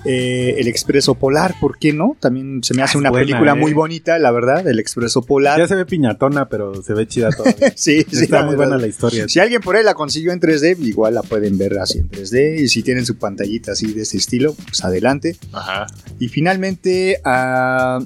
Eh, 0.03 0.55
el 0.57 0.67
Expreso 0.67 1.13
Polar, 1.13 1.53
¿por 1.61 1.77
qué 1.77 1.93
no? 1.93 2.17
También 2.19 2.63
se 2.63 2.73
me 2.73 2.81
hace 2.81 2.93
Ah, 2.93 2.93
es 2.93 2.99
una 3.01 3.09
buena, 3.11 3.23
película 3.23 3.51
¿eh? 3.51 3.55
muy 3.55 3.73
bonita, 3.73 4.17
la 4.17 4.31
verdad, 4.31 4.67
el 4.67 4.79
Expreso 4.79 5.21
Polar. 5.21 5.59
Ya 5.59 5.67
se 5.67 5.75
ve 5.75 5.85
piñatona, 5.85 6.49
pero 6.49 6.81
se 6.81 6.95
ve 6.95 7.07
chida 7.07 7.29
todavía. 7.29 7.71
sí, 7.75 8.03
sí, 8.11 8.23
Está 8.23 8.37
muy 8.39 8.55
verdad. 8.55 8.69
buena 8.69 8.77
la 8.81 8.87
historia. 8.87 9.27
Si 9.29 9.39
alguien 9.39 9.61
por 9.61 9.75
ahí 9.75 9.83
la 9.83 9.93
consiguió 9.93 10.31
en 10.31 10.39
3D, 10.39 10.79
igual 10.79 11.13
la 11.13 11.21
pueden 11.21 11.55
ver 11.59 11.77
así 11.77 11.99
en 11.99 12.09
3D. 12.09 12.61
Y 12.61 12.67
si 12.69 12.81
tienen 12.81 13.05
su 13.05 13.17
pantallita 13.17 13.73
así 13.73 13.93
de 13.93 14.01
este 14.01 14.17
estilo, 14.17 14.55
pues 14.55 14.83
adelante. 14.83 15.35
Ajá. 15.53 15.85
Y 16.19 16.29
finalmente, 16.29 17.17
ah, 17.23 17.99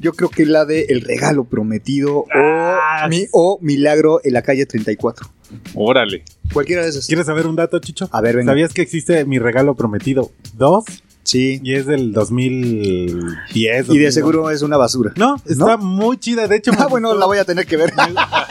yo 0.00 0.12
creo 0.14 0.28
que 0.30 0.46
la 0.46 0.64
de 0.64 0.86
El 0.88 1.02
Regalo 1.02 1.44
Prometido 1.44 2.24
Ah, 2.34 3.02
o, 3.04 3.08
mi, 3.08 3.26
o 3.32 3.58
Milagro 3.62 4.20
en 4.24 4.32
la 4.32 4.42
calle 4.42 4.66
34. 4.66 5.26
Órale. 5.74 6.24
Cualquiera 6.52 6.82
de 6.82 6.88
esas. 6.90 7.06
¿Quieres 7.06 7.26
saber 7.26 7.46
un 7.46 7.54
dato, 7.56 7.78
Chicho? 7.78 8.08
A 8.12 8.20
ver, 8.20 8.36
venga. 8.36 8.50
¿Sabías 8.52 8.72
que 8.72 8.82
existe 8.82 9.24
mi 9.24 9.38
regalo 9.38 9.74
prometido 9.74 10.30
2? 10.56 10.84
Sí. 11.22 11.60
Y 11.62 11.74
es 11.74 11.86
del 11.86 12.12
2010. 12.12 13.54
Y 13.54 13.62
de 13.66 13.78
2011. 13.82 14.12
seguro 14.12 14.50
es 14.50 14.62
una 14.62 14.76
basura. 14.76 15.12
No, 15.16 15.36
está 15.46 15.76
muy 15.76 16.18
chida. 16.18 16.48
De 16.48 16.56
hecho, 16.56 16.72
Ah, 16.78 16.86
bueno, 16.88 17.08
gustó- 17.08 17.20
la 17.20 17.26
voy 17.26 17.38
a 17.38 17.44
tener 17.44 17.66
que 17.66 17.76
ver. 17.76 17.92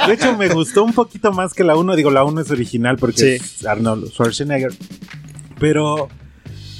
De 0.07 0.13
hecho, 0.13 0.37
me 0.37 0.49
gustó 0.49 0.83
un 0.83 0.93
poquito 0.93 1.31
más 1.33 1.53
que 1.53 1.63
la 1.63 1.75
1. 1.75 1.95
Digo, 1.95 2.11
la 2.11 2.23
1 2.23 2.41
es 2.41 2.51
original 2.51 2.97
porque 2.97 3.17
Sí. 3.17 3.27
es 3.43 3.65
Arnold 3.65 4.09
Schwarzenegger. 4.11 4.71
Pero 5.59 6.09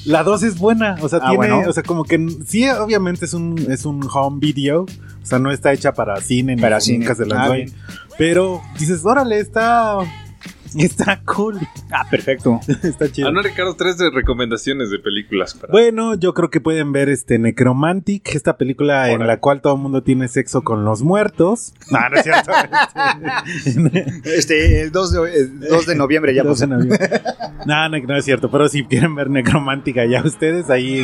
la 0.05 0.23
2 0.23 0.43
es 0.43 0.57
buena. 0.59 0.95
O 1.01 1.09
sea, 1.09 1.19
Ah, 1.21 1.29
tiene. 1.29 1.37
bueno. 1.37 1.61
O 1.69 1.73
sea, 1.73 1.83
como 1.83 2.03
que 2.03 2.17
sí, 2.47 2.67
obviamente 2.69 3.25
es 3.25 3.33
un, 3.33 3.57
es 3.69 3.85
un 3.85 4.07
home 4.11 4.39
video. 4.39 4.81
O 4.83 5.25
sea, 5.25 5.39
no 5.39 5.51
está 5.51 5.73
hecha 5.73 5.93
para 5.93 6.19
cine 6.21 6.55
ni 6.55 6.61
Para 6.61 6.79
cine. 6.79 6.99
nunca 6.99 7.15
se 7.15 7.25
la 7.25 7.43
Ah. 7.45 7.55
Pero 8.17 8.61
dices, 8.77 9.05
órale, 9.05 9.39
está. 9.39 9.97
Está 10.77 11.21
cool. 11.25 11.57
Ah, 11.91 12.05
perfecto. 12.09 12.59
está 12.83 13.11
chido. 13.11 13.31
No, 13.31 13.41
Ricardo, 13.41 13.75
tres 13.75 13.97
de 13.97 14.09
recomendaciones 14.11 14.89
de 14.91 14.99
películas. 14.99 15.53
Para... 15.55 15.71
Bueno, 15.71 16.15
yo 16.15 16.33
creo 16.33 16.49
que 16.49 16.61
pueden 16.61 16.91
ver 16.91 17.09
este 17.09 17.39
Necromantic, 17.39 18.35
esta 18.35 18.57
película 18.57 19.09
en 19.11 19.25
la 19.25 19.39
cual 19.39 19.61
todo 19.61 19.75
el 19.75 19.81
mundo 19.81 20.03
tiene 20.03 20.27
sexo 20.27 20.61
con 20.63 20.85
los 20.85 21.01
muertos. 21.01 21.73
No, 21.91 22.07
no 22.09 22.17
es 22.17 22.23
cierto. 22.23 22.51
Este, 24.25 24.81
el 24.83 24.91
2 24.91 25.11
de, 25.11 25.39
el 25.39 25.59
2 25.61 25.85
de 25.87 25.95
noviembre 25.95 26.33
ya 26.33 26.43
12 26.43 26.67
pasó. 26.67 26.77
de 26.79 26.85
noviembre. 26.89 27.21
No, 27.65 27.89
no, 27.89 27.97
no 27.99 28.15
es 28.15 28.25
cierto, 28.25 28.49
pero 28.51 28.67
si 28.69 28.83
quieren 28.85 29.15
ver 29.15 29.29
Necromantic 29.29 29.95
ya 30.07 30.21
ustedes 30.23 30.69
ahí 30.69 31.03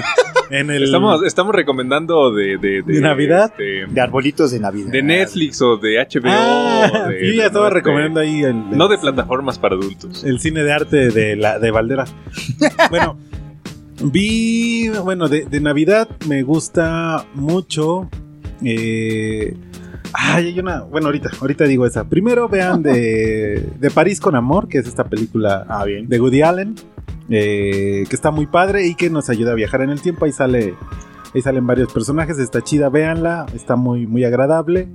en 0.51 0.69
el 0.69 0.83
Estamos, 0.83 1.23
estamos 1.23 1.55
recomendando 1.55 2.33
de, 2.33 2.57
de, 2.57 2.81
¿De 2.83 3.01
Navidad? 3.01 3.45
este, 3.51 3.91
De 3.91 4.01
arbolitos 4.01 4.51
de 4.51 4.59
Navidad. 4.59 4.91
de 4.91 5.01
Netflix 5.01 5.61
o 5.61 5.77
de 5.77 5.97
HBO. 5.97 6.21
Ah, 6.29 7.07
de- 7.09 7.27
yo 7.29 7.33
ya 7.33 7.47
estaba 7.47 7.67
este, 7.67 7.79
recomendando 7.79 8.19
ahí 8.19 8.43
el, 8.43 8.77
No 8.77 8.87
de 8.87 8.97
plataformas 8.97 9.54
para 9.59 9.75
adultos. 9.75 10.23
el 10.23 10.39
cine 10.39 10.63
de 10.63 10.71
arte 10.73 11.09
de 11.09 11.35
la 11.35 11.59
de 11.59 11.71
Valderas. 11.71 12.13
bueno, 12.89 13.17
vi, 14.03 14.89
bueno, 15.03 15.27
de, 15.29 15.45
de 15.45 15.59
Navidad 15.59 16.07
me 16.27 16.43
gusta 16.43 17.25
mucho. 17.33 18.09
Eh, 18.63 19.55
ay, 20.13 20.47
hay 20.47 20.59
una, 20.59 20.81
bueno, 20.81 21.07
ahorita, 21.07 21.29
ahorita 21.41 21.65
digo 21.65 21.85
esa. 21.85 22.03
Primero 22.05 22.47
vean 22.49 22.81
de, 22.83 23.63
de 23.79 23.91
París 23.91 24.19
con 24.19 24.35
Amor, 24.35 24.67
que 24.67 24.79
es 24.79 24.87
esta 24.87 25.03
película 25.05 25.65
Ah, 25.67 25.85
bien. 25.85 26.07
de 26.07 26.19
Woody 26.21 26.41
Allen, 26.41 26.75
eh, 27.29 28.05
que 28.09 28.15
está 28.15 28.31
muy 28.31 28.47
padre 28.47 28.85
y 28.87 28.95
que 28.95 29.09
nos 29.09 29.29
ayuda 29.29 29.51
a 29.51 29.55
viajar 29.55 29.81
en 29.81 29.89
el 29.89 30.01
tiempo. 30.01 30.25
Ahí 30.25 30.31
sale, 30.31 30.75
ahí 31.33 31.41
salen 31.41 31.65
varios 31.67 31.91
personajes, 31.91 32.37
está 32.39 32.61
chida, 32.61 32.89
véanla, 32.89 33.45
está 33.53 33.75
muy, 33.75 34.07
muy 34.07 34.23
agradable. 34.23 34.87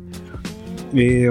Eh, 0.95 1.31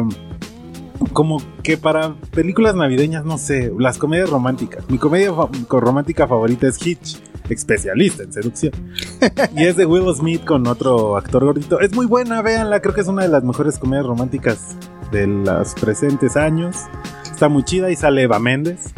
como 1.13 1.41
que 1.63 1.77
para 1.77 2.15
películas 2.31 2.75
navideñas, 2.75 3.25
no 3.25 3.37
sé, 3.37 3.71
las 3.77 3.97
comedias 3.97 4.29
románticas. 4.29 4.83
Mi 4.89 4.97
comedia 4.97 5.31
romántica 5.69 6.27
favorita 6.27 6.67
es 6.67 6.85
Hitch, 6.85 7.19
especialista 7.49 8.23
en 8.23 8.33
seducción. 8.33 8.73
y 9.55 9.63
es 9.63 9.75
de 9.75 9.85
Will 9.85 10.13
Smith 10.15 10.43
con 10.45 10.67
otro 10.67 11.17
actor 11.17 11.45
gordito. 11.45 11.79
Es 11.79 11.93
muy 11.93 12.05
buena, 12.05 12.41
véanla, 12.41 12.81
creo 12.81 12.93
que 12.93 13.01
es 13.01 13.07
una 13.07 13.23
de 13.23 13.29
las 13.29 13.43
mejores 13.43 13.77
comedias 13.79 14.05
románticas 14.05 14.75
de 15.11 15.27
los 15.27 15.73
presentes 15.75 16.35
años. 16.35 16.75
Está 17.23 17.49
muy 17.49 17.63
chida 17.63 17.89
y 17.91 17.95
sale 17.95 18.23
Eva 18.23 18.39
Méndez. 18.39 18.93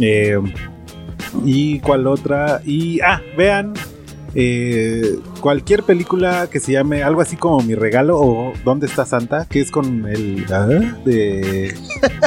Eh, 0.00 0.38
¿Y 1.44 1.80
cuál 1.80 2.06
otra? 2.06 2.60
Y, 2.64 3.00
ah, 3.00 3.20
vean 3.36 3.74
eh, 4.34 5.18
cualquier 5.40 5.82
película 5.82 6.48
que 6.50 6.60
se 6.60 6.72
llame 6.72 7.02
algo 7.02 7.20
así 7.20 7.36
como 7.36 7.60
Mi 7.62 7.74
Regalo 7.74 8.18
o 8.20 8.52
¿Dónde 8.64 8.86
está 8.86 9.04
Santa? 9.04 9.46
Que 9.48 9.60
es 9.60 9.70
con 9.70 10.06
el... 10.08 10.44
ah, 10.52 10.66
de, 11.04 11.74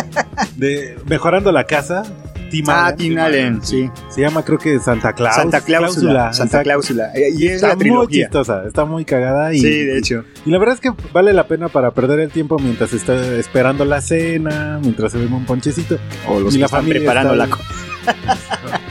de 0.58 0.98
Mejorando 1.08 1.52
la 1.52 1.66
Casa. 1.66 2.04
Tim 2.52 2.66
Ah, 2.70 2.86
Allen. 2.88 2.98
Tim 2.98 3.18
Allen, 3.18 3.60
sí. 3.64 3.90
Se 4.10 4.22
llama 4.22 4.44
creo 4.46 4.60
que 4.60 4.78
Santa 4.80 5.14
Claus. 5.14 5.36
Santa 5.36 5.62
Cláusula. 5.62 6.34
Santa 6.34 6.44
exacto. 6.60 6.64
Cláusula. 6.66 7.12
Eh, 7.16 7.32
Y 7.36 7.48
es 7.48 7.56
está 7.56 7.70
la 7.70 7.76
muy 7.76 8.08
chistosa, 8.08 8.64
está 8.68 8.86
muy 8.86 9.06
cagada 9.06 9.52
y, 9.56 9.60
Sí, 9.60 9.84
de 9.86 9.98
hecho. 9.98 10.24
y 10.46 10.52
la 10.52 10.60
verdad 10.60 10.76
es 10.76 10.82
que 10.82 10.92
vale 11.12 11.34
la 11.34 11.48
pena 11.48 11.70
para 11.70 11.90
perder 11.92 12.20
el 12.20 12.30
tiempo 12.30 12.60
mientras 12.60 12.94
está 12.94 13.16
esperando 13.38 13.86
la 13.86 14.02
cena, 14.02 14.78
mientras 14.84 15.14
se 15.14 15.18
bebe 15.18 15.34
un 15.34 15.46
ponchecito. 15.46 15.98
O 16.30 16.40
los 16.40 16.54
Y 16.54 16.58
que 16.58 16.60
la 16.60 16.66
están 16.68 16.82
familia 16.82 17.00
preparando 17.02 17.34
está 17.34 17.48
la 17.48 17.56
ahí. 17.56 17.62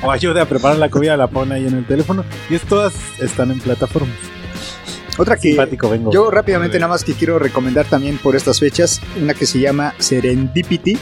O 0.02 0.10
ayuda 0.10 0.42
a 0.42 0.46
preparar 0.46 0.78
la 0.78 0.88
comida, 0.90 1.16
la 1.16 1.28
pone 1.28 1.54
ahí 1.54 1.66
en 1.66 1.74
el 1.74 1.84
teléfono. 1.86 2.24
Y 2.50 2.54
es, 2.56 2.62
todas 2.62 2.92
están 3.20 3.50
en 3.50 3.60
plataformas. 3.60 4.16
Otra 5.18 5.36
que 5.36 5.48
Simpático 5.50 5.90
vengo. 5.90 6.10
yo 6.10 6.30
rápidamente 6.30 6.78
nada 6.78 6.88
más 6.88 7.04
que 7.04 7.12
quiero 7.12 7.38
recomendar 7.38 7.84
también 7.86 8.16
por 8.18 8.34
estas 8.34 8.58
fechas, 8.58 9.00
una 9.20 9.34
que 9.34 9.44
se 9.46 9.60
llama 9.60 9.94
Serendipity. 9.98 10.98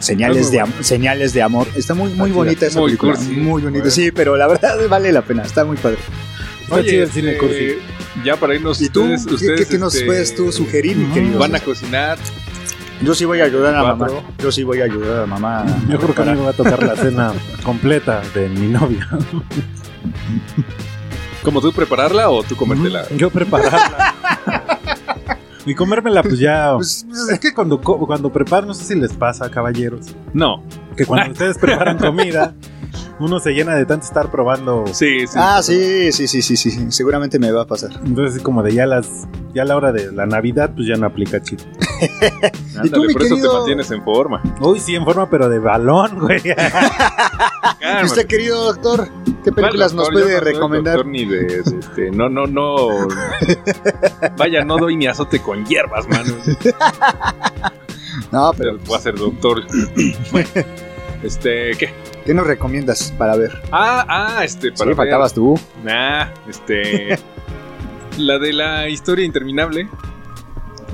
Señales, 0.00 0.50
de, 0.50 0.58
am- 0.60 0.72
señales 0.80 1.32
de 1.32 1.42
amor. 1.42 1.68
Está 1.76 1.94
muy, 1.94 2.12
muy 2.14 2.32
bonita 2.32 2.66
esa 2.66 2.80
Muy 2.80 2.88
película. 2.90 3.14
cursi. 3.14 3.30
Muy 3.30 3.62
bonita. 3.62 3.82
Bueno. 3.84 3.90
Sí, 3.94 4.10
pero 4.10 4.36
la 4.36 4.48
verdad 4.48 4.76
vale 4.90 5.12
la 5.12 5.22
pena. 5.22 5.44
Está 5.44 5.64
muy 5.64 5.76
padre. 5.76 5.98
Está 6.62 6.82
chido 6.84 7.04
el 7.04 7.10
cine 7.12 7.36
cursi. 7.38 7.76
Ya 8.24 8.36
para 8.36 8.56
irnos, 8.56 8.80
¿Y 8.82 8.88
tú? 8.88 9.02
ustedes, 9.04 9.26
¿Qué- 9.26 9.34
ustedes, 9.34 9.60
qué- 9.60 9.66
qué 9.74 9.78
nos 9.78 9.94
este, 9.94 10.06
puedes 10.06 10.34
tú 10.34 10.50
sugerir, 10.50 10.96
mi 10.96 11.06
querido? 11.14 11.38
Van 11.38 11.54
a 11.54 11.60
cocinar. 11.60 12.18
Yo 13.02 13.14
sí 13.14 13.24
voy 13.24 13.40
a 13.40 13.44
ayudar 13.44 13.74
a 13.74 13.82
mamá. 13.82 14.06
Yo 14.38 14.52
sí 14.52 14.62
voy 14.64 14.80
a 14.80 14.84
ayudar 14.84 15.22
a 15.22 15.26
mamá. 15.26 15.64
Yo 15.88 15.98
creo 15.98 16.14
que 16.14 16.22
a 16.22 16.24
mí 16.26 16.32
me 16.32 16.44
va 16.44 16.50
a 16.50 16.54
tocar 16.54 16.82
la 16.82 16.96
cena 16.96 17.32
completa 17.64 18.22
de 18.34 18.48
mi 18.48 18.68
novia. 18.68 19.08
¿Como 21.42 21.60
tú 21.60 21.72
prepararla 21.72 22.30
o 22.30 22.42
tú 22.42 22.54
comértela? 22.56 23.04
Yo 23.16 23.30
prepararla. 23.30 24.14
Y 25.64 25.74
comérmela, 25.74 26.22
pues 26.22 26.38
ya. 26.38 26.76
es 26.80 27.04
que 27.40 27.52
cuando, 27.54 27.80
cuando 27.80 28.32
preparo, 28.32 28.66
no 28.66 28.74
sé 28.74 28.84
si 28.84 28.94
les 29.00 29.12
pasa, 29.12 29.48
caballeros. 29.50 30.06
No. 30.32 30.62
Que 30.96 31.06
cuando 31.06 31.32
ustedes 31.32 31.56
preparan 31.58 31.98
comida, 31.98 32.54
uno 33.20 33.38
se 33.38 33.52
llena 33.52 33.74
de 33.76 33.86
tanto 33.86 34.04
estar 34.06 34.30
probando. 34.30 34.84
Sí, 34.92 35.24
Ah, 35.36 35.60
sí, 35.62 36.10
sí, 36.12 36.26
sí, 36.26 36.42
sí, 36.42 36.56
sí. 36.56 36.86
Seguramente 36.90 37.38
me 37.38 37.50
va 37.52 37.62
a 37.62 37.66
pasar. 37.66 37.90
Entonces, 38.04 38.42
como 38.42 38.62
de 38.62 38.74
ya 38.74 38.86
las. 38.86 39.08
Ya 39.54 39.62
a 39.62 39.64
la 39.64 39.76
hora 39.76 39.92
de 39.92 40.10
la 40.12 40.26
Navidad, 40.26 40.72
pues 40.74 40.88
ya 40.88 40.96
no 40.96 41.06
aplica 41.06 41.40
chido. 41.42 41.64
Ándale, 42.76 42.90
tú, 42.90 43.02
mi 43.04 43.12
por 43.12 43.22
eso 43.22 43.36
te 43.36 43.48
mantienes 43.48 43.90
en 43.90 44.02
forma. 44.04 44.42
Uy, 44.60 44.80
sí, 44.80 44.94
en 44.94 45.04
forma, 45.04 45.28
pero 45.28 45.48
de 45.48 45.58
balón, 45.58 46.18
güey. 46.20 46.40
¿Y 48.00 48.04
usted, 48.04 48.26
querido 48.26 48.62
doctor? 48.72 49.08
¿Qué 49.44 49.50
películas 49.52 49.92
nos 49.92 50.06
Doctor, 50.06 50.22
puede 50.22 50.34
no 50.36 50.40
recomendar? 50.40 50.94
doctor 50.96 51.12
ni 51.12 51.24
de, 51.24 51.44
de- 51.44 51.58
este, 51.80 52.10
no, 52.12 52.28
no, 52.28 52.46
no. 52.46 52.86
Vaya, 54.38 54.64
no 54.64 54.76
doy 54.78 54.96
ni 54.96 55.06
azote 55.06 55.40
con 55.40 55.64
hierbas, 55.66 56.06
mano. 56.08 56.32
No, 58.30 58.52
pero 58.56 58.78
Voy 58.86 58.96
a 58.96 59.00
ser 59.00 59.16
doctor. 59.16 59.62
Bueno, 60.30 60.48
este, 61.22 61.72
¿qué? 61.78 61.92
¿qué 62.24 62.34
nos 62.34 62.46
recomiendas 62.46 63.12
para 63.18 63.36
ver? 63.36 63.50
Ah, 63.72 64.04
ah, 64.38 64.44
este, 64.44 64.68
para 64.70 64.78
Sí, 64.78 64.86
ver. 64.86 64.96
faltabas 64.96 65.34
tú. 65.34 65.58
Nah, 65.84 66.28
este. 66.48 67.18
la 68.18 68.38
de 68.38 68.52
la 68.52 68.88
historia 68.88 69.24
interminable. 69.24 69.88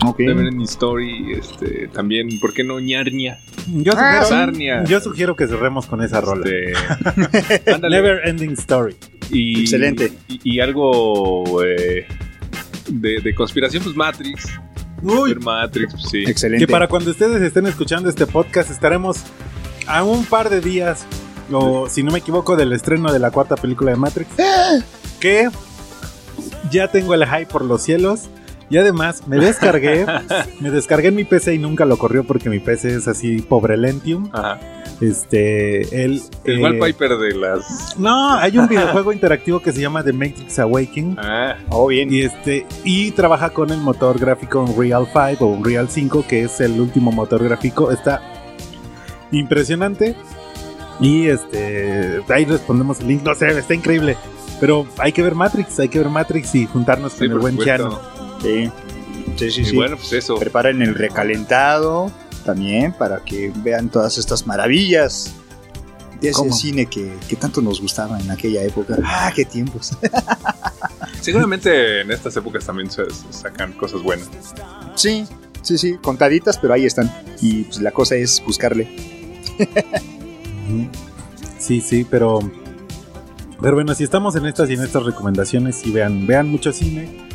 Ok. 0.07 0.20
Neverending 0.20 0.62
Story, 0.62 1.32
este, 1.32 1.88
también, 1.88 2.28
¿por 2.40 2.53
qué 2.55 2.62
no 2.64 2.78
ñarnia? 2.80 3.38
Yo 3.66 3.92
Ah, 3.96 4.24
sugiero, 4.24 4.84
yo 4.86 5.01
sugiero 5.01 5.36
que 5.36 5.46
cerremos 5.46 5.86
con 5.86 6.03
esa 6.03 6.20
rola. 6.20 6.44
Este, 6.49 7.70
ándale. 7.72 7.96
Never 7.96 8.28
Ending 8.28 8.53
Story. 8.53 8.96
Y, 9.30 9.62
Excelente. 9.62 10.12
Y, 10.28 10.40
y 10.55 10.61
algo 10.61 11.62
eh, 11.64 12.07
de, 12.88 13.20
de 13.20 13.34
conspiración, 13.34 13.82
pues 13.82 13.94
Matrix. 13.96 14.49
Uy. 15.03 15.34
Matrix, 15.34 15.92
pues 15.92 16.09
sí. 16.11 16.24
Excelente. 16.26 16.64
Que 16.66 16.70
para 16.72 16.88
cuando 16.88 17.11
ustedes 17.11 17.42
estén 17.42 17.66
escuchando 17.66 18.09
este 18.09 18.26
podcast, 18.26 18.70
estaremos 18.70 19.18
a 19.86 20.03
un 20.05 20.24
par 20.24 20.49
de 20.49 20.61
días, 20.61 21.07
o 21.53 21.88
si 21.88 22.03
no 22.03 22.11
me 22.12 22.18
equivoco, 22.20 22.57
del 22.57 22.72
estreno 22.72 23.12
de 23.12 23.18
la 23.18 23.30
cuarta 23.30 23.57
película 23.57 23.90
de 23.90 23.96
Matrix. 23.96 24.30
Que 25.20 25.49
ya 26.70 26.88
tengo 26.88 27.14
el 27.14 27.24
hype 27.26 27.46
por 27.46 27.64
los 27.64 27.82
cielos. 27.82 28.28
Y 28.70 28.76
además 28.76 29.26
me 29.26 29.38
descargué, 29.38 30.04
me 30.60 30.70
descargué 30.70 31.08
en 31.08 31.14
mi 31.14 31.24
PC 31.24 31.54
y 31.54 31.58
nunca 31.58 31.84
lo 31.84 31.96
corrió 31.96 32.24
porque 32.24 32.50
mi 32.50 32.58
PC 32.60 32.96
es 32.96 33.08
así 33.08 33.40
pobre 33.42 33.76
Lentium. 33.76 34.28
Ajá. 34.32 34.58
Este, 35.00 36.04
el, 36.04 36.20
El 36.44 36.58
eh, 36.58 36.62
wallpaper 36.62 37.16
de 37.18 37.34
las. 37.34 37.96
No, 37.98 38.34
hay 38.34 38.58
un 38.58 38.66
videojuego 38.66 39.12
interactivo 39.12 39.60
que 39.60 39.72
se 39.72 39.80
llama 39.80 40.02
The 40.02 40.12
Matrix 40.12 40.58
Awakening. 40.58 41.16
Ah, 41.18 41.56
Oh, 41.70 41.86
bien. 41.86 42.12
Y 42.12 42.22
este 42.22 42.66
y 42.84 43.12
trabaja 43.12 43.50
con 43.50 43.70
el 43.70 43.78
motor 43.78 44.18
gráfico 44.18 44.60
Unreal 44.60 45.06
5 45.06 45.44
o 45.44 45.48
Unreal 45.48 45.88
5, 45.88 46.24
que 46.28 46.42
es 46.42 46.60
el 46.60 46.80
último 46.80 47.12
motor 47.12 47.44
gráfico. 47.44 47.92
Está 47.92 48.20
impresionante. 49.30 50.16
Y 51.00 51.28
este 51.28 52.20
ahí 52.28 52.44
respondemos 52.44 52.98
el 53.00 53.08
link. 53.08 53.22
No 53.22 53.34
sé, 53.34 53.56
está 53.56 53.74
increíble. 53.74 54.16
Pero 54.60 54.86
hay 54.98 55.12
que 55.12 55.22
ver 55.22 55.36
Matrix, 55.36 55.78
hay 55.78 55.88
que 55.88 56.00
ver 56.00 56.08
Matrix 56.08 56.56
y 56.56 56.66
juntarnos 56.66 57.12
sí, 57.12 57.18
con 57.20 57.32
el 57.32 57.38
buen 57.38 57.56
supuesto. 57.56 57.88
Chano. 57.90 58.17
Sí, 58.43 58.70
sí, 59.36 59.51
sí. 59.51 59.61
Y 59.61 59.64
sí. 59.64 59.76
bueno, 59.76 59.97
pues 59.97 60.12
eso. 60.12 60.36
Preparen 60.36 60.82
el 60.82 60.95
recalentado 60.95 62.11
también 62.45 62.93
para 62.93 63.24
que 63.24 63.53
vean 63.57 63.89
todas 63.89 64.16
estas 64.18 64.47
maravillas 64.47 65.34
de 66.20 66.30
ese 66.30 66.39
¿Cómo? 66.39 66.53
cine 66.53 66.86
que, 66.86 67.12
que 67.28 67.36
tanto 67.36 67.61
nos 67.61 67.80
gustaba 67.80 68.18
en 68.18 68.30
aquella 68.30 68.62
época. 68.62 68.97
¡Ah, 69.05 69.32
qué 69.34 69.45
tiempos! 69.45 69.97
Seguramente 71.20 72.01
en 72.01 72.11
estas 72.11 72.36
épocas 72.36 72.64
también 72.64 72.91
se, 72.91 73.05
sacan 73.30 73.72
cosas 73.72 74.03
buenas. 74.03 74.28
sí, 74.95 75.26
sí, 75.62 75.78
sí, 75.78 75.97
contaditas, 76.03 76.59
pero 76.59 76.74
ahí 76.74 76.86
están. 76.86 77.12
Y 77.41 77.64
pues 77.64 77.80
la 77.80 77.93
cosa 77.93 78.14
es 78.16 78.43
buscarle. 78.45 78.89
Sí, 81.59 81.80
sí, 81.80 82.07
pero. 82.09 82.39
Pero 83.61 83.74
bueno, 83.74 83.95
si 83.95 84.05
estamos 84.05 84.36
en 84.36 84.47
estas 84.47 84.70
y 84.70 84.74
en 84.74 84.84
estas 84.84 85.03
recomendaciones, 85.03 85.76
sí 85.76 85.91
vean, 85.91 86.26
vean 86.26 86.49
mucho 86.49 86.72
cine. 86.72 87.27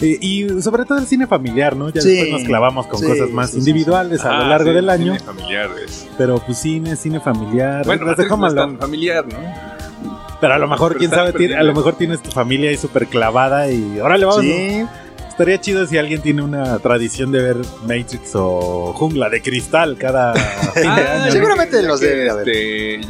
Eh, 0.00 0.16
y 0.20 0.62
sobre 0.62 0.84
todo 0.84 0.98
el 0.98 1.06
cine 1.06 1.26
familiar, 1.26 1.74
¿no? 1.76 1.88
Ya 1.90 2.00
Sí. 2.00 2.10
después 2.10 2.30
nos 2.32 2.42
clavamos 2.44 2.86
con 2.86 3.00
Sí, 3.00 3.06
cosas 3.06 3.30
más 3.30 3.48
sí, 3.50 3.54
sí, 3.54 3.58
individuales 3.70 4.24
a 4.24 4.32
lo 4.32 4.44
Ah, 4.44 4.48
largo 4.48 4.68
sí, 4.70 4.74
del 4.76 4.90
año. 4.90 5.14
cine 5.14 5.18
familiares. 5.26 6.06
Pero 6.16 6.38
pues 6.44 6.58
cine, 6.58 6.94
cine 6.96 7.20
familiar. 7.20 7.84
Bueno, 7.84 8.14
dejo 8.14 8.36
no 8.36 8.46
es 8.46 8.54
tan 8.54 8.78
familiar, 8.78 9.26
¿no? 9.26 9.38
Pero 10.40 10.54
a 10.54 10.58
lo 10.58 10.68
mejor, 10.68 10.90
Pero 10.92 10.98
quién 11.00 11.10
sabe, 11.10 11.32
tiene- 11.32 11.56
a 11.56 11.62
lo 11.64 11.74
mejor 11.74 11.94
tienes 11.96 12.22
tu 12.22 12.30
familia 12.30 12.70
ahí 12.70 12.76
súper 12.76 13.06
clavada 13.08 13.70
y 13.72 13.98
órale, 13.98 14.24
vamos. 14.24 14.42
Sí, 14.42 14.84
Estaría 15.28 15.60
chido 15.60 15.86
si 15.86 15.96
alguien 15.96 16.20
tiene 16.20 16.42
una 16.42 16.80
tradición 16.80 17.30
de 17.30 17.40
ver 17.40 17.56
Matrix 17.82 18.32
o 18.34 18.92
Jungla 18.92 19.30
de 19.30 19.40
Cristal 19.40 19.96
cada 19.96 20.34
fin 20.74 20.82
de 20.82 20.88
Ah, 20.88 21.22
año. 21.22 21.30
seguramente 21.32 21.80
los 21.82 22.00
haber. 22.02 22.48
este, 22.48 23.00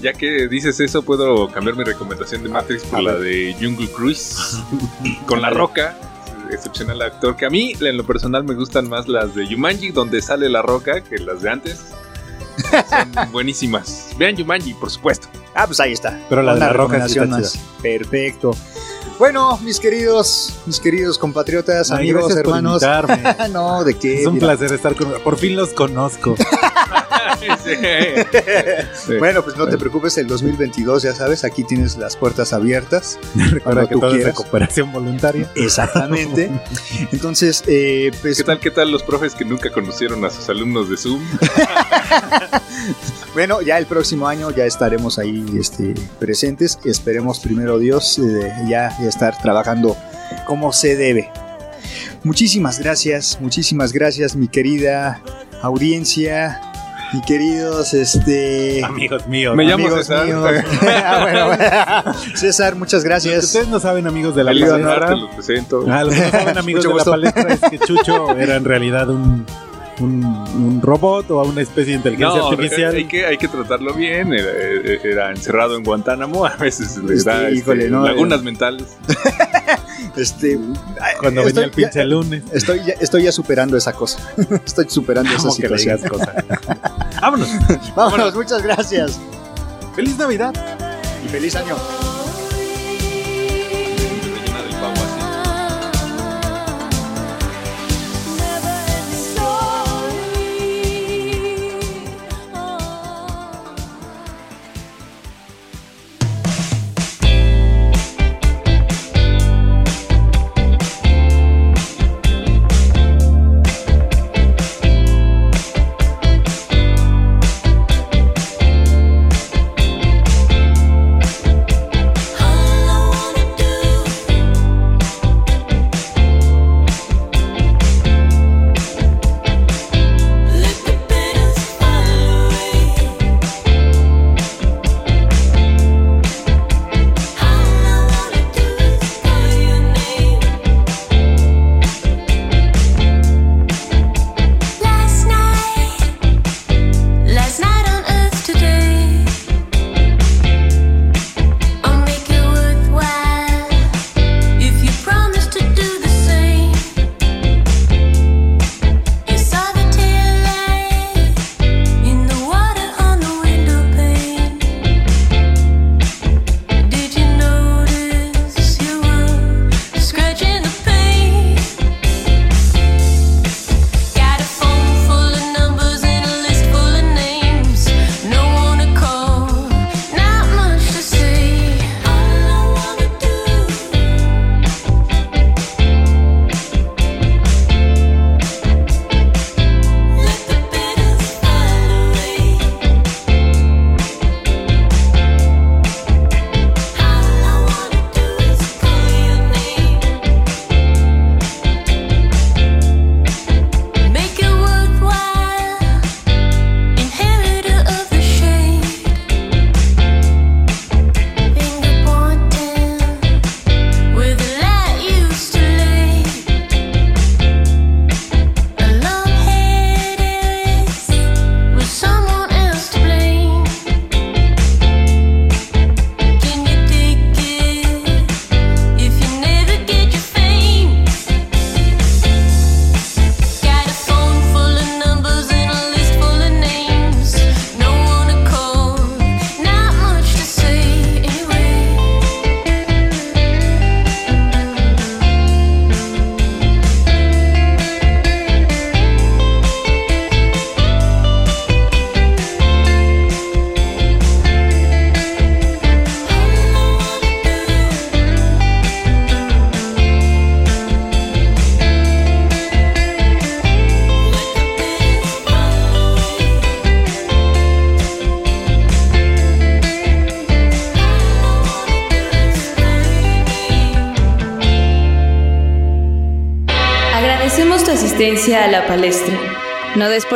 ya 0.00 0.14
que 0.14 0.48
dices 0.48 0.80
eso, 0.80 1.02
puedo 1.02 1.50
cambiar 1.52 1.76
mi 1.76 1.84
recomendación 1.84 2.42
de 2.42 2.48
Matrix 2.48 2.82
por 2.84 3.02
la 3.02 3.14
de 3.16 3.54
Jungle 3.60 3.88
Cruise 3.90 4.58
con 5.26 5.42
La 5.42 5.50
Roca. 5.50 5.98
Excepcional 6.50 7.02
actor. 7.02 7.36
Que 7.36 7.46
a 7.46 7.50
mí, 7.50 7.74
en 7.80 7.96
lo 7.96 8.04
personal, 8.06 8.44
me 8.44 8.54
gustan 8.54 8.88
más 8.88 9.08
las 9.08 9.34
de 9.34 9.46
Yumanji, 9.46 9.90
donde 9.90 10.20
sale 10.22 10.48
La 10.48 10.62
Roca, 10.62 11.00
que 11.02 11.18
las 11.18 11.42
de 11.42 11.50
antes. 11.50 11.80
Son 12.88 13.12
buenísimas. 13.32 14.10
Vean 14.18 14.36
Yumanji, 14.36 14.74
por 14.74 14.90
supuesto. 14.90 15.28
Ah, 15.54 15.66
pues 15.66 15.80
ahí 15.80 15.92
está. 15.92 16.18
Pero 16.28 16.42
la 16.42 16.54
de 16.54 16.60
La 16.60 16.72
Roca 16.72 17.08
sí 17.08 17.18
más. 17.20 17.58
Perfecto. 17.82 18.54
Bueno, 19.18 19.58
mis 19.62 19.80
queridos, 19.80 20.54
mis 20.66 20.78
queridos 20.78 21.18
compatriotas, 21.18 21.90
amigos, 21.90 22.36
hermanos. 22.36 22.82
no, 23.52 23.82
de 23.82 23.94
qué. 23.94 24.20
Es 24.20 24.26
un 24.26 24.34
Mira. 24.34 24.48
placer 24.48 24.72
estar 24.74 24.94
con. 24.94 25.10
Por 25.22 25.38
fin 25.38 25.56
los 25.56 25.70
conozco. 25.70 26.34
Sí. 27.40 29.16
Bueno, 29.18 29.42
pues 29.42 29.56
no 29.56 29.66
te 29.66 29.78
preocupes, 29.78 30.18
el 30.18 30.26
2022, 30.26 31.02
ya 31.02 31.14
sabes, 31.14 31.44
aquí 31.44 31.64
tienes 31.64 31.96
las 31.96 32.16
puertas 32.16 32.52
abiertas. 32.52 33.18
Cuando 33.62 33.88
que 33.88 33.94
tú 33.94 34.00
todo 34.00 34.10
es 34.10 34.12
de 34.12 34.18
quieras. 34.18 34.36
cooperación 34.36 34.92
voluntaria. 34.92 35.50
Exactamente. 35.54 36.50
Entonces, 37.12 37.62
eh, 37.66 38.10
pues 38.20 38.38
¿Qué 38.38 38.44
tal, 38.44 38.60
qué 38.60 38.70
tal 38.70 38.90
los 38.90 39.02
profes 39.02 39.34
que 39.34 39.44
nunca 39.44 39.70
conocieron 39.70 40.24
a 40.24 40.30
sus 40.30 40.48
alumnos 40.48 40.88
de 40.90 40.96
Zoom? 40.96 41.22
bueno, 43.34 43.62
ya 43.62 43.78
el 43.78 43.86
próximo 43.86 44.28
año 44.28 44.50
ya 44.50 44.64
estaremos 44.64 45.18
ahí 45.18 45.44
este, 45.58 45.94
presentes. 46.18 46.78
Esperemos 46.84 47.40
primero 47.40 47.78
Dios 47.78 48.18
eh, 48.18 48.52
ya, 48.68 48.96
ya 49.00 49.08
estar 49.08 49.40
trabajando 49.40 49.96
como 50.46 50.72
se 50.72 50.96
debe. 50.96 51.30
Muchísimas 52.24 52.80
gracias, 52.80 53.38
muchísimas 53.40 53.92
gracias, 53.92 54.34
mi 54.34 54.48
querida 54.48 55.22
audiencia, 55.62 56.60
queridos 57.26 57.94
este 57.94 58.84
Amigos 58.84 59.26
míos. 59.26 59.54
Me 59.56 59.64
llamo 59.64 59.84
amigos 59.86 60.06
César. 60.06 60.26
míos. 60.26 60.44
Ah, 60.82 61.18
bueno, 61.22 61.46
bueno. 61.46 62.18
César, 62.34 62.74
muchas 62.76 62.94
Los 62.94 63.04
gracias. 63.04 63.44
ustedes 63.44 63.68
no 63.68 63.80
saben, 63.80 64.06
amigos 64.06 64.34
de 64.34 64.44
la 64.44 64.50
Feliz 64.52 64.68
palestra. 64.68 65.06
Te 65.08 65.16
los 65.16 65.30
presento. 65.34 65.84
Ah, 65.88 66.04
lo 66.04 66.10
que 66.10 66.16
no 66.20 66.30
saben, 66.30 66.58
amigos 66.58 66.84
Mucho 66.86 66.96
de 66.98 67.04
la 67.04 67.10
palestra, 67.10 67.52
es 67.54 67.60
que 67.60 67.78
Chucho 67.78 68.36
era 68.36 68.56
en 68.56 68.64
realidad 68.64 69.08
un, 69.08 69.46
un, 70.00 70.24
un 70.24 70.80
robot 70.82 71.30
o 71.30 71.42
una 71.44 71.60
especie 71.62 71.92
de 71.92 71.98
inteligencia 71.98 72.40
No, 72.40 72.48
artificial. 72.48 72.94
hay 72.94 73.04
que, 73.06 73.24
hay 73.26 73.38
que 73.38 73.48
tratarlo 73.48 73.94
bien. 73.94 74.32
Era, 74.34 74.50
era 75.04 75.30
encerrado 75.30 75.76
en 75.76 75.84
Guantánamo. 75.84 76.44
A 76.46 76.56
veces 76.56 76.96
le 76.98 77.14
Este, 77.14 77.30
da 77.30 77.42
este, 77.48 77.54
híjole, 77.58 77.88
no, 77.90 78.04
lagunas 78.04 78.40
eh. 78.40 78.44
mentales. 78.44 78.96
Este, 80.16 80.58
Cuando 81.20 81.42
estoy- 81.42 81.52
venía 81.52 81.64
el 81.64 81.70
pinche 81.70 81.98
ya- 81.98 82.04
lunes. 82.04 82.42
Estoy 82.52 82.78
ya, 82.84 82.94
estoy 83.00 83.22
ya 83.24 83.32
superando 83.32 83.76
esa 83.76 83.92
cosa. 83.92 84.18
Estoy 84.66 84.86
superando 84.88 85.30
esa 85.30 85.42
¿Cómo 85.42 85.56
que 85.56 85.68
le 85.68 85.78
situación. 85.78 86.20
Vámonos. 87.20 87.48
Vámonos, 87.94 88.34
muchas 88.34 88.62
gracias. 88.62 89.18
¡Feliz 89.94 90.16
Navidad! 90.18 90.52
Y 91.24 91.28
feliz 91.28 91.54
año. 91.56 91.76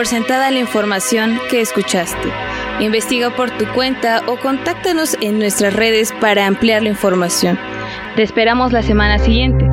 Por 0.01 0.07
sentada 0.07 0.51
la 0.51 0.59
información 0.59 1.39
que 1.51 1.61
escuchaste. 1.61 2.33
Investiga 2.81 3.37
por 3.37 3.51
tu 3.51 3.67
cuenta 3.75 4.23
o 4.29 4.39
contáctanos 4.41 5.15
en 5.21 5.39
nuestras 5.39 5.75
redes 5.75 6.15
para 6.23 6.47
ampliar 6.47 6.83
la 6.83 6.89
información. 6.89 7.59
Te 8.17 8.23
esperamos 8.23 8.73
la 8.73 8.83
semana 8.83 9.19
siguiente. 9.19 9.67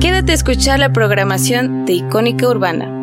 Quédate 0.00 0.32
a 0.32 0.36
escuchar 0.36 0.78
la 0.78 0.94
programación 0.94 1.84
de 1.84 1.92
Icónica 1.92 2.48
Urbana. 2.48 3.01